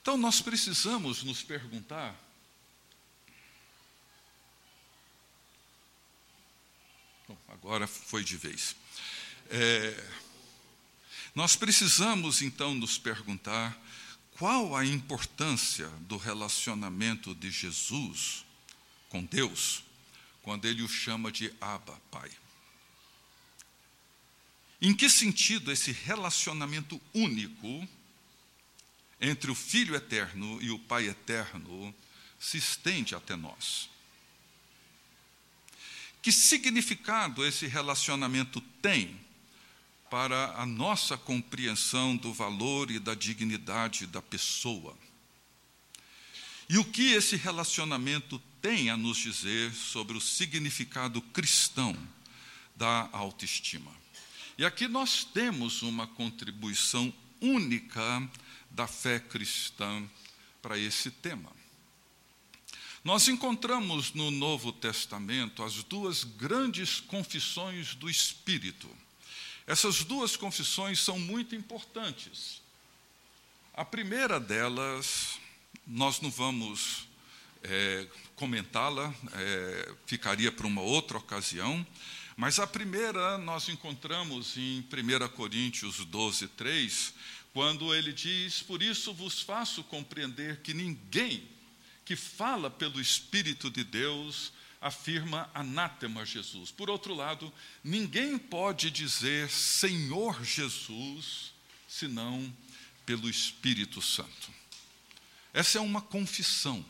Então 0.00 0.16
nós 0.16 0.40
precisamos 0.40 1.22
nos 1.22 1.42
perguntar 1.42 2.18
Bom, 7.28 7.38
agora 7.48 7.86
foi 7.86 8.24
de 8.24 8.36
vez. 8.36 8.74
É, 9.48 10.10
nós 11.34 11.56
precisamos 11.56 12.42
então 12.42 12.74
nos 12.74 12.98
perguntar 12.98 13.78
qual 14.38 14.74
a 14.74 14.84
importância 14.84 15.88
do 16.00 16.16
relacionamento 16.16 17.34
de 17.34 17.50
Jesus 17.50 18.44
com 19.08 19.22
Deus 19.24 19.84
quando 20.42 20.64
ele 20.64 20.82
o 20.82 20.88
chama 20.88 21.30
de 21.30 21.54
Abba, 21.60 22.00
Pai? 22.10 22.30
Em 24.84 24.92
que 24.92 25.08
sentido 25.08 25.70
esse 25.70 25.92
relacionamento 25.92 27.00
único 27.14 27.88
entre 29.20 29.48
o 29.48 29.54
Filho 29.54 29.94
eterno 29.94 30.60
e 30.60 30.72
o 30.72 30.78
Pai 30.80 31.06
eterno 31.08 31.94
se 32.36 32.58
estende 32.58 33.14
até 33.14 33.36
nós? 33.36 33.88
Que 36.20 36.32
significado 36.32 37.46
esse 37.46 37.68
relacionamento 37.68 38.60
tem 38.82 39.20
para 40.10 40.60
a 40.60 40.66
nossa 40.66 41.16
compreensão 41.16 42.16
do 42.16 42.32
valor 42.32 42.90
e 42.90 42.98
da 42.98 43.14
dignidade 43.14 44.04
da 44.08 44.20
pessoa. 44.20 44.98
E 46.68 46.76
o 46.76 46.84
que 46.84 47.12
esse 47.12 47.36
relacionamento 47.36 48.42
tem 48.60 48.90
a 48.90 48.96
nos 48.96 49.16
dizer 49.16 49.72
sobre 49.72 50.16
o 50.16 50.20
significado 50.20 51.22
cristão 51.22 51.96
da 52.74 53.08
autoestima? 53.12 54.01
E 54.58 54.64
aqui 54.66 54.86
nós 54.86 55.24
temos 55.24 55.82
uma 55.82 56.06
contribuição 56.06 57.12
única 57.40 58.30
da 58.70 58.86
fé 58.86 59.18
cristã 59.18 60.06
para 60.60 60.78
esse 60.78 61.10
tema. 61.10 61.50
Nós 63.02 63.26
encontramos 63.28 64.12
no 64.12 64.30
Novo 64.30 64.70
Testamento 64.70 65.62
as 65.62 65.82
duas 65.82 66.22
grandes 66.22 67.00
confissões 67.00 67.94
do 67.94 68.08
Espírito. 68.08 68.88
Essas 69.66 70.04
duas 70.04 70.36
confissões 70.36 71.00
são 71.00 71.18
muito 71.18 71.54
importantes. 71.54 72.62
A 73.74 73.84
primeira 73.84 74.38
delas, 74.38 75.38
nós 75.86 76.20
não 76.20 76.30
vamos 76.30 77.08
é, 77.62 78.06
comentá-la, 78.36 79.14
é, 79.32 79.94
ficaria 80.06 80.52
para 80.52 80.66
uma 80.66 80.82
outra 80.82 81.16
ocasião, 81.16 81.84
mas 82.36 82.58
a 82.58 82.66
primeira 82.66 83.36
nós 83.38 83.68
encontramos 83.68 84.56
em 84.56 84.80
1 84.80 85.28
Coríntios 85.36 85.96
12, 86.04 86.48
3, 86.48 87.14
quando 87.52 87.94
ele 87.94 88.12
diz: 88.12 88.62
Por 88.62 88.82
isso 88.82 89.12
vos 89.12 89.40
faço 89.40 89.84
compreender 89.84 90.60
que 90.60 90.72
ninguém 90.72 91.48
que 92.04 92.16
fala 92.16 92.70
pelo 92.70 93.00
Espírito 93.00 93.70
de 93.70 93.84
Deus 93.84 94.52
afirma 94.80 95.48
anátema 95.54 96.26
Jesus. 96.26 96.72
Por 96.72 96.90
outro 96.90 97.14
lado, 97.14 97.52
ninguém 97.84 98.36
pode 98.36 98.90
dizer 98.90 99.48
Senhor 99.48 100.44
Jesus 100.44 101.52
senão 101.86 102.52
pelo 103.06 103.28
Espírito 103.28 104.02
Santo. 104.02 104.52
Essa 105.52 105.78
é 105.78 105.80
uma 105.80 106.00
confissão. 106.00 106.84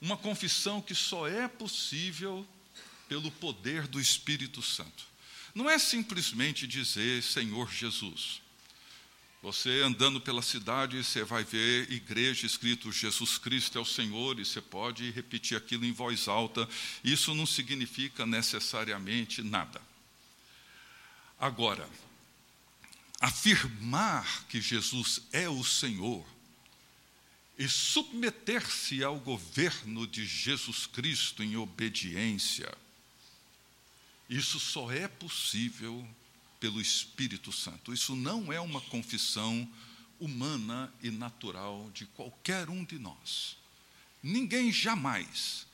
Uma 0.00 0.16
confissão 0.16 0.80
que 0.80 0.94
só 0.94 1.28
é 1.28 1.48
possível 1.48 2.46
pelo 3.08 3.30
poder 3.30 3.86
do 3.86 4.00
Espírito 4.00 4.62
Santo. 4.62 5.06
Não 5.54 5.68
é 5.68 5.78
simplesmente 5.78 6.66
dizer 6.66 7.22
Senhor 7.22 7.72
Jesus. 7.72 8.40
Você 9.40 9.82
andando 9.82 10.20
pela 10.20 10.42
cidade, 10.42 11.02
você 11.02 11.22
vai 11.22 11.44
ver 11.44 11.90
igreja 11.92 12.44
escrito 12.44 12.90
Jesus 12.90 13.38
Cristo 13.38 13.78
é 13.78 13.80
o 13.80 13.84
Senhor, 13.84 14.38
e 14.38 14.44
você 14.44 14.60
pode 14.60 15.10
repetir 15.10 15.56
aquilo 15.56 15.84
em 15.84 15.92
voz 15.92 16.26
alta. 16.26 16.68
Isso 17.04 17.34
não 17.34 17.46
significa 17.46 18.26
necessariamente 18.26 19.42
nada. 19.42 19.80
Agora, 21.38 21.88
afirmar 23.20 24.46
que 24.48 24.60
Jesus 24.60 25.22
é 25.32 25.48
o 25.48 25.62
Senhor 25.62 26.26
e 27.56 27.68
submeter-se 27.68 29.02
ao 29.04 29.18
governo 29.18 30.06
de 30.06 30.26
Jesus 30.26 30.86
Cristo 30.86 31.42
em 31.44 31.56
obediência, 31.56 32.72
isso 34.28 34.60
só 34.60 34.90
é 34.90 35.08
possível 35.08 36.06
pelo 36.60 36.80
Espírito 36.80 37.50
Santo. 37.50 37.92
Isso 37.92 38.14
não 38.14 38.52
é 38.52 38.60
uma 38.60 38.80
confissão 38.80 39.68
humana 40.20 40.92
e 41.02 41.10
natural 41.10 41.90
de 41.94 42.04
qualquer 42.06 42.68
um 42.68 42.84
de 42.84 42.98
nós. 42.98 43.56
Ninguém 44.22 44.72
jamais 44.72 45.66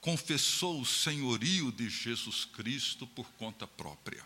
confessou 0.00 0.80
o 0.80 0.86
senhorio 0.86 1.70
de 1.70 1.88
Jesus 1.88 2.44
Cristo 2.44 3.06
por 3.06 3.26
conta 3.32 3.66
própria. 3.66 4.24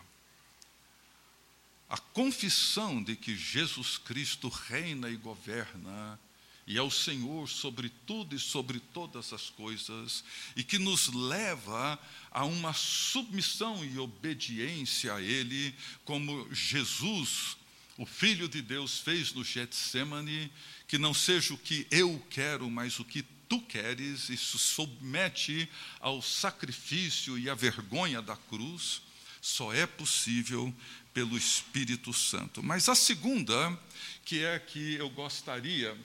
A 1.89 1.97
confissão 1.97 3.01
de 3.03 3.15
que 3.15 3.35
Jesus 3.35 3.97
Cristo 3.97 4.49
reina 4.49 5.09
e 5.09 5.15
governa 5.15 6.19
e 6.67 6.77
é 6.77 6.81
o 6.81 6.91
Senhor 6.91 7.47
sobre 7.47 7.89
tudo 8.05 8.35
e 8.35 8.39
sobre 8.39 8.79
todas 8.79 9.31
as 9.31 9.49
coisas, 9.49 10.21
e 10.53 10.63
que 10.65 10.77
nos 10.77 11.07
leva 11.07 11.97
a 12.29 12.43
uma 12.43 12.73
submissão 12.73 13.85
e 13.85 13.97
obediência 13.97 15.13
a 15.13 15.21
Ele, 15.21 15.73
como 16.03 16.53
Jesus, 16.53 17.55
o 17.97 18.05
Filho 18.05 18.49
de 18.49 18.61
Deus, 18.61 18.99
fez 18.99 19.31
no 19.31 19.45
Getsemane, 19.45 20.51
que 20.89 20.97
não 20.97 21.13
seja 21.13 21.53
o 21.53 21.57
que 21.57 21.87
eu 21.89 22.21
quero, 22.29 22.69
mas 22.69 22.99
o 22.99 23.05
que 23.05 23.23
tu 23.47 23.61
queres, 23.61 24.27
e 24.27 24.35
se 24.35 24.59
submete 24.59 25.69
ao 26.01 26.21
sacrifício 26.21 27.39
e 27.39 27.49
à 27.49 27.55
vergonha 27.55 28.21
da 28.21 28.35
cruz, 28.35 29.01
só 29.41 29.73
é 29.73 29.87
possível 29.87 30.75
pelo 31.13 31.37
Espírito 31.37 32.11
Santo. 32.11 32.61
Mas 32.61 32.89
a 32.89 32.95
segunda, 32.95 33.79
que 34.25 34.43
é 34.43 34.59
que 34.59 34.95
eu 34.95 35.09
gostaria 35.09 35.97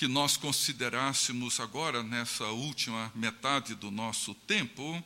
que 0.00 0.08
nós 0.08 0.34
considerássemos 0.34 1.60
agora, 1.60 2.02
nessa 2.02 2.46
última 2.46 3.12
metade 3.14 3.74
do 3.74 3.90
nosso 3.90 4.34
tempo, 4.34 5.04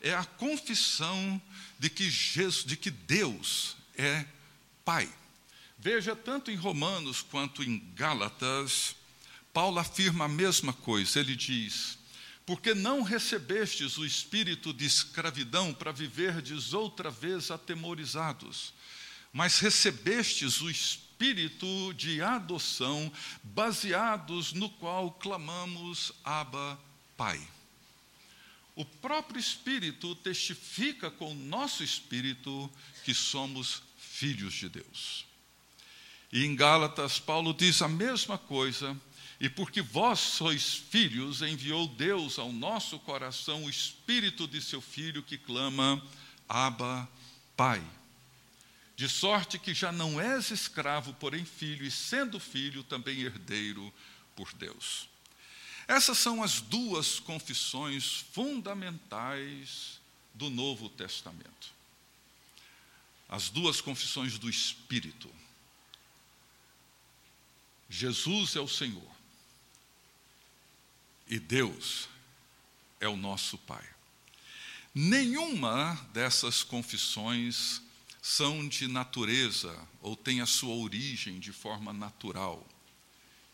é 0.00 0.14
a 0.14 0.24
confissão 0.24 1.42
de 1.80 1.90
que, 1.90 2.08
Jesus, 2.08 2.64
de 2.64 2.76
que 2.76 2.88
Deus 2.88 3.76
é 3.98 4.24
Pai. 4.84 5.12
Veja, 5.76 6.14
tanto 6.14 6.52
em 6.52 6.54
Romanos 6.54 7.22
quanto 7.22 7.60
em 7.60 7.80
Gálatas, 7.96 8.94
Paulo 9.52 9.80
afirma 9.80 10.26
a 10.26 10.28
mesma 10.28 10.72
coisa. 10.72 11.18
Ele 11.18 11.34
diz: 11.34 11.98
Porque 12.46 12.72
não 12.72 13.02
recebestes 13.02 13.98
o 13.98 14.06
espírito 14.06 14.72
de 14.72 14.86
escravidão 14.86 15.74
para 15.74 15.90
viverdes 15.90 16.72
outra 16.72 17.10
vez 17.10 17.50
atemorizados, 17.50 18.72
mas 19.32 19.58
recebestes 19.58 20.60
o 20.60 20.70
espírito 20.70 21.05
espírito 21.16 21.94
de 21.94 22.20
adoção, 22.20 23.10
baseados 23.42 24.52
no 24.52 24.68
qual 24.68 25.10
clamamos 25.12 26.12
Abba, 26.22 26.78
Pai. 27.16 27.40
O 28.74 28.84
próprio 28.84 29.40
Espírito 29.40 30.14
testifica 30.16 31.10
com 31.10 31.32
o 31.32 31.34
nosso 31.34 31.82
espírito 31.82 32.70
que 33.02 33.14
somos 33.14 33.82
filhos 33.96 34.52
de 34.52 34.68
Deus. 34.68 35.24
E 36.30 36.44
em 36.44 36.54
Gálatas, 36.54 37.18
Paulo 37.18 37.54
diz 37.54 37.80
a 37.80 37.88
mesma 37.88 38.36
coisa, 38.36 38.94
e 39.40 39.48
porque 39.48 39.80
vós 39.80 40.18
sois 40.18 40.74
filhos, 40.74 41.40
enviou 41.40 41.88
Deus 41.88 42.38
ao 42.38 42.52
nosso 42.52 42.98
coração 42.98 43.64
o 43.64 43.70
espírito 43.70 44.46
de 44.46 44.60
seu 44.60 44.82
filho 44.82 45.22
que 45.22 45.38
clama: 45.38 46.02
Abba, 46.46 47.08
Pai. 47.56 47.82
De 48.96 49.08
sorte 49.10 49.58
que 49.58 49.74
já 49.74 49.92
não 49.92 50.18
és 50.18 50.50
escravo, 50.50 51.12
porém 51.14 51.44
filho, 51.44 51.84
e 51.84 51.90
sendo 51.90 52.40
filho, 52.40 52.82
também 52.82 53.20
herdeiro 53.20 53.92
por 54.34 54.50
Deus. 54.54 55.06
Essas 55.86 56.16
são 56.16 56.42
as 56.42 56.62
duas 56.62 57.20
confissões 57.20 58.24
fundamentais 58.32 60.00
do 60.34 60.48
Novo 60.48 60.88
Testamento. 60.88 61.74
As 63.28 63.50
duas 63.50 63.82
confissões 63.82 64.38
do 64.38 64.48
Espírito. 64.48 65.30
Jesus 67.88 68.56
é 68.56 68.60
o 68.60 68.68
Senhor. 68.68 69.14
E 71.28 71.38
Deus 71.38 72.08
é 72.98 73.08
o 73.08 73.16
nosso 73.16 73.58
Pai. 73.58 73.86
Nenhuma 74.94 75.94
dessas 76.12 76.62
confissões 76.62 77.82
são 78.28 78.66
de 78.66 78.88
natureza 78.88 79.88
ou 80.02 80.16
têm 80.16 80.40
a 80.40 80.46
sua 80.46 80.74
origem 80.74 81.38
de 81.38 81.52
forma 81.52 81.92
natural 81.92 82.66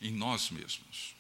em 0.01 0.11
nós 0.11 0.49
mesmos. 0.49 1.15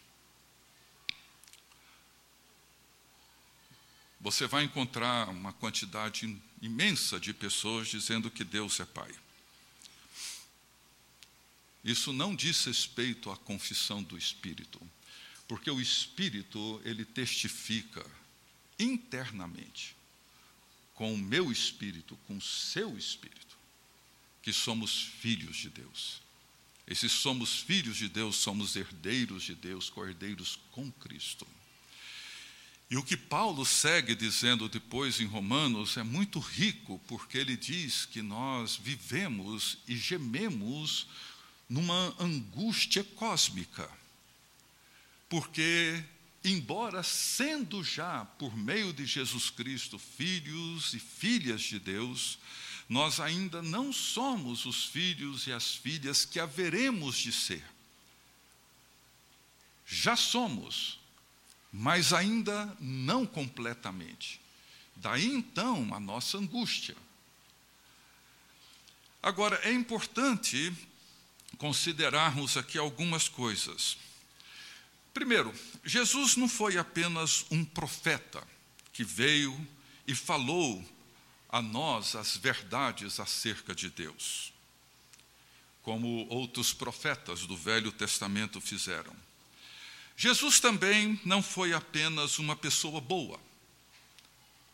Você 4.19 4.47
vai 4.47 4.65
encontrar 4.65 5.29
uma 5.29 5.53
quantidade 5.53 6.35
imensa 6.62 7.21
de 7.21 7.35
pessoas 7.35 7.88
dizendo 7.88 8.31
que 8.31 8.43
Deus 8.43 8.81
é 8.81 8.87
Pai. 8.87 9.15
Isso 11.85 12.11
não 12.11 12.35
diz 12.35 12.65
respeito 12.65 13.31
à 13.31 13.37
confissão 13.37 14.03
do 14.03 14.17
Espírito, 14.17 14.81
porque 15.47 15.71
o 15.71 15.79
Espírito 15.79 16.81
ele 16.87 17.05
testifica 17.05 18.03
internamente 18.79 19.95
com 20.94 21.12
o 21.12 21.18
meu 21.18 21.50
espírito, 21.50 22.16
com 22.26 22.37
o 22.37 22.42
seu 22.42 22.96
espírito, 22.96 23.57
que 24.42 24.52
somos 24.52 25.02
filhos 25.20 25.57
de 25.57 25.70
Deus. 25.70 26.20
E 26.87 26.94
se 26.94 27.09
somos 27.09 27.61
filhos 27.61 27.96
de 27.96 28.09
Deus, 28.09 28.37
somos 28.37 28.76
herdeiros 28.76 29.44
de 29.44 29.55
Deus, 29.55 29.88
cordeiros 29.88 30.59
com 30.72 30.90
Cristo. 30.92 31.46
E 32.90 32.96
o 32.98 33.02
que 33.02 33.16
Paulo 33.16 33.64
segue 33.64 34.14
dizendo 34.14 34.68
depois 34.68 35.18
em 35.18 35.24
Romanos 35.24 35.96
é 35.96 36.02
muito 36.02 36.38
rico, 36.38 37.00
porque 37.08 37.38
ele 37.38 37.56
diz 37.56 38.04
que 38.04 38.21
nós 38.21 38.77
vivemos 38.77 39.79
e 39.88 39.96
gememos 39.96 41.06
numa 41.67 42.14
angústia 42.19 43.02
cósmica. 43.02 43.88
Porque 45.27 46.04
embora 46.45 47.03
sendo 47.03 47.83
já, 47.85 48.25
por 48.25 48.57
meio 48.57 48.93
de 48.93 49.07
Jesus 49.07 49.51
Cristo, 49.51 49.99
filhos 49.99 50.95
e 50.95 50.99
filhas 50.99 51.63
de 51.63 51.79
Deus, 51.79 52.38
nós 52.88 53.21
ainda 53.21 53.63
não 53.63 53.93
somos 53.93 54.67
os 54.67 54.85
filhos 54.85 55.47
e 55.47 55.53
as 55.53 55.75
filhas 55.75 56.25
que 56.25 56.40
haveremos 56.40 57.17
de 57.17 57.33
ser. 57.33 57.65
Já 59.87 60.17
somos, 60.17 60.99
mas 61.73 62.13
ainda 62.13 62.77
não 62.81 63.25
completamente. 63.27 64.40
Daí 64.97 65.27
então 65.27 65.95
a 65.95 66.01
nossa 66.01 66.38
angústia. 66.38 66.97
Agora, 69.23 69.61
é 69.63 69.73
importante 69.73 70.73
considerarmos 71.57 72.57
aqui 72.57 72.77
algumas 72.77 73.29
coisas. 73.29 73.97
Primeiro, 75.13 75.52
Jesus 75.85 76.37
não 76.37 76.48
foi 76.48 76.79
apenas 76.79 77.44
um 77.50 77.65
profeta 77.65 78.42
que 78.92 79.04
veio 79.04 79.54
e 80.06 80.15
falou 80.15 80.83
a 81.48 81.60
nós 81.60 82.17
as 82.17 82.37
verdades 82.37 83.21
acerca 83.21 83.75
de 83.75 83.90
Deus, 83.90 84.54
como 85.83 86.27
outros 86.31 86.73
profetas 86.73 87.46
do 87.46 87.56
Velho 87.56 87.92
Testamento 87.92 88.58
fizeram. 88.58 89.15
Jesus 90.17 90.60
também 90.60 91.21
não 91.25 91.42
foi 91.42 91.75
apenas 91.75 92.38
uma 92.38 92.56
pessoa 92.56 93.00
boa, 93.00 93.38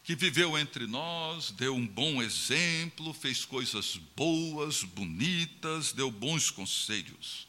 que 0.05 0.15
viveu 0.15 0.57
entre 0.57 0.87
nós, 0.87 1.51
deu 1.51 1.75
um 1.75 1.87
bom 1.87 2.23
exemplo, 2.23 3.13
fez 3.13 3.45
coisas 3.45 3.97
boas, 4.15 4.85
bonitas, 4.85 5.93
deu 5.93 6.11
bons 6.13 6.49
conselhos. 6.49 7.48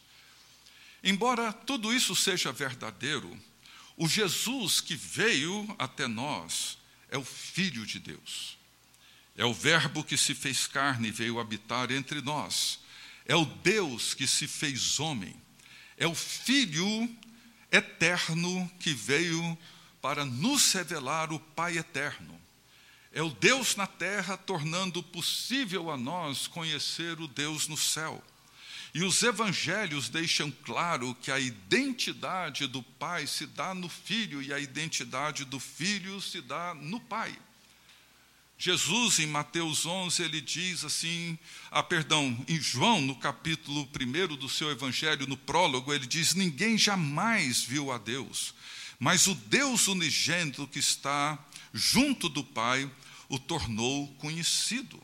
Embora 1.03 1.53
tudo 1.53 1.93
isso 1.93 2.15
seja 2.15 2.51
verdadeiro, 2.51 3.37
o 3.95 4.07
Jesus 4.07 4.81
que 4.81 4.95
veio 4.95 5.75
até 5.77 6.07
nós 6.07 6.77
é 7.09 7.17
o 7.17 7.23
Filho 7.23 7.85
de 7.85 7.99
Deus. 7.99 8.57
É 9.35 9.45
o 9.45 9.53
Verbo 9.53 10.03
que 10.03 10.17
se 10.17 10.35
fez 10.35 10.67
carne 10.67 11.07
e 11.07 11.11
veio 11.11 11.39
habitar 11.39 11.91
entre 11.91 12.21
nós. 12.21 12.79
É 13.25 13.35
o 13.35 13.45
Deus 13.45 14.13
que 14.13 14.27
se 14.27 14.47
fez 14.47 14.99
homem. 14.99 15.35
É 15.97 16.07
o 16.07 16.15
Filho 16.15 17.09
eterno 17.71 18.69
que 18.79 18.93
veio 18.93 19.57
para 20.01 20.25
nos 20.25 20.71
revelar 20.73 21.31
o 21.31 21.39
Pai 21.39 21.77
eterno. 21.77 22.39
É 23.11 23.21
o 23.21 23.29
Deus 23.29 23.75
na 23.75 23.87
terra 23.87 24.37
tornando 24.37 25.01
possível 25.01 25.89
a 25.89 25.97
nós 25.97 26.47
conhecer 26.47 27.19
o 27.19 27.27
Deus 27.27 27.67
no 27.67 27.77
céu. 27.77 28.23
E 28.93 29.03
os 29.03 29.21
evangelhos 29.21 30.09
deixam 30.09 30.49
claro 30.49 31.15
que 31.21 31.31
a 31.31 31.39
identidade 31.39 32.65
do 32.65 32.81
Pai 32.81 33.27
se 33.27 33.45
dá 33.45 33.73
no 33.73 33.87
Filho 33.87 34.41
e 34.41 34.51
a 34.51 34.59
identidade 34.59 35.45
do 35.45 35.59
Filho 35.59 36.19
se 36.19 36.41
dá 36.41 36.73
no 36.73 36.99
Pai. 36.99 37.37
Jesus, 38.61 39.19
em 39.19 39.27
Mateus 39.27 39.85
11, 39.85 40.21
ele 40.21 40.41
diz 40.41 40.83
assim, 40.83 41.39
ah, 41.71 41.81
perdão, 41.81 42.37
em 42.45 42.59
João, 42.59 42.99
no 42.99 43.15
capítulo 43.15 43.87
1 43.87 44.35
do 44.35 44.49
seu 44.49 44.69
evangelho, 44.69 45.25
no 45.27 45.37
prólogo, 45.37 45.93
ele 45.93 46.05
diz: 46.05 46.33
Ninguém 46.33 46.77
jamais 46.77 47.61
viu 47.63 47.89
a 47.89 47.97
Deus, 47.97 48.53
mas 48.99 49.27
o 49.27 49.35
Deus 49.35 49.87
unigênito 49.87 50.67
que 50.67 50.79
está 50.79 51.39
junto 51.73 52.27
do 52.27 52.43
Pai 52.43 52.91
o 53.29 53.39
tornou 53.39 54.09
conhecido. 54.15 55.01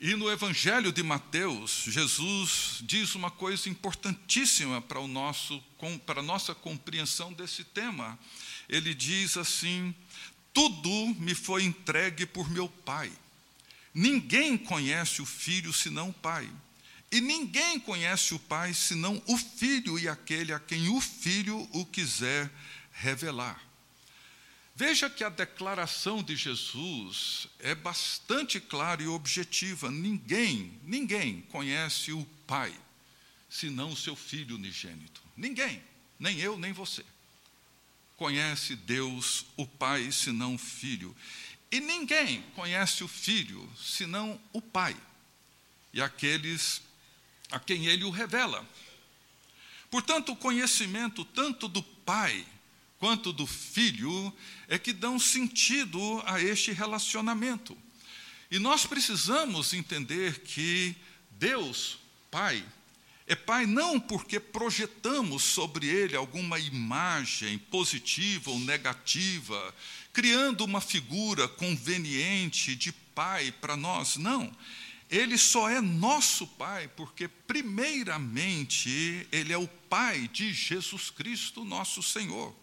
E 0.00 0.14
no 0.14 0.30
Evangelho 0.30 0.90
de 0.90 1.02
Mateus, 1.02 1.84
Jesus 1.86 2.78
diz 2.80 3.14
uma 3.14 3.30
coisa 3.30 3.68
importantíssima 3.68 4.80
para, 4.80 4.98
o 4.98 5.06
nosso, 5.06 5.62
para 6.06 6.20
a 6.20 6.22
nossa 6.22 6.54
compreensão 6.54 7.34
desse 7.34 7.64
tema. 7.64 8.18
Ele 8.66 8.94
diz 8.94 9.36
assim: 9.36 9.94
Tudo 10.54 10.90
me 11.18 11.34
foi 11.34 11.64
entregue 11.64 12.24
por 12.24 12.48
meu 12.48 12.66
Pai. 12.66 13.12
Ninguém 13.92 14.56
conhece 14.56 15.20
o 15.20 15.26
Filho 15.26 15.70
senão 15.70 16.08
o 16.08 16.14
Pai. 16.14 16.50
E 17.12 17.20
ninguém 17.20 17.78
conhece 17.78 18.32
o 18.32 18.38
Pai 18.38 18.72
senão 18.72 19.22
o 19.26 19.36
Filho 19.36 19.98
e 19.98 20.08
aquele 20.08 20.54
a 20.54 20.58
quem 20.58 20.88
o 20.88 20.98
Filho 20.98 21.68
o 21.72 21.84
quiser 21.84 22.50
revelar. 22.90 23.69
Veja 24.80 25.10
que 25.10 25.22
a 25.22 25.28
declaração 25.28 26.22
de 26.22 26.34
Jesus 26.34 27.46
é 27.58 27.74
bastante 27.74 28.58
clara 28.58 29.02
e 29.02 29.06
objetiva. 29.06 29.90
Ninguém, 29.90 30.72
ninguém 30.82 31.42
conhece 31.50 32.12
o 32.12 32.24
Pai 32.46 32.74
senão 33.46 33.90
o 33.90 33.96
seu 33.96 34.16
Filho 34.16 34.56
unigênito. 34.56 35.20
Ninguém, 35.36 35.82
nem 36.18 36.40
eu, 36.40 36.58
nem 36.58 36.72
você. 36.72 37.04
Conhece 38.16 38.74
Deus, 38.74 39.44
o 39.54 39.66
Pai, 39.66 40.10
senão 40.10 40.54
o 40.54 40.58
Filho. 40.58 41.14
E 41.70 41.78
ninguém 41.78 42.40
conhece 42.54 43.04
o 43.04 43.08
Filho 43.08 43.70
senão 43.78 44.40
o 44.50 44.62
Pai 44.62 44.96
e 45.92 46.00
aqueles 46.00 46.80
a 47.50 47.60
quem 47.60 47.84
ele 47.84 48.04
o 48.04 48.10
revela. 48.10 48.66
Portanto, 49.90 50.32
o 50.32 50.36
conhecimento 50.36 51.22
tanto 51.22 51.68
do 51.68 51.82
Pai 51.82 52.46
quanto 53.00 53.32
do 53.32 53.46
filho 53.46 54.32
é 54.68 54.78
que 54.78 54.92
dão 54.92 55.18
sentido 55.18 56.22
a 56.26 56.40
este 56.40 56.70
relacionamento. 56.70 57.76
E 58.50 58.58
nós 58.58 58.84
precisamos 58.84 59.72
entender 59.72 60.40
que 60.40 60.94
Deus, 61.30 61.98
Pai, 62.30 62.62
é 63.26 63.34
Pai 63.34 63.64
não 63.64 63.98
porque 63.98 64.38
projetamos 64.38 65.42
sobre 65.42 65.86
Ele 65.86 66.14
alguma 66.14 66.58
imagem 66.58 67.56
positiva 67.58 68.50
ou 68.50 68.58
negativa, 68.58 69.74
criando 70.12 70.62
uma 70.62 70.80
figura 70.80 71.48
conveniente 71.48 72.76
de 72.76 72.92
Pai 72.92 73.50
para 73.50 73.76
nós, 73.76 74.16
não. 74.16 74.52
Ele 75.08 75.38
só 75.38 75.70
é 75.70 75.80
nosso 75.80 76.46
Pai 76.46 76.86
porque, 76.88 77.28
primeiramente, 77.28 79.26
Ele 79.32 79.54
é 79.54 79.58
o 79.58 79.66
Pai 79.66 80.28
de 80.28 80.52
Jesus 80.52 81.08
Cristo, 81.08 81.64
nosso 81.64 82.02
Senhor. 82.02 82.54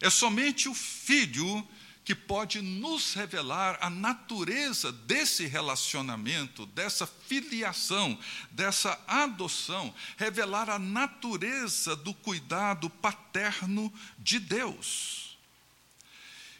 É 0.00 0.10
somente 0.10 0.68
o 0.68 0.74
Filho 0.74 1.66
que 2.06 2.14
pode 2.14 2.62
nos 2.62 3.14
revelar 3.14 3.78
a 3.80 3.90
natureza 3.90 4.92
desse 4.92 5.44
relacionamento, 5.44 6.64
dessa 6.66 7.04
filiação, 7.04 8.16
dessa 8.52 8.96
adoção, 9.08 9.92
revelar 10.16 10.70
a 10.70 10.78
natureza 10.78 11.96
do 11.96 12.14
cuidado 12.14 12.88
paterno 12.88 13.92
de 14.20 14.38
Deus. 14.38 15.36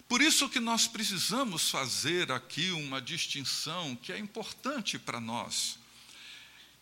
Por 0.09 0.20
isso 0.20 0.49
que 0.49 0.59
nós 0.59 0.89
precisamos 0.89 1.70
fazer 1.70 2.32
aqui 2.32 2.72
uma 2.72 3.01
distinção 3.01 3.95
que 3.95 4.12
é 4.12 4.18
importante 4.18 4.99
para 4.99 5.20
nós, 5.20 5.78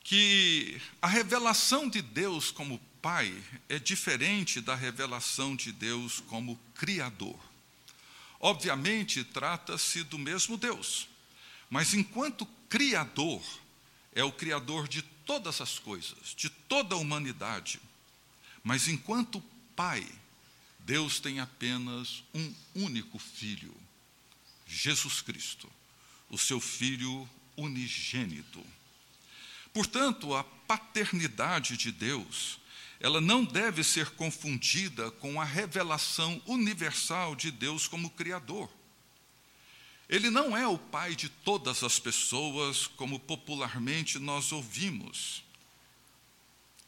que 0.02 0.80
a 1.02 1.06
revelação 1.06 1.86
de 1.86 2.00
Deus 2.00 2.50
como 2.50 2.80
Pai 3.04 3.44
é 3.68 3.78
diferente 3.78 4.62
da 4.62 4.74
revelação 4.74 5.54
de 5.54 5.70
Deus 5.70 6.20
como 6.20 6.58
Criador. 6.74 7.38
Obviamente, 8.40 9.22
trata-se 9.22 10.02
do 10.04 10.18
mesmo 10.18 10.56
Deus, 10.56 11.06
mas 11.68 11.92
enquanto 11.92 12.46
Criador, 12.66 13.44
é 14.14 14.24
o 14.24 14.32
Criador 14.32 14.88
de 14.88 15.02
todas 15.02 15.60
as 15.60 15.78
coisas, 15.78 16.34
de 16.34 16.48
toda 16.48 16.94
a 16.94 16.98
humanidade. 16.98 17.78
Mas 18.62 18.88
enquanto 18.88 19.44
Pai, 19.76 20.08
Deus 20.78 21.20
tem 21.20 21.40
apenas 21.40 22.24
um 22.32 22.54
único 22.74 23.18
Filho, 23.18 23.76
Jesus 24.66 25.20
Cristo, 25.20 25.70
o 26.30 26.38
seu 26.38 26.58
Filho 26.58 27.28
unigênito. 27.54 28.64
Portanto, 29.74 30.34
a 30.34 30.42
paternidade 30.42 31.76
de 31.76 31.92
Deus 31.92 32.63
ela 33.00 33.20
não 33.20 33.44
deve 33.44 33.82
ser 33.84 34.10
confundida 34.10 35.10
com 35.12 35.40
a 35.40 35.44
revelação 35.44 36.40
universal 36.46 37.34
de 37.34 37.50
Deus 37.50 37.86
como 37.86 38.10
Criador. 38.10 38.70
Ele 40.08 40.30
não 40.30 40.56
é 40.56 40.66
o 40.66 40.78
pai 40.78 41.16
de 41.16 41.28
todas 41.28 41.82
as 41.82 41.98
pessoas, 41.98 42.86
como 42.86 43.18
popularmente 43.18 44.18
nós 44.18 44.52
ouvimos. 44.52 45.42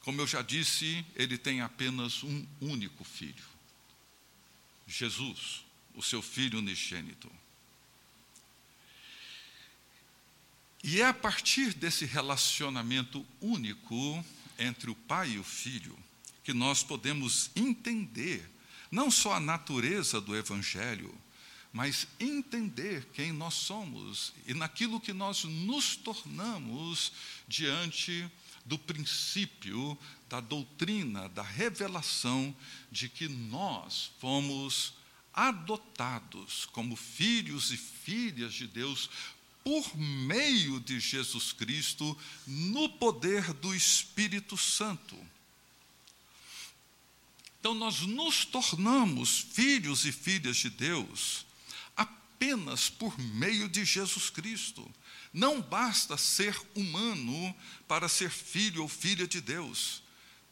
Como 0.01 0.21
eu 0.21 0.27
já 0.27 0.43
disse, 0.43 1.05
ele 1.17 1.37
tem 1.37 1.61
apenas 1.61 2.23
um 2.23 2.47
único 2.61 3.03
filho: 3.03 3.45
Jesus, 4.87 5.65
o 5.95 6.03
seu 6.03 6.23
filho 6.23 6.59
unigênito. 6.59 7.31
E 10.85 11.01
é 11.01 11.07
a 11.07 11.15
partir 11.15 11.75
desse 11.75 12.05
relacionamento 12.05 13.27
único 13.41 14.25
entre 14.59 14.91
o 14.91 14.95
pai 14.95 15.31
e 15.31 15.39
o 15.39 15.45
filho 15.45 15.97
que 16.43 16.53
nós 16.53 16.83
podemos 16.83 17.51
entender 17.57 18.49
não 18.91 19.11
só 19.11 19.35
a 19.35 19.41
natureza 19.41 20.21
do 20.21 20.37
Evangelho, 20.37 21.13
mas 21.73 22.07
entender 22.19 23.07
quem 23.13 23.33
nós 23.33 23.55
somos 23.55 24.33
e 24.47 24.55
naquilo 24.55 25.01
que 25.01 25.13
nós 25.13 25.45
nos 25.45 25.97
tornamos 25.97 27.13
diante 27.47 28.31
do 28.65 28.79
princípio 28.79 29.99
da 30.29 30.41
doutrina, 30.41 31.29
da 31.29 31.43
revelação 31.43 32.55
de 32.91 33.09
que 33.09 33.29
nós 33.29 34.13
fomos 34.19 34.95
adotados 35.35 36.65
como 36.73 36.97
filhos 36.97 37.71
e 37.71 37.77
filhas 37.77 38.55
de 38.55 38.67
Deus 38.67 39.11
por 39.67 39.99
meio 39.99 40.79
de 40.79 41.01
Jesus 41.01 41.51
Cristo, 41.51 42.17
no 42.47 42.89
poder 42.89 43.53
do 43.53 43.75
Espírito 43.75 44.57
Santo. 44.57 45.19
Então, 47.59 47.75
nós 47.75 48.03
nos 48.03 48.45
tornamos 48.45 49.41
filhos 49.41 50.05
e 50.05 50.13
filhas 50.13 50.59
de 50.59 50.71
Deus 50.71 51.45
apenas 51.97 52.89
por 52.89 53.19
meio 53.19 53.69
de 53.69 53.85
Jesus 53.85 54.31
Cristo. 54.31 54.89
Não 55.33 55.61
basta 55.61 56.17
ser 56.17 56.57
humano 56.73 57.53
para 57.89 58.09
ser 58.09 58.31
filho 58.31 58.83
ou 58.83 58.89
filha 58.89 59.27
de 59.27 59.41
Deus. 59.41 60.01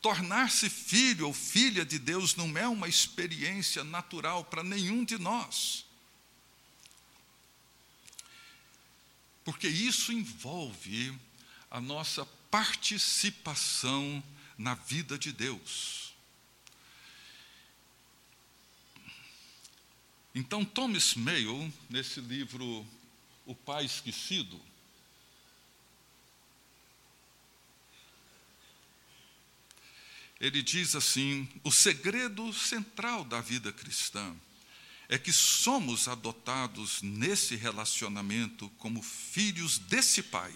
Tornar-se 0.02 0.68
filho 0.68 1.28
ou 1.28 1.32
filha 1.32 1.84
de 1.84 2.00
Deus 2.00 2.34
não 2.34 2.58
é 2.58 2.66
uma 2.66 2.88
experiência 2.88 3.84
natural 3.84 4.44
para 4.44 4.64
nenhum 4.64 5.04
de 5.04 5.18
nós. 5.18 5.83
Porque 9.44 9.68
isso 9.68 10.12
envolve 10.12 11.16
a 11.70 11.80
nossa 11.80 12.24
participação 12.50 14.22
na 14.56 14.74
vida 14.74 15.18
de 15.18 15.32
Deus. 15.32 16.14
Então, 20.34 20.64
Thomas 20.64 21.14
Mayo, 21.14 21.72
nesse 21.88 22.20
livro 22.20 22.86
O 23.46 23.54
Pai 23.54 23.84
Esquecido, 23.84 24.60
ele 30.40 30.62
diz 30.62 30.94
assim: 30.96 31.48
o 31.62 31.70
segredo 31.70 32.52
central 32.52 33.24
da 33.24 33.40
vida 33.40 33.72
cristã 33.72 34.34
é 35.14 35.18
que 35.18 35.32
somos 35.32 36.08
adotados 36.08 37.00
nesse 37.00 37.54
relacionamento 37.54 38.68
como 38.78 39.00
filhos 39.00 39.78
desse 39.78 40.24
Pai, 40.24 40.52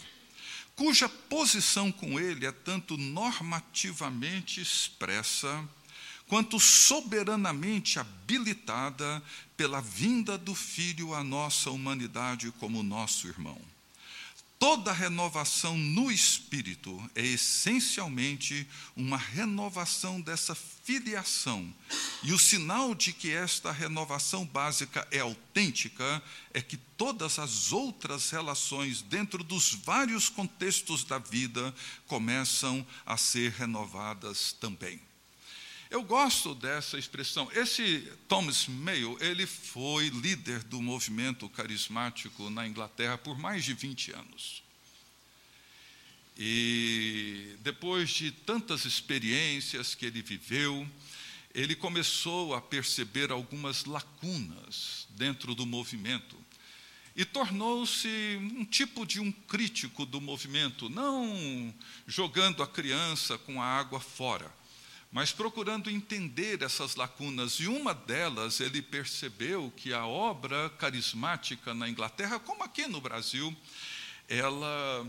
cuja 0.74 1.08
posição 1.08 1.92
com 1.92 2.18
Ele 2.18 2.44
é 2.44 2.50
tanto 2.50 2.96
normativamente 2.96 4.60
expressa, 4.60 5.64
quanto 6.26 6.58
soberanamente 6.58 8.00
habilitada 8.00 9.22
pela 9.56 9.80
vinda 9.80 10.36
do 10.36 10.56
Filho 10.56 11.14
à 11.14 11.22
nossa 11.22 11.70
humanidade 11.70 12.50
como 12.58 12.82
nosso 12.82 13.28
irmão. 13.28 13.60
Toda 14.58 14.92
renovação 14.92 15.78
no 15.78 16.10
espírito 16.10 16.98
é 17.14 17.24
essencialmente 17.24 18.66
uma 18.96 19.16
renovação 19.16 20.20
dessa 20.20 20.52
filiação. 20.52 21.72
E 22.24 22.32
o 22.32 22.38
sinal 22.38 22.92
de 22.92 23.12
que 23.12 23.30
esta 23.30 23.70
renovação 23.70 24.44
básica 24.44 25.06
é 25.12 25.20
autêntica 25.20 26.20
é 26.52 26.60
que 26.60 26.76
todas 26.76 27.38
as 27.38 27.70
outras 27.70 28.30
relações 28.30 29.00
dentro 29.00 29.44
dos 29.44 29.74
vários 29.74 30.28
contextos 30.28 31.04
da 31.04 31.18
vida 31.18 31.72
começam 32.08 32.84
a 33.06 33.16
ser 33.16 33.52
renovadas 33.52 34.52
também. 34.52 35.07
Eu 35.90 36.02
gosto 36.02 36.54
dessa 36.54 36.98
expressão. 36.98 37.50
Esse 37.52 38.06
Thomas 38.28 38.66
Mayo, 38.66 39.16
ele 39.20 39.46
foi 39.46 40.10
líder 40.10 40.62
do 40.64 40.82
movimento 40.82 41.48
carismático 41.48 42.50
na 42.50 42.66
Inglaterra 42.66 43.16
por 43.16 43.38
mais 43.38 43.64
de 43.64 43.72
20 43.72 44.12
anos. 44.12 44.62
E 46.36 47.56
depois 47.60 48.10
de 48.10 48.30
tantas 48.30 48.84
experiências 48.84 49.94
que 49.94 50.04
ele 50.04 50.20
viveu, 50.20 50.86
ele 51.54 51.74
começou 51.74 52.54
a 52.54 52.60
perceber 52.60 53.32
algumas 53.32 53.86
lacunas 53.86 55.08
dentro 55.10 55.54
do 55.54 55.64
movimento 55.64 56.36
e 57.16 57.24
tornou-se 57.24 58.08
um 58.40 58.64
tipo 58.64 59.04
de 59.04 59.18
um 59.18 59.32
crítico 59.32 60.06
do 60.06 60.20
movimento, 60.20 60.88
não 60.88 61.74
jogando 62.06 62.62
a 62.62 62.66
criança 62.66 63.36
com 63.38 63.60
a 63.60 63.66
água 63.66 63.98
fora, 63.98 64.54
mas 65.10 65.32
procurando 65.32 65.90
entender 65.90 66.62
essas 66.62 66.94
lacunas. 66.94 67.54
E 67.54 67.66
uma 67.66 67.94
delas, 67.94 68.60
ele 68.60 68.82
percebeu 68.82 69.72
que 69.76 69.92
a 69.92 70.06
obra 70.06 70.68
carismática 70.70 71.72
na 71.72 71.88
Inglaterra, 71.88 72.38
como 72.38 72.62
aqui 72.62 72.86
no 72.86 73.00
Brasil, 73.00 73.56
ela 74.28 75.06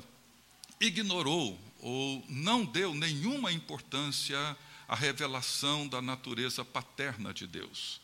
ignorou 0.80 1.60
ou 1.82 2.24
não 2.30 2.66
deu 2.66 2.94
nenhuma 2.94 3.52
importância 3.52 4.58
à 4.88 4.96
revelação 4.96 5.88
da 5.88 6.02
natureza 6.02 6.64
paterna 6.64 7.34
de 7.34 7.46
Deus. 7.46 8.02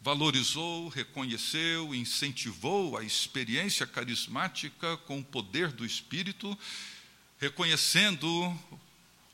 Valorizou, 0.00 0.88
reconheceu, 0.88 1.94
incentivou 1.94 2.96
a 2.96 3.02
experiência 3.02 3.86
carismática 3.86 4.96
com 4.98 5.18
o 5.18 5.24
poder 5.24 5.72
do 5.72 5.84
Espírito, 5.84 6.56
reconhecendo 7.38 8.56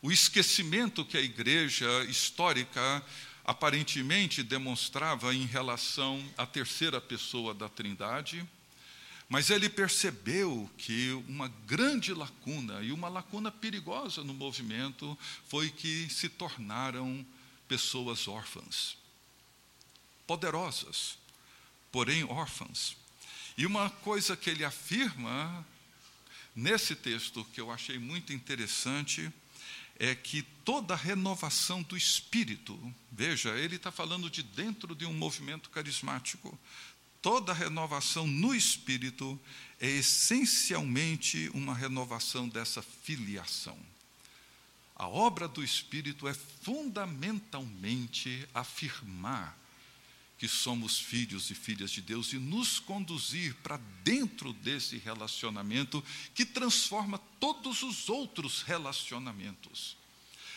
o 0.05 0.13
esquecimento 0.13 1.03
que 1.03 1.17
a 1.17 1.23
igreja 1.23 2.05
histórica 2.05 3.03
aparentemente 3.43 4.43
demonstrava 4.43 5.35
em 5.35 5.47
relação 5.47 6.23
à 6.37 6.45
terceira 6.45 7.01
pessoa 7.01 7.55
da 7.55 7.71
Trindade, 7.71 8.47
mas 9.31 9.49
ele 9.49 9.67
percebeu 9.67 10.71
que 10.77 11.11
uma 11.27 11.49
grande 11.67 12.13
lacuna, 12.13 12.83
e 12.83 12.93
uma 12.93 13.09
lacuna 13.09 13.51
perigosa 13.51 14.23
no 14.23 14.35
movimento, 14.35 15.19
foi 15.49 15.71
que 15.71 16.07
se 16.11 16.29
tornaram 16.29 17.25
pessoas 17.67 18.29
órfãs, 18.29 18.99
poderosas, 20.27 21.17
porém 21.91 22.25
órfãs. 22.25 22.95
E 23.57 23.65
uma 23.65 23.89
coisa 23.89 24.37
que 24.37 24.51
ele 24.51 24.67
afirma 24.67 25.67
nesse 26.55 26.95
texto, 26.95 27.43
que 27.55 27.61
eu 27.63 27.71
achei 27.71 27.99
muito 27.99 28.35
interessante, 28.35 29.33
é 29.99 30.15
que 30.15 30.43
toda 30.65 30.97
renovação 30.97 31.83
do 31.83 31.97
espírito, 31.97 32.79
veja, 33.11 33.51
ele 33.51 33.77
está 33.77 33.93
falando 33.93 34.29
de 34.29 34.43
dentro 34.43 34.95
de 34.95 35.07
um 35.07 35.13
movimento 35.13 35.71
carismático, 35.71 36.59
toda 37.23 37.53
renovação 37.53 38.27
no 38.27 38.55
espírito 38.55 39.39
é 39.81 39.89
essencialmente 39.89 41.51
uma 41.55 41.75
renovação 41.75 42.49
dessa 42.49 42.83
filiação. 42.83 43.79
A 44.97 45.09
obra 45.09 45.49
do 45.49 45.63
espírito 45.63 46.29
é 46.29 46.35
fundamentalmente 46.35 48.49
afirmar 48.55 49.59
que 50.39 50.49
somos 50.49 50.99
filhos 50.99 51.51
e 51.51 51.55
filhas 51.55 51.91
de 51.91 52.03
Deus 52.03 52.33
e 52.33 52.39
nos 52.39 52.79
conduzir 52.79 53.55
para 53.63 53.77
dentro 54.03 54.53
desse 54.53 54.99
relacionamento 54.99 56.03
que 56.35 56.45
transforma 56.45 57.19
todos 57.39 57.83
os 57.83 58.09
outros 58.09 58.63
relacionamentos. 58.63 59.97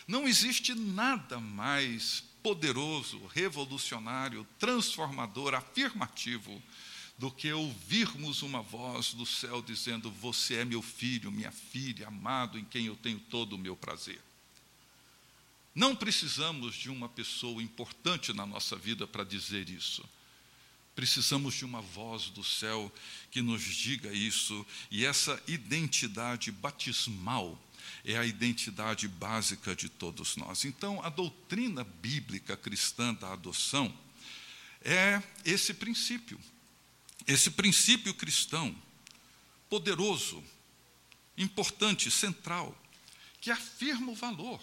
Não 0.08 0.28
existe 0.28 0.74
nada 0.74 1.40
mais 1.40 2.24
poderoso, 2.42 3.26
revolucionário, 3.28 4.48
transformador, 4.58 5.54
afirmativo 5.54 6.62
do 7.18 7.32
que 7.32 7.52
ouvirmos 7.52 8.42
uma 8.42 8.62
voz 8.62 9.14
do 9.14 9.26
céu 9.26 9.62
dizendo: 9.62 10.10
Você 10.12 10.56
é 10.56 10.66
meu 10.66 10.82
filho, 10.82 11.32
minha 11.32 11.52
filha, 11.52 12.08
amado, 12.08 12.58
em 12.58 12.64
quem 12.64 12.86
eu 12.86 12.96
tenho 12.96 13.20
todo 13.20 13.54
o 13.54 13.60
meu 13.60 13.76
prazer. 13.76 14.22
Não 15.78 15.96
precisamos 15.96 16.74
de 16.74 16.90
uma 16.90 17.08
pessoa 17.08 17.62
importante 17.62 18.34
na 18.34 18.48
nossa 18.48 18.76
vida 18.76 19.06
para 19.06 19.24
dizer 19.24 19.70
isso. 19.70 20.04
Precisamos 20.96 21.54
de 21.54 21.66
uma 21.66 21.84
voz 21.84 22.32
do 22.32 22.44
céu 22.44 22.92
que 23.30 23.44
nos 23.44 23.62
diga 23.62 24.12
isso, 24.12 24.66
e 24.90 25.06
essa 25.06 25.40
identidade 25.48 26.52
batismal 26.52 27.62
é 28.04 28.18
a 28.18 28.26
identidade 28.26 29.08
básica 29.08 29.76
de 29.76 29.88
todos 29.88 30.36
nós. 30.36 30.66
Então, 30.66 31.00
a 31.04 31.10
doutrina 31.10 31.84
bíblica 31.84 32.58
cristã 32.58 33.14
da 33.14 33.34
adoção 33.34 33.96
é 34.82 35.22
esse 35.46 35.76
princípio, 35.76 36.40
esse 37.28 37.52
princípio 37.52 38.16
cristão, 38.16 38.76
poderoso, 39.70 40.44
importante, 41.38 42.10
central, 42.10 42.76
que 43.40 43.52
afirma 43.52 44.12
o 44.12 44.16
valor 44.16 44.60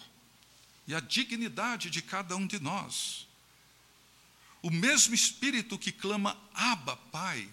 e 0.87 0.93
a 0.93 0.99
dignidade 0.99 1.89
de 1.89 2.01
cada 2.01 2.35
um 2.35 2.45
de 2.45 2.59
nós. 2.59 3.27
O 4.61 4.69
mesmo 4.69 5.13
Espírito 5.13 5.77
que 5.77 5.91
clama 5.91 6.37
Abba, 6.53 6.95
Pai, 7.11 7.47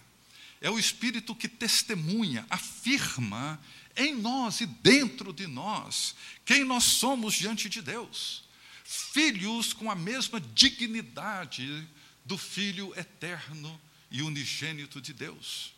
é 0.61 0.69
o 0.69 0.79
Espírito 0.79 1.35
que 1.35 1.47
testemunha, 1.47 2.45
afirma 2.49 3.59
em 3.95 4.15
nós 4.15 4.61
e 4.61 4.65
dentro 4.65 5.31
de 5.33 5.45
nós 5.45 6.15
quem 6.45 6.63
nós 6.63 6.83
somos 6.83 7.33
diante 7.33 7.69
de 7.69 7.81
Deus. 7.81 8.43
Filhos 8.83 9.73
com 9.73 9.89
a 9.91 9.95
mesma 9.95 10.39
dignidade 10.39 11.87
do 12.25 12.37
Filho 12.37 12.93
eterno 12.97 13.79
e 14.09 14.21
unigênito 14.21 15.01
de 15.01 15.13
Deus. 15.13 15.73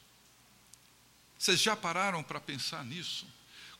Vocês 1.38 1.62
já 1.62 1.76
pararam 1.76 2.24
para 2.24 2.40
pensar 2.40 2.84
nisso? 2.86 3.26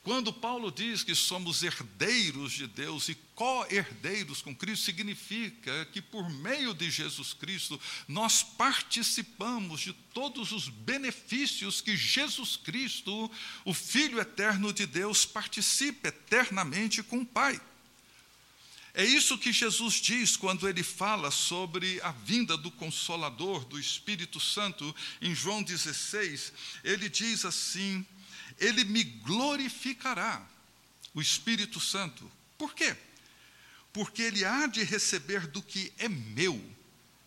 Quando 0.06 0.32
Paulo 0.32 0.72
diz 0.72 1.02
que 1.02 1.16
somos 1.16 1.64
herdeiros 1.64 2.52
de 2.52 2.68
Deus 2.68 3.10
e 3.10 3.16
co-herdeiros 3.34 4.40
com 4.40 4.56
Cristo, 4.56 4.86
significa 4.86 5.84
que 5.86 6.00
por 6.00 6.30
meio 6.30 6.76
de 6.76 6.92
Jesus 6.92 7.34
Cristo 7.34 7.82
nós 8.08 8.44
participamos 8.44 9.82
de 9.82 9.94
todos 10.14 10.52
os 10.52 10.70
benefícios 10.70 11.82
que 11.82 11.98
Jesus 11.98 12.56
Cristo, 12.56 13.32
o 13.66 13.74
Filho 13.74 14.20
eterno 14.20 14.72
de 14.72 14.86
Deus, 14.86 15.26
participa 15.26 16.10
eternamente 16.10 17.02
com 17.02 17.22
o 17.22 17.26
Pai. 17.26 17.60
É 18.94 19.04
isso 19.04 19.40
que 19.40 19.52
Jesus 19.52 19.96
diz 19.96 20.38
quando 20.38 20.70
ele 20.70 20.84
fala 20.84 21.32
sobre 21.32 22.00
a 22.02 22.12
vinda 22.12 22.56
do 22.56 22.70
Consolador, 22.70 23.66
do 23.66 23.80
Espírito 23.80 24.40
Santo, 24.40 24.96
em 25.20 25.34
João 25.34 25.64
16. 25.64 26.54
Ele 26.84 27.10
diz 27.10 27.44
assim: 27.44 28.06
Ele 28.60 28.84
me 28.86 29.04
glorificará, 29.04 30.46
o 31.14 31.22
Espírito 31.22 31.80
Santo. 31.80 32.30
Por 32.58 32.74
quê? 32.74 32.96
Porque 33.92 34.22
ele 34.22 34.44
há 34.44 34.68
de 34.68 34.84
receber 34.84 35.48
do 35.48 35.62
que 35.62 35.92
é 35.98 36.08
meu 36.10 36.62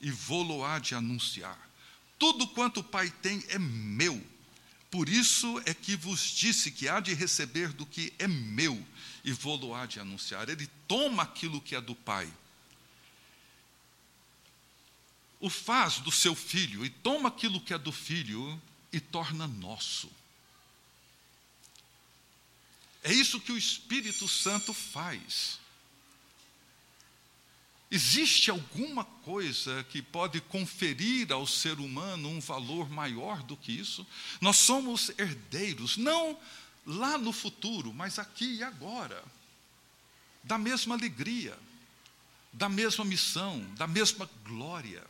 e 0.01 0.11
vou-lo 0.11 0.65
há 0.65 0.79
de 0.79 0.95
anunciar. 0.95 1.59
Tudo 2.19 2.47
quanto 2.49 2.81
o 2.81 2.85
Pai 2.85 3.11
tem 3.23 3.43
é 3.49 3.59
meu. 3.59 4.23
Por 4.91 5.09
isso 5.09 5.61
é 5.67 5.75
que 5.75 5.97
vos 5.97 6.31
disse 6.31 6.71
que 6.71 6.89
há 6.89 7.01
de 7.01 7.13
receber 7.15 7.73
do 7.73 7.85
que 7.85 8.13
é 8.19 8.27
meu 8.27 8.83
e 9.23 9.33
vou-lo 9.33 9.75
há 9.75 9.87
de 9.87 10.01
anunciar. 10.01 10.49
Ele 10.49 10.67
toma 10.87 11.23
aquilo 11.23 11.61
que 11.61 11.75
é 11.75 11.81
do 11.81 11.95
Pai, 11.95 12.31
o 15.41 15.49
faz 15.49 15.99
do 15.99 16.11
seu 16.11 16.35
filho, 16.35 16.85
e 16.85 16.91
toma 16.91 17.29
aquilo 17.29 17.61
que 17.61 17.73
é 17.73 17.79
do 17.79 17.93
filho 17.93 18.61
e 18.93 18.99
torna 18.99 19.47
nosso. 19.47 20.11
É 23.09 23.13
isso 23.15 23.41
que 23.41 23.51
o 23.51 23.57
Espírito 23.57 24.29
Santo 24.29 24.75
faz. 24.75 25.59
Existe 27.91 28.51
alguma 28.51 29.03
coisa 29.03 29.83
que 29.85 30.03
pode 30.03 30.43
conferir 30.43 31.33
ao 31.33 31.47
ser 31.47 31.81
humano 31.81 32.29
um 32.29 32.39
valor 32.39 32.91
maior 32.91 33.43
do 33.43 33.57
que 33.57 33.73
isso? 33.73 34.07
Nós 34.43 34.59
somos 34.59 35.11
herdeiros, 35.19 35.97
não 35.97 36.39
lá 36.85 37.17
no 37.17 37.33
futuro, 37.33 37.95
mas 37.95 38.19
aqui 38.19 38.57
e 38.57 38.63
agora, 38.63 39.25
da 40.45 40.59
mesma 40.59 40.95
alegria, 40.95 41.59
da 42.53 42.69
mesma 42.69 43.07
missão, 43.07 43.59
da 43.77 43.87
mesma 43.87 44.29
glória. 44.45 45.03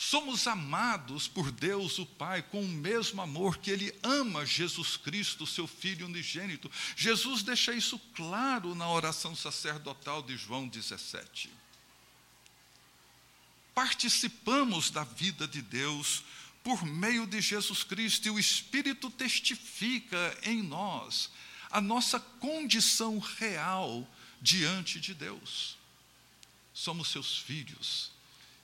Somos 0.00 0.46
amados 0.46 1.26
por 1.26 1.50
Deus 1.50 1.98
o 1.98 2.06
Pai 2.06 2.40
com 2.40 2.62
o 2.62 2.68
mesmo 2.68 3.20
amor 3.20 3.58
que 3.58 3.68
Ele 3.68 3.92
ama 4.00 4.46
Jesus 4.46 4.96
Cristo, 4.96 5.44
seu 5.44 5.66
Filho 5.66 6.06
unigênito. 6.06 6.70
Jesus 6.94 7.42
deixa 7.42 7.72
isso 7.72 7.98
claro 8.14 8.76
na 8.76 8.88
oração 8.88 9.34
sacerdotal 9.34 10.22
de 10.22 10.36
João 10.36 10.68
17. 10.68 11.50
Participamos 13.74 14.88
da 14.88 15.02
vida 15.02 15.48
de 15.48 15.60
Deus 15.60 16.22
por 16.62 16.86
meio 16.86 17.26
de 17.26 17.40
Jesus 17.40 17.82
Cristo, 17.82 18.28
e 18.28 18.30
o 18.30 18.38
Espírito 18.38 19.10
testifica 19.10 20.38
em 20.44 20.62
nós 20.62 21.28
a 21.72 21.80
nossa 21.80 22.20
condição 22.20 23.18
real 23.18 24.08
diante 24.40 25.00
de 25.00 25.12
Deus. 25.12 25.76
Somos 26.72 27.08
seus 27.08 27.36
filhos 27.36 28.12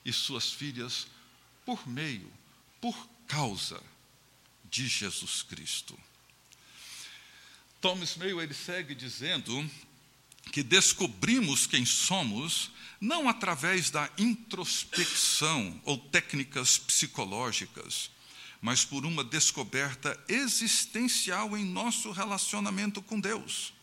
e 0.05 0.13
suas 0.13 0.53
filhas 0.53 1.09
por 1.65 1.87
meio, 1.89 2.31
por 2.81 2.97
causa 3.27 3.81
de 4.71 4.87
Jesus 4.87 5.43
Cristo. 5.43 5.99
Thomas 7.81 8.17
Mayo 8.17 8.41
ele 8.41 8.55
segue 8.55 8.95
dizendo 8.95 9.71
que 10.53 10.63
descobrimos 10.63 11.67
quem 11.67 11.85
somos 11.85 12.71
não 13.01 13.29
através 13.29 13.91
da 13.91 14.11
introspecção 14.17 15.81
ou 15.85 15.99
técnicas 15.99 16.79
psicológicas, 16.79 18.11
mas 18.61 18.85
por 18.85 19.05
uma 19.05 19.23
descoberta 19.23 20.19
existencial 20.29 21.57
em 21.57 21.65
nosso 21.65 22.11
relacionamento 22.11 23.03
com 23.03 23.21
Deus. 23.21 23.75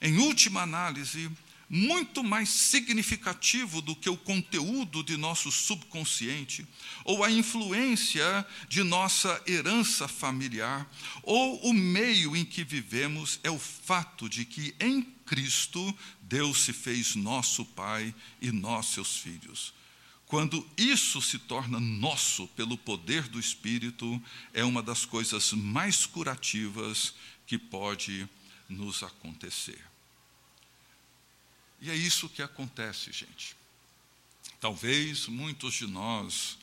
Em 0.00 0.18
última 0.18 0.62
análise, 0.62 1.30
muito 1.74 2.22
mais 2.22 2.50
significativo 2.50 3.80
do 3.80 3.96
que 3.96 4.10
o 4.10 4.16
conteúdo 4.16 5.02
de 5.02 5.16
nosso 5.16 5.50
subconsciente, 5.50 6.66
ou 7.02 7.24
a 7.24 7.30
influência 7.30 8.46
de 8.68 8.82
nossa 8.82 9.42
herança 9.46 10.06
familiar, 10.06 10.86
ou 11.22 11.66
o 11.66 11.72
meio 11.72 12.36
em 12.36 12.44
que 12.44 12.62
vivemos, 12.62 13.40
é 13.42 13.50
o 13.50 13.58
fato 13.58 14.28
de 14.28 14.44
que 14.44 14.74
em 14.78 15.00
Cristo 15.24 15.96
Deus 16.20 16.60
se 16.60 16.74
fez 16.74 17.14
nosso 17.14 17.64
Pai 17.64 18.14
e 18.38 18.52
nós 18.52 18.88
seus 18.88 19.16
filhos. 19.16 19.72
Quando 20.26 20.68
isso 20.76 21.22
se 21.22 21.38
torna 21.38 21.80
nosso 21.80 22.46
pelo 22.48 22.76
poder 22.76 23.28
do 23.28 23.40
Espírito, 23.40 24.22
é 24.52 24.62
uma 24.62 24.82
das 24.82 25.06
coisas 25.06 25.54
mais 25.54 26.04
curativas 26.04 27.14
que 27.46 27.56
pode 27.56 28.28
nos 28.68 29.02
acontecer. 29.02 29.91
E 31.82 31.90
é 31.90 31.96
isso 31.96 32.28
que 32.28 32.40
acontece, 32.40 33.10
gente. 33.10 33.56
Talvez 34.60 35.26
muitos 35.26 35.74
de 35.74 35.88
nós 35.88 36.56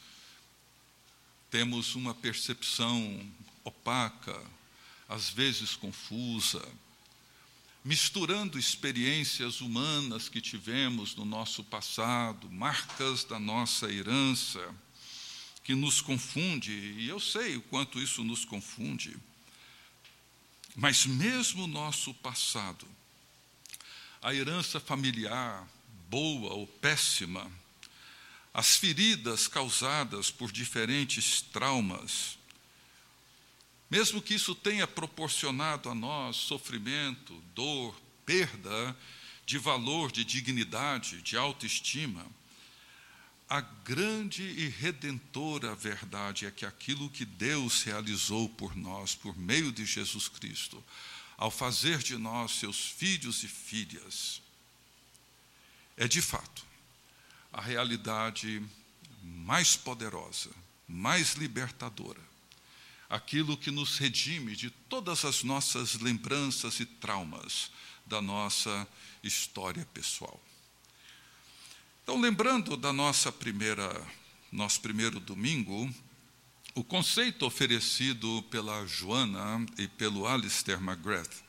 temos 1.52 1.94
uma 1.94 2.16
percepção 2.16 3.30
opaca, 3.66 4.42
às 5.10 5.30
vezes 5.30 5.76
confusa, 5.76 6.66
misturando 7.84 8.58
experiências 8.58 9.60
humanas 9.60 10.30
que 10.30 10.40
tivemos 10.40 11.14
no 11.16 11.26
nosso 11.26 11.66
passado, 11.66 12.50
marcas 12.50 13.26
da 13.26 13.38
nossa 13.38 13.92
herança, 13.92 14.74
que 15.66 15.76
nos 15.76 16.00
confunde, 16.00 16.72
e 16.72 17.10
eu 17.10 17.20
sei 17.20 17.58
o 17.58 17.62
quanto 17.64 18.00
isso 18.00 18.24
nos 18.24 18.46
confunde. 18.46 19.18
Mas 20.78 21.06
mesmo 21.06 21.66
o 21.66 21.68
nosso 21.68 22.14
passado, 22.14 22.88
a 24.22 24.34
herança 24.34 24.80
familiar, 24.80 25.68
boa 26.10 26.54
ou 26.54 26.68
péssima, 26.68 27.50
as 28.54 28.76
feridas 28.76 29.48
causadas 29.48 30.30
por 30.32 30.52
diferentes 30.52 31.42
traumas, 31.42 32.38
mesmo 33.90 34.22
que 34.22 34.36
isso 34.36 34.54
tenha 34.54 34.86
proporcionado 34.86 35.90
a 35.90 35.96
nós 35.96 36.36
sofrimento, 36.36 37.34
dor, 37.56 38.00
perda 38.26 38.96
de 39.46 39.58
valor, 39.58 40.12
de 40.12 40.24
dignidade, 40.24 41.22
de 41.22 41.36
autoestima, 41.36 42.26
a 43.50 43.62
grande 43.62 44.44
e 44.44 44.68
redentora 44.68 45.74
verdade 45.74 46.46
é 46.46 46.52
que 46.52 46.68
aquilo 46.68 47.10
que 47.10 47.26
Deus 47.26 47.82
realizou 47.82 48.48
por 48.48 48.76
nós, 48.76 49.16
por 49.16 49.36
meio 49.36 49.72
de 49.72 49.88
Jesus 49.88 50.28
Cristo, 50.28 50.84
ao 51.40 51.50
fazer 51.50 52.04
de 52.04 52.18
nós 52.18 52.52
seus 52.60 52.86
filhos 52.86 53.44
e 53.44 53.48
filhas, 53.48 54.44
é 55.98 56.08
de 56.08 56.22
fato 56.22 56.64
a 57.52 57.62
realidade 57.62 58.64
mais 59.24 59.76
poderosa, 59.76 60.52
mais 60.88 61.34
libertadora 61.34 62.30
aquilo 63.10 63.58
que 63.58 63.72
nos 63.72 63.98
redime 63.98 64.56
de 64.56 64.70
todas 64.70 65.26
as 65.26 65.44
nossas 65.44 65.96
lembranças 65.96 66.80
e 66.80 66.86
traumas 66.86 67.72
da 68.06 68.22
nossa 68.22 68.88
história 69.24 69.86
pessoal. 69.94 70.40
Então, 72.04 72.22
lembrando 72.22 72.78
da 72.78 72.94
nossa 72.94 73.32
primeira, 73.32 74.08
nosso 74.52 74.80
primeiro 74.82 75.20
domingo, 75.20 75.92
o 76.80 76.84
conceito 76.86 77.46
oferecido 77.46 78.42
pela 78.44 78.86
Joana 78.88 79.66
e 79.78 79.86
pelo 79.86 80.26
Alistair 80.26 80.82
McGrath, 80.82 81.44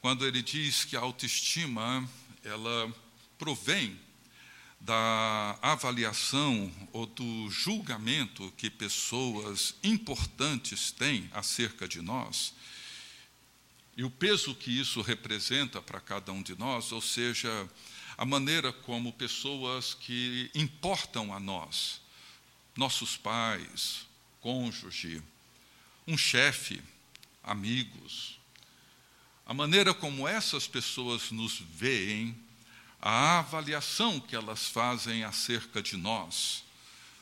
quando 0.00 0.26
ele 0.26 0.40
diz 0.40 0.86
que 0.86 0.96
a 0.96 1.00
autoestima 1.00 2.08
ela 2.42 2.90
provém 3.36 4.00
da 4.80 5.58
avaliação 5.60 6.72
ou 6.94 7.04
do 7.04 7.50
julgamento 7.50 8.50
que 8.56 8.70
pessoas 8.70 9.74
importantes 9.84 10.90
têm 10.90 11.28
acerca 11.34 11.86
de 11.86 12.00
nós, 12.00 12.54
e 13.94 14.02
o 14.02 14.10
peso 14.10 14.54
que 14.54 14.70
isso 14.70 15.02
representa 15.02 15.82
para 15.82 16.00
cada 16.00 16.32
um 16.32 16.42
de 16.42 16.58
nós, 16.58 16.90
ou 16.90 17.02
seja, 17.02 17.68
a 18.16 18.24
maneira 18.24 18.72
como 18.72 19.12
pessoas 19.12 19.92
que 19.92 20.50
importam 20.54 21.34
a 21.34 21.38
nós, 21.38 22.00
nossos 22.74 23.14
pais, 23.14 24.10
cônjuge, 24.42 25.22
um 26.06 26.18
chefe, 26.18 26.82
amigos, 27.42 28.38
a 29.46 29.54
maneira 29.54 29.94
como 29.94 30.28
essas 30.28 30.66
pessoas 30.66 31.30
nos 31.30 31.58
veem 31.58 32.36
a 33.00 33.38
avaliação 33.38 34.20
que 34.20 34.36
elas 34.36 34.68
fazem 34.68 35.24
acerca 35.24 35.80
de 35.82 35.96
nós, 35.96 36.64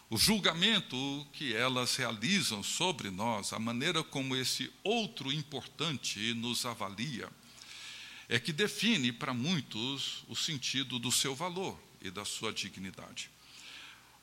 o 0.08 0.16
julgamento 0.16 1.26
que 1.32 1.54
elas 1.54 1.94
realizam 1.94 2.62
sobre 2.62 3.10
nós, 3.10 3.52
a 3.52 3.58
maneira 3.58 4.02
como 4.02 4.34
esse 4.34 4.72
outro 4.82 5.32
importante 5.32 6.34
nos 6.34 6.66
avalia, 6.66 7.28
é 8.28 8.38
que 8.40 8.52
define 8.52 9.12
para 9.12 9.32
muitos 9.32 10.24
o 10.26 10.34
sentido 10.34 10.98
do 10.98 11.12
seu 11.12 11.34
valor 11.34 11.80
e 12.00 12.10
da 12.10 12.24
sua 12.24 12.52
dignidade. 12.52 13.30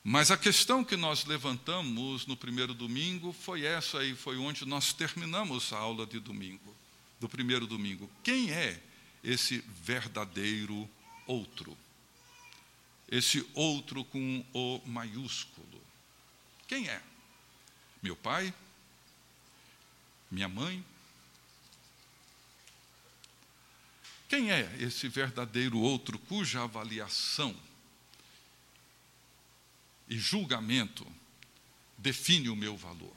Mas 0.02 0.30
a 0.30 0.36
questão 0.36 0.84
que 0.84 0.96
nós 0.96 1.24
levantamos 1.24 2.26
no 2.26 2.36
primeiro 2.36 2.72
domingo 2.72 3.32
foi 3.32 3.64
essa 3.64 4.04
e 4.04 4.14
foi 4.14 4.38
onde 4.38 4.64
nós 4.64 4.92
terminamos 4.92 5.72
a 5.72 5.78
aula 5.78 6.06
de 6.06 6.18
domingo, 6.18 6.74
do 7.20 7.28
primeiro 7.28 7.66
domingo. 7.66 8.08
Quem 8.22 8.50
é 8.50 8.80
esse 9.22 9.58
verdadeiro 9.82 10.88
outro. 11.26 11.76
Esse 13.10 13.46
outro 13.54 14.04
com 14.04 14.44
o 14.52 14.80
maiúsculo. 14.86 15.82
Quem 16.66 16.88
é? 16.88 17.02
Meu 18.02 18.14
pai? 18.14 18.52
Minha 20.30 20.48
mãe? 20.48 20.84
Quem 24.28 24.52
é 24.52 24.76
esse 24.78 25.08
verdadeiro 25.08 25.78
outro 25.78 26.18
cuja 26.18 26.62
avaliação 26.62 27.56
e 30.08 30.18
julgamento 30.18 31.06
define 31.96 32.48
o 32.48 32.56
meu 32.56 32.76
valor? 32.76 33.16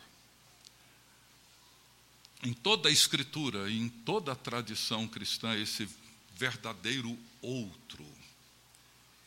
Em 2.44 2.54
toda 2.54 2.90
a 2.90 2.92
Escritura 2.92 3.70
e 3.70 3.80
em 3.80 3.88
toda 3.88 4.32
a 4.32 4.36
tradição 4.36 5.08
cristã, 5.08 5.56
esse 5.56 5.88
verdadeiro 6.36 7.18
outro 7.42 8.06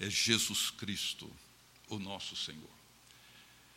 é 0.00 0.10
Jesus 0.10 0.70
Cristo, 0.70 1.30
o 1.88 1.98
nosso 1.98 2.34
Senhor. 2.34 2.74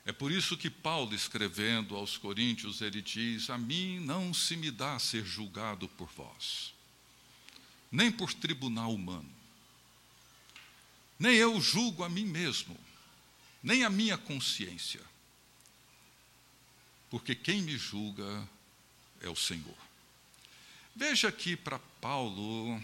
É 0.05 0.11
por 0.11 0.31
isso 0.31 0.57
que 0.57 0.69
Paulo, 0.69 1.13
escrevendo 1.13 1.95
aos 1.95 2.17
Coríntios, 2.17 2.81
ele 2.81 3.01
diz: 3.01 3.49
A 3.49 3.57
mim 3.57 3.99
não 3.99 4.33
se 4.33 4.55
me 4.55 4.71
dá 4.71 4.97
ser 4.97 5.23
julgado 5.23 5.87
por 5.89 6.09
vós 6.15 6.73
nem 7.91 8.11
por 8.11 8.33
tribunal 8.33 8.93
humano. 8.93 9.29
Nem 11.19 11.35
eu 11.35 11.59
julgo 11.59 12.03
a 12.03 12.09
mim 12.09 12.25
mesmo, 12.25 12.77
nem 13.61 13.83
a 13.83 13.89
minha 13.89 14.17
consciência. 14.17 15.01
Porque 17.09 17.33
quem 17.33 17.61
me 17.61 17.77
julga 17.77 18.47
é 19.21 19.29
o 19.29 19.35
Senhor. 19.35 19.77
Veja 20.95 21.27
aqui 21.27 21.55
para 21.55 21.79
Paulo, 22.01 22.81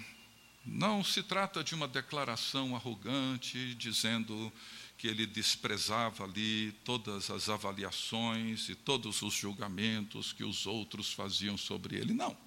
não 0.66 1.04
se 1.04 1.24
trata 1.24 1.64
de 1.64 1.76
uma 1.76 1.88
declaração 1.88 2.76
arrogante, 2.76 3.76
dizendo 3.76 4.52
que 4.98 5.08
ele 5.08 5.26
desprezava 5.26 6.24
ali 6.24 6.72
todas 6.86 7.30
as 7.30 7.50
avaliações 7.50 8.70
e 8.70 8.76
todos 8.76 9.22
os 9.22 9.34
julgamentos 9.34 10.32
que 10.32 10.44
os 10.44 10.66
outros 10.66 11.12
faziam 11.12 11.58
sobre 11.58 11.98
ele. 11.98 12.14
Não. 12.14 12.38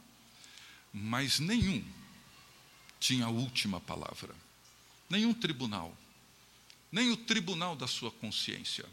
Mas 0.92 1.38
nenhum 1.38 1.84
tinha 2.98 3.26
a 3.26 3.30
última 3.30 3.80
palavra. 3.80 4.34
Nenhum 5.10 5.34
tribunal, 5.34 5.96
nem 6.96 7.10
o 7.10 7.16
tribunal 7.18 7.76
da 7.76 7.86
sua 7.86 8.10
consciência, 8.10 8.86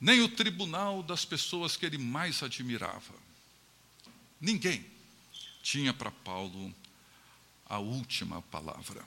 nem 0.00 0.20
o 0.20 0.28
tribunal 0.28 1.02
das 1.02 1.24
pessoas 1.24 1.76
que 1.76 1.84
ele 1.84 1.98
mais 1.98 2.40
admirava. 2.40 3.14
Ninguém 4.40 4.86
tinha 5.60 5.92
para 5.92 6.12
Paulo 6.12 6.72
a 7.66 7.80
última 7.80 8.40
palavra. 8.42 9.04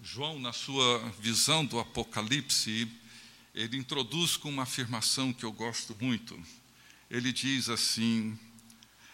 João, 0.00 0.38
na 0.38 0.52
sua 0.52 1.00
visão 1.18 1.66
do 1.66 1.80
Apocalipse, 1.80 2.88
ele 3.52 3.76
introduz 3.76 4.36
com 4.36 4.48
uma 4.48 4.62
afirmação 4.62 5.32
que 5.32 5.44
eu 5.44 5.50
gosto 5.50 5.96
muito. 6.00 6.40
Ele 7.10 7.32
diz 7.32 7.68
assim: 7.68 8.38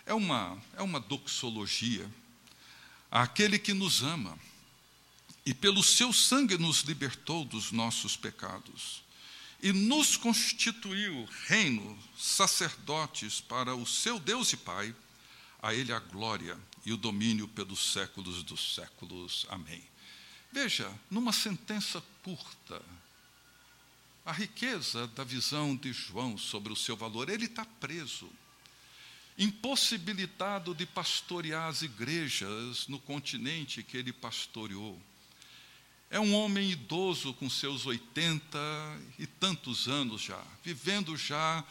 é 0.04 0.12
uma, 0.12 0.62
é 0.74 0.82
uma 0.82 1.00
doxologia 1.00 2.06
àquele 3.10 3.58
que 3.58 3.72
nos 3.72 4.02
ama 4.02 4.38
e 5.46 5.54
pelo 5.54 5.82
seu 5.82 6.12
sangue 6.12 6.58
nos 6.58 6.80
libertou 6.80 7.44
dos 7.44 7.70
nossos 7.70 8.16
pecados 8.16 9.02
e 9.62 9.72
nos 9.72 10.16
constituiu 10.16 11.26
reino, 11.46 11.98
sacerdotes 12.18 13.40
para 13.40 13.74
o 13.74 13.86
seu 13.86 14.18
Deus 14.18 14.52
e 14.52 14.56
Pai, 14.56 14.94
a 15.62 15.72
Ele 15.72 15.92
a 15.92 16.00
glória 16.00 16.58
e 16.84 16.92
o 16.92 16.96
domínio 16.96 17.48
pelos 17.48 17.92
séculos 17.92 18.42
dos 18.42 18.74
séculos. 18.74 19.46
Amém. 19.48 19.82
Veja, 20.52 20.92
numa 21.10 21.32
sentença 21.32 22.02
curta, 22.22 22.82
a 24.24 24.32
riqueza 24.32 25.06
da 25.08 25.22
visão 25.22 25.76
de 25.76 25.92
João 25.92 26.36
sobre 26.36 26.72
o 26.72 26.76
seu 26.76 26.96
valor, 26.96 27.28
ele 27.28 27.46
está 27.46 27.64
preso 27.64 28.28
impossibilitado 29.38 30.74
de 30.74 30.86
pastorear 30.86 31.68
as 31.68 31.82
igrejas 31.82 32.88
no 32.88 32.98
continente 32.98 33.82
que 33.82 33.96
ele 33.96 34.12
pastoreou. 34.12 35.00
É 36.10 36.20
um 36.20 36.34
homem 36.34 36.70
idoso 36.70 37.34
com 37.34 37.50
seus 37.50 37.84
oitenta 37.86 38.58
e 39.18 39.26
tantos 39.26 39.88
anos 39.88 40.22
já, 40.22 40.42
vivendo 40.62 41.16
já 41.16 41.64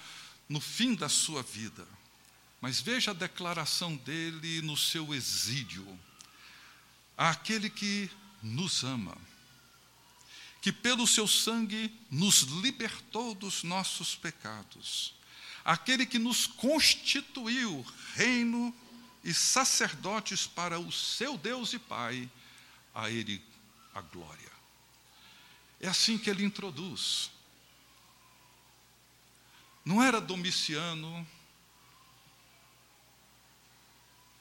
no 0.50 0.60
fim 0.60 0.94
da 0.94 1.08
sua 1.08 1.42
vida. 1.42 1.88
Mas 2.60 2.80
veja 2.80 3.12
a 3.12 3.14
declaração 3.14 3.96
dele 3.96 4.62
no 4.62 4.76
seu 4.76 5.14
exílio. 5.14 5.88
Aquele 7.18 7.70
que 7.70 8.10
nos 8.44 8.84
ama, 8.84 9.18
que 10.62 10.72
pelo 10.72 11.08
seu 11.08 11.28
sangue 11.28 11.94
nos 12.12 12.42
libertou 12.42 13.34
dos 13.34 13.64
nossos 13.64 14.16
pecados 14.16 15.16
aquele 15.66 16.06
que 16.06 16.20
nos 16.20 16.46
constituiu 16.46 17.84
reino 18.14 18.74
e 19.24 19.34
sacerdotes 19.34 20.46
para 20.46 20.80
o 20.80 20.92
seu 20.92 21.36
Deus 21.36 21.74
e 21.74 21.80
Pai, 21.80 22.30
a 22.94 23.10
Ele 23.10 23.42
a 23.96 24.02
glória. 24.02 24.52
É 25.82 25.88
assim 25.88 26.20
que 26.20 26.30
ele 26.30 26.46
introduz. 26.46 27.32
Não 29.84 30.04
era 30.04 30.22
Domiciano, 30.22 31.28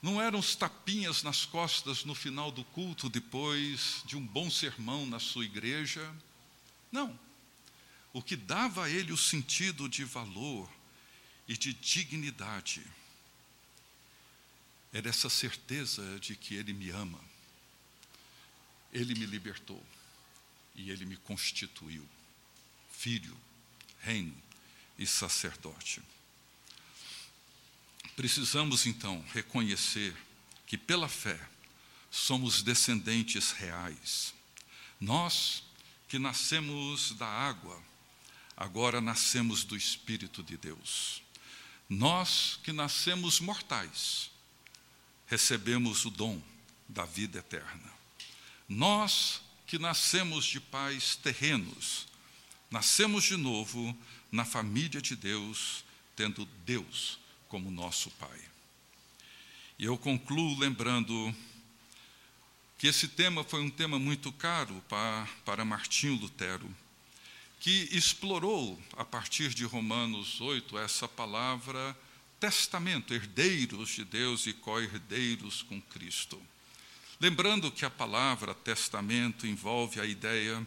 não 0.03 0.21
eram 0.21 0.39
os 0.39 0.55
tapinhas 0.55 1.23
nas 1.23 1.47
costas 1.47 2.05
no 2.05 2.15
final 2.15 2.51
do 2.51 2.65
culto, 2.65 3.09
depois 3.09 4.03
de 4.05 4.19
um 4.19 4.27
bom 4.27 4.51
sermão 4.51 5.07
na 5.07 5.19
sua 5.19 5.47
igreja. 5.47 6.15
Não. 6.93 7.19
O 8.13 8.23
que 8.23 8.37
dava 8.37 8.85
a 8.85 8.91
ele 8.91 9.13
o 9.13 9.17
sentido 9.17 9.89
de 9.89 10.05
valor, 10.05 10.69
e 11.47 11.57
de 11.57 11.73
dignidade. 11.73 12.85
É 14.93 15.03
dessa 15.03 15.29
certeza 15.29 16.19
de 16.21 16.37
que 16.37 16.55
Ele 16.55 16.73
me 16.73 16.91
ama, 16.91 17.21
Ele 18.95 19.15
me 19.15 19.27
libertou 19.27 19.85
e 20.77 20.91
Ele 20.91 21.05
me 21.05 21.17
constituiu 21.17 22.09
filho, 22.91 23.37
reino 24.01 24.35
e 24.97 25.07
sacerdote. 25.07 26.01
Precisamos 28.17 28.87
então 28.87 29.23
reconhecer 29.33 30.17
que 30.67 30.79
pela 30.79 31.09
fé 31.09 31.39
somos 32.11 32.63
descendentes 32.63 33.51
reais. 33.51 34.33
Nós 35.01 35.65
que 36.09 36.19
nascemos 36.19 37.13
da 37.13 37.27
água, 37.27 37.83
agora 38.57 39.01
nascemos 39.01 39.65
do 39.65 39.77
Espírito 39.77 40.43
de 40.43 40.57
Deus. 40.57 41.21
Nós 41.89 42.59
que 42.63 42.73
nascemos 42.73 43.41
mortais, 43.41 44.31
recebemos 45.27 46.05
o 46.05 46.11
dom 46.11 46.41
da 46.89 47.05
vida 47.05 47.41
eterna. 47.41 47.93
Nós 48.75 49.41
que 49.69 49.79
nascemos 49.79 50.45
de 50.45 50.59
pais 50.59 51.15
terrenos, 51.15 52.09
nascemos 52.69 53.23
de 53.23 53.37
novo 53.37 53.97
na 54.33 54.45
família 54.45 55.01
de 55.01 55.15
Deus, 55.15 55.85
tendo 56.17 56.45
Deus 56.67 57.21
como 57.49 57.71
nosso 57.71 58.11
Pai. 58.11 58.41
E 59.79 59.85
eu 59.85 59.97
concluo 59.97 60.59
lembrando 60.59 61.33
que 62.77 62.89
esse 62.89 63.07
tema 63.07 63.45
foi 63.45 63.63
um 63.63 63.71
tema 63.71 63.97
muito 63.97 64.33
caro 64.33 64.83
para, 64.89 65.29
para 65.45 65.65
Martinho 65.65 66.17
Lutero 66.17 66.69
que 67.61 67.89
explorou, 67.93 68.79
a 68.95 69.05
partir 69.05 69.55
de 69.55 69.65
Romanos 69.65 70.41
8, 70.41 70.77
essa 70.79 71.07
palavra 71.07 71.97
testamento, 72.41 73.15
herdeiros 73.15 73.91
de 73.91 74.05
Deus 74.05 74.47
e 74.49 74.53
co-herdeiros 74.53 75.63
com 75.63 75.81
Cristo. 75.81 76.43
Lembrando 77.25 77.73
que 77.73 77.87
a 77.87 77.91
palavra 77.91 78.53
testamento 78.53 79.47
envolve 79.47 79.99
a 79.99 80.05
ideia, 80.05 80.63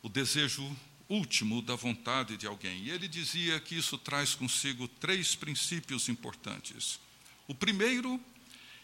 o 0.00 0.08
desejo 0.08 0.74
último 1.06 1.60
da 1.60 1.76
vontade 1.76 2.38
de 2.38 2.46
alguém. 2.46 2.84
E 2.84 2.90
ele 2.90 3.06
dizia 3.06 3.60
que 3.60 3.76
isso 3.76 3.98
traz 3.98 4.34
consigo 4.34 4.88
três 4.88 5.34
princípios 5.34 6.08
importantes. 6.08 6.98
O 7.46 7.54
primeiro 7.54 8.18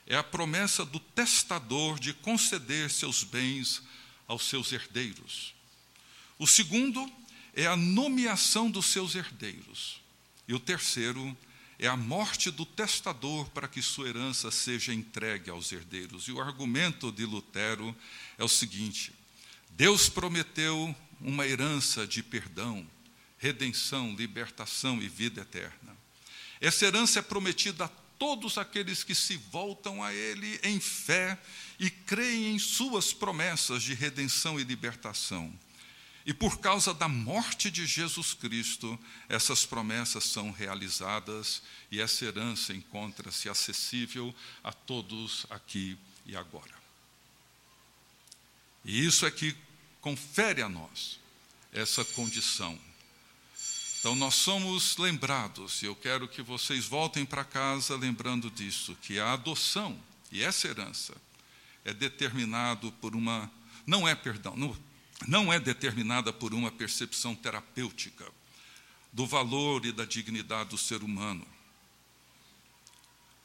é 0.07 0.17
a 0.17 0.23
promessa 0.23 0.85
do 0.85 1.01
testador 1.01 1.99
de 1.99 2.13
conceder 2.13 2.91
seus 2.91 3.25
bens 3.25 3.83
aos 4.27 4.43
seus 4.43 4.71
herdeiros. 4.71 5.55
O 6.39 6.47
segundo 6.47 7.11
é 7.55 7.67
a 7.67 7.75
nomeação 7.75 8.71
dos 8.71 8.85
seus 8.85 9.15
herdeiros. 9.15 9.99
E 10.47 10.53
o 10.53 10.61
terceiro 10.61 11.35
é 11.79 11.87
a 11.87 11.97
morte 11.97 12.51
do 12.51 12.67
testador 12.67 13.49
para 13.51 13.69
que 13.69 13.81
sua 13.81 14.09
herança 14.09 14.51
seja 14.51 14.93
entregue 14.93 15.49
aos 15.49 15.71
herdeiros. 15.71 16.27
E 16.27 16.33
o 16.33 16.41
argumento 16.41 17.13
de 17.13 17.25
Lutero 17.25 17.95
é 18.37 18.43
o 18.43 18.49
seguinte: 18.49 19.13
Deus 19.71 20.09
prometeu 20.09 20.95
uma 21.21 21.47
herança 21.47 22.07
de 22.07 22.23
perdão, 22.23 22.85
redenção, 23.39 24.15
libertação 24.15 25.01
e 25.01 25.09
vida 25.09 25.43
eterna. 25.43 25.97
Essa 26.61 26.87
herança 26.87 27.21
é 27.21 27.23
prometida 27.23 27.85
a 27.85 27.91
todos 28.19 28.59
aqueles 28.59 29.05
que 29.05 29.15
se 29.15 29.37
voltam 29.37 30.03
a 30.03 30.13
Ele 30.13 30.59
em 30.65 30.81
fé 30.81 31.39
e 31.79 31.89
creem 31.89 32.55
em 32.55 32.59
Suas 32.59 33.13
promessas 33.13 33.85
de 33.85 33.95
redenção 33.95 34.59
e 34.59 34.65
libertação. 34.65 35.53
E 36.29 36.35
por 36.35 36.59
causa 36.59 36.93
da 36.93 37.09
morte 37.09 37.71
de 37.71 37.87
Jesus 37.87 38.35
Cristo, 38.35 38.99
essas 39.31 39.65
promessas 39.65 40.25
são 40.25 40.51
realizadas 40.51 41.63
e 41.91 42.03
essa 42.03 42.23
herança 42.27 42.75
encontra-se 42.75 43.49
acessível 43.49 44.35
a 44.63 44.71
todos 44.71 45.47
aqui 45.49 45.97
e 46.27 46.37
agora. 46.37 46.75
E 48.85 49.07
isso 49.07 49.25
é 49.25 49.31
que 49.31 49.57
confere 50.03 50.61
a 50.61 50.69
nós 50.69 51.19
essa 51.73 52.05
condição. 52.05 52.79
Então, 53.99 54.15
nós 54.15 54.35
somos 54.35 54.99
lembrados, 54.99 55.81
e 55.81 55.87
eu 55.87 55.97
quero 55.97 56.29
que 56.29 56.43
vocês 56.43 56.85
voltem 56.85 57.25
para 57.25 57.43
casa 57.43 57.97
lembrando 57.97 58.51
disso, 58.51 58.95
que 59.01 59.19
a 59.19 59.33
adoção 59.33 59.99
e 60.31 60.43
essa 60.43 60.69
herança 60.69 61.17
é 61.87 61.95
determinado 61.95 62.93
por 63.01 63.17
uma. 63.17 63.51
Não 63.87 64.07
é, 64.07 64.15
perdão, 64.15 64.55
não, 64.55 64.77
não 65.27 65.53
é 65.53 65.59
determinada 65.59 66.33
por 66.33 66.55
uma 66.55 66.71
percepção 66.71 67.35
terapêutica 67.35 68.25
do 69.13 69.27
valor 69.27 69.85
e 69.85 69.93
da 69.93 70.05
dignidade 70.05 70.71
do 70.71 70.79
ser 70.79 71.03
humano. 71.03 71.47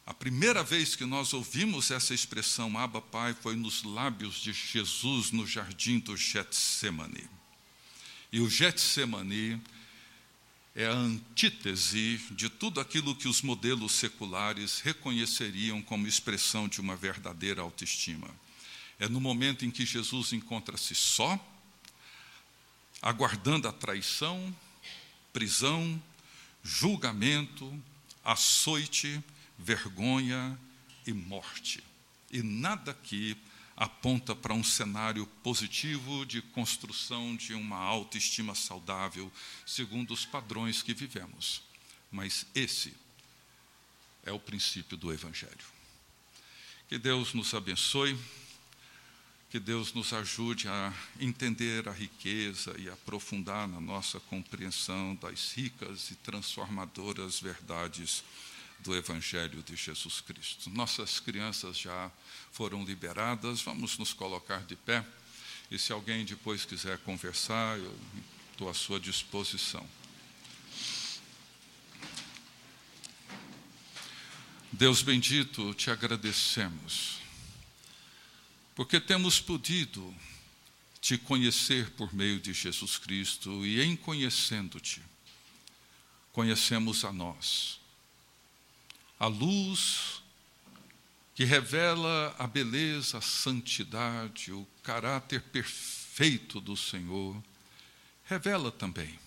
A 0.05 0.13
primeira 0.13 0.63
vez 0.63 0.95
que 0.95 1.05
nós 1.05 1.33
ouvimos 1.33 1.89
essa 1.89 2.13
expressão 2.13 2.77
Abba 2.77 3.01
Pai 3.01 3.33
foi 3.33 3.55
nos 3.55 3.83
lábios 3.83 4.35
de 4.35 4.51
Jesus 4.51 5.31
no 5.31 5.47
jardim 5.47 5.97
do 5.99 6.17
Getsemane. 6.17 7.29
E 8.31 8.41
o 8.41 8.49
Getsemane 8.49 9.61
é 10.75 10.87
a 10.87 10.91
antítese 10.91 12.19
de 12.31 12.49
tudo 12.49 12.81
aquilo 12.81 13.15
que 13.15 13.27
os 13.27 13.41
modelos 13.41 13.93
seculares 13.93 14.79
reconheceriam 14.79 15.81
como 15.81 16.07
expressão 16.07 16.67
de 16.67 16.81
uma 16.81 16.95
verdadeira 16.95 17.61
autoestima. 17.61 18.29
É 18.99 19.07
no 19.07 19.21
momento 19.21 19.65
em 19.65 19.71
que 19.71 19.85
Jesus 19.85 20.33
encontra-se 20.33 20.95
só, 20.95 21.39
aguardando 23.03 23.67
a 23.67 23.73
traição, 23.73 24.55
prisão, 25.33 26.01
julgamento, 26.63 27.77
açoite, 28.23 29.21
vergonha 29.59 30.57
e 31.05 31.11
morte. 31.11 31.83
E 32.31 32.41
nada 32.41 32.91
aqui 32.91 33.37
aponta 33.75 34.33
para 34.33 34.53
um 34.53 34.63
cenário 34.63 35.25
positivo 35.43 36.25
de 36.25 36.41
construção 36.41 37.35
de 37.35 37.53
uma 37.53 37.77
autoestima 37.77 38.55
saudável, 38.55 39.29
segundo 39.65 40.13
os 40.13 40.25
padrões 40.25 40.81
que 40.81 40.93
vivemos. 40.93 41.61
Mas 42.09 42.45
esse 42.55 42.93
é 44.23 44.31
o 44.31 44.39
princípio 44.39 44.95
do 44.95 45.11
Evangelho. 45.11 45.73
Que 46.87 46.97
Deus 46.97 47.33
nos 47.33 47.53
abençoe. 47.53 48.17
Que 49.53 49.59
Deus 49.59 49.93
nos 49.93 50.11
ajude 50.13 50.67
a 50.67 50.91
entender 51.19 51.87
a 51.87 51.91
riqueza 51.91 52.75
e 52.79 52.89
aprofundar 52.89 53.67
na 53.67 53.79
nossa 53.79 54.19
compreensão 54.19 55.13
das 55.21 55.53
ricas 55.53 56.09
e 56.09 56.15
transformadoras 56.15 57.39
verdades 57.39 58.23
do 58.79 58.95
Evangelho 58.95 59.61
de 59.61 59.75
Jesus 59.75 60.21
Cristo. 60.21 60.71
Nossas 60.71 61.19
crianças 61.19 61.77
já 61.77 62.11
foram 62.51 62.83
liberadas, 62.83 63.61
vamos 63.61 63.95
nos 63.99 64.11
colocar 64.11 64.63
de 64.65 64.75
pé. 64.75 65.05
E 65.69 65.77
se 65.77 65.93
alguém 65.93 66.25
depois 66.25 66.65
quiser 66.65 66.97
conversar, 67.03 67.77
eu 67.77 67.95
estou 68.53 68.67
à 68.67 68.73
sua 68.73 68.99
disposição. 68.99 69.87
Deus 74.71 75.03
bendito, 75.03 75.75
te 75.75 75.91
agradecemos 75.91 77.21
porque 78.75 78.99
temos 78.99 79.39
podido 79.39 80.13
te 80.99 81.17
conhecer 81.17 81.91
por 81.91 82.13
meio 82.13 82.39
de 82.39 82.53
Jesus 82.53 82.97
Cristo 82.97 83.65
e, 83.65 83.81
em 83.81 83.95
conhecendo-te, 83.95 85.01
conhecemos 86.31 87.03
a 87.05 87.11
nós. 87.11 87.79
A 89.19 89.27
luz 89.27 90.21
que 91.35 91.43
revela 91.43 92.35
a 92.39 92.47
beleza, 92.47 93.17
a 93.17 93.21
santidade, 93.21 94.51
o 94.51 94.67
caráter 94.81 95.41
perfeito 95.41 96.61
do 96.61 96.77
Senhor, 96.77 97.41
revela 98.25 98.71
também 98.71 99.19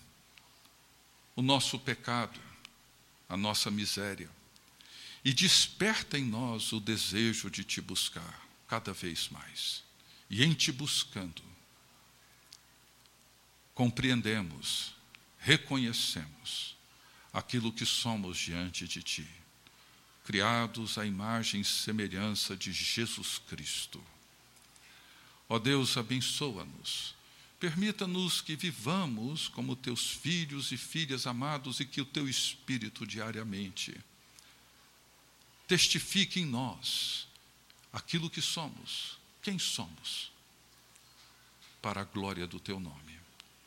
o 1.35 1.41
nosso 1.41 1.77
pecado, 1.77 2.39
a 3.29 3.37
nossa 3.37 3.69
miséria, 3.69 4.29
e 5.23 5.33
desperta 5.33 6.17
em 6.17 6.25
nós 6.25 6.71
o 6.71 6.79
desejo 6.79 7.49
de 7.49 7.63
te 7.63 7.81
buscar 7.81 8.46
cada 8.67 8.93
vez 8.93 9.29
mais. 9.29 9.83
E 10.29 10.43
em 10.43 10.53
te 10.53 10.71
buscando, 10.71 11.41
compreendemos, 13.73 14.93
reconhecemos 15.39 16.75
aquilo 17.31 17.71
que 17.71 17.85
somos 17.85 18.37
diante 18.37 18.87
de 18.87 19.01
ti, 19.01 19.27
criados 20.25 20.97
à 20.97 21.05
imagem 21.05 21.61
e 21.61 21.65
semelhança 21.65 22.57
de 22.57 22.73
Jesus 22.73 23.39
Cristo. 23.47 24.03
Ó 25.47 25.57
Deus, 25.57 25.95
abençoa-nos. 25.95 27.15
Permita-nos 27.59 28.41
que 28.41 28.55
vivamos 28.55 29.47
como 29.47 29.75
teus 29.75 30.11
filhos 30.11 30.71
e 30.71 30.77
filhas 30.77 31.25
amados 31.25 31.79
e 31.79 31.85
que 31.85 32.01
o 32.01 32.05
teu 32.05 32.27
Espírito 32.27 33.07
diariamente 33.07 33.97
testifique 35.67 36.39
em 36.39 36.45
nós 36.45 37.26
aquilo 37.91 38.29
que 38.29 38.41
somos, 38.41 39.17
quem 39.41 39.57
somos, 39.57 40.31
para 41.81 42.01
a 42.01 42.05
glória 42.05 42.45
do 42.45 42.59
teu 42.59 42.79
nome. 42.79 43.17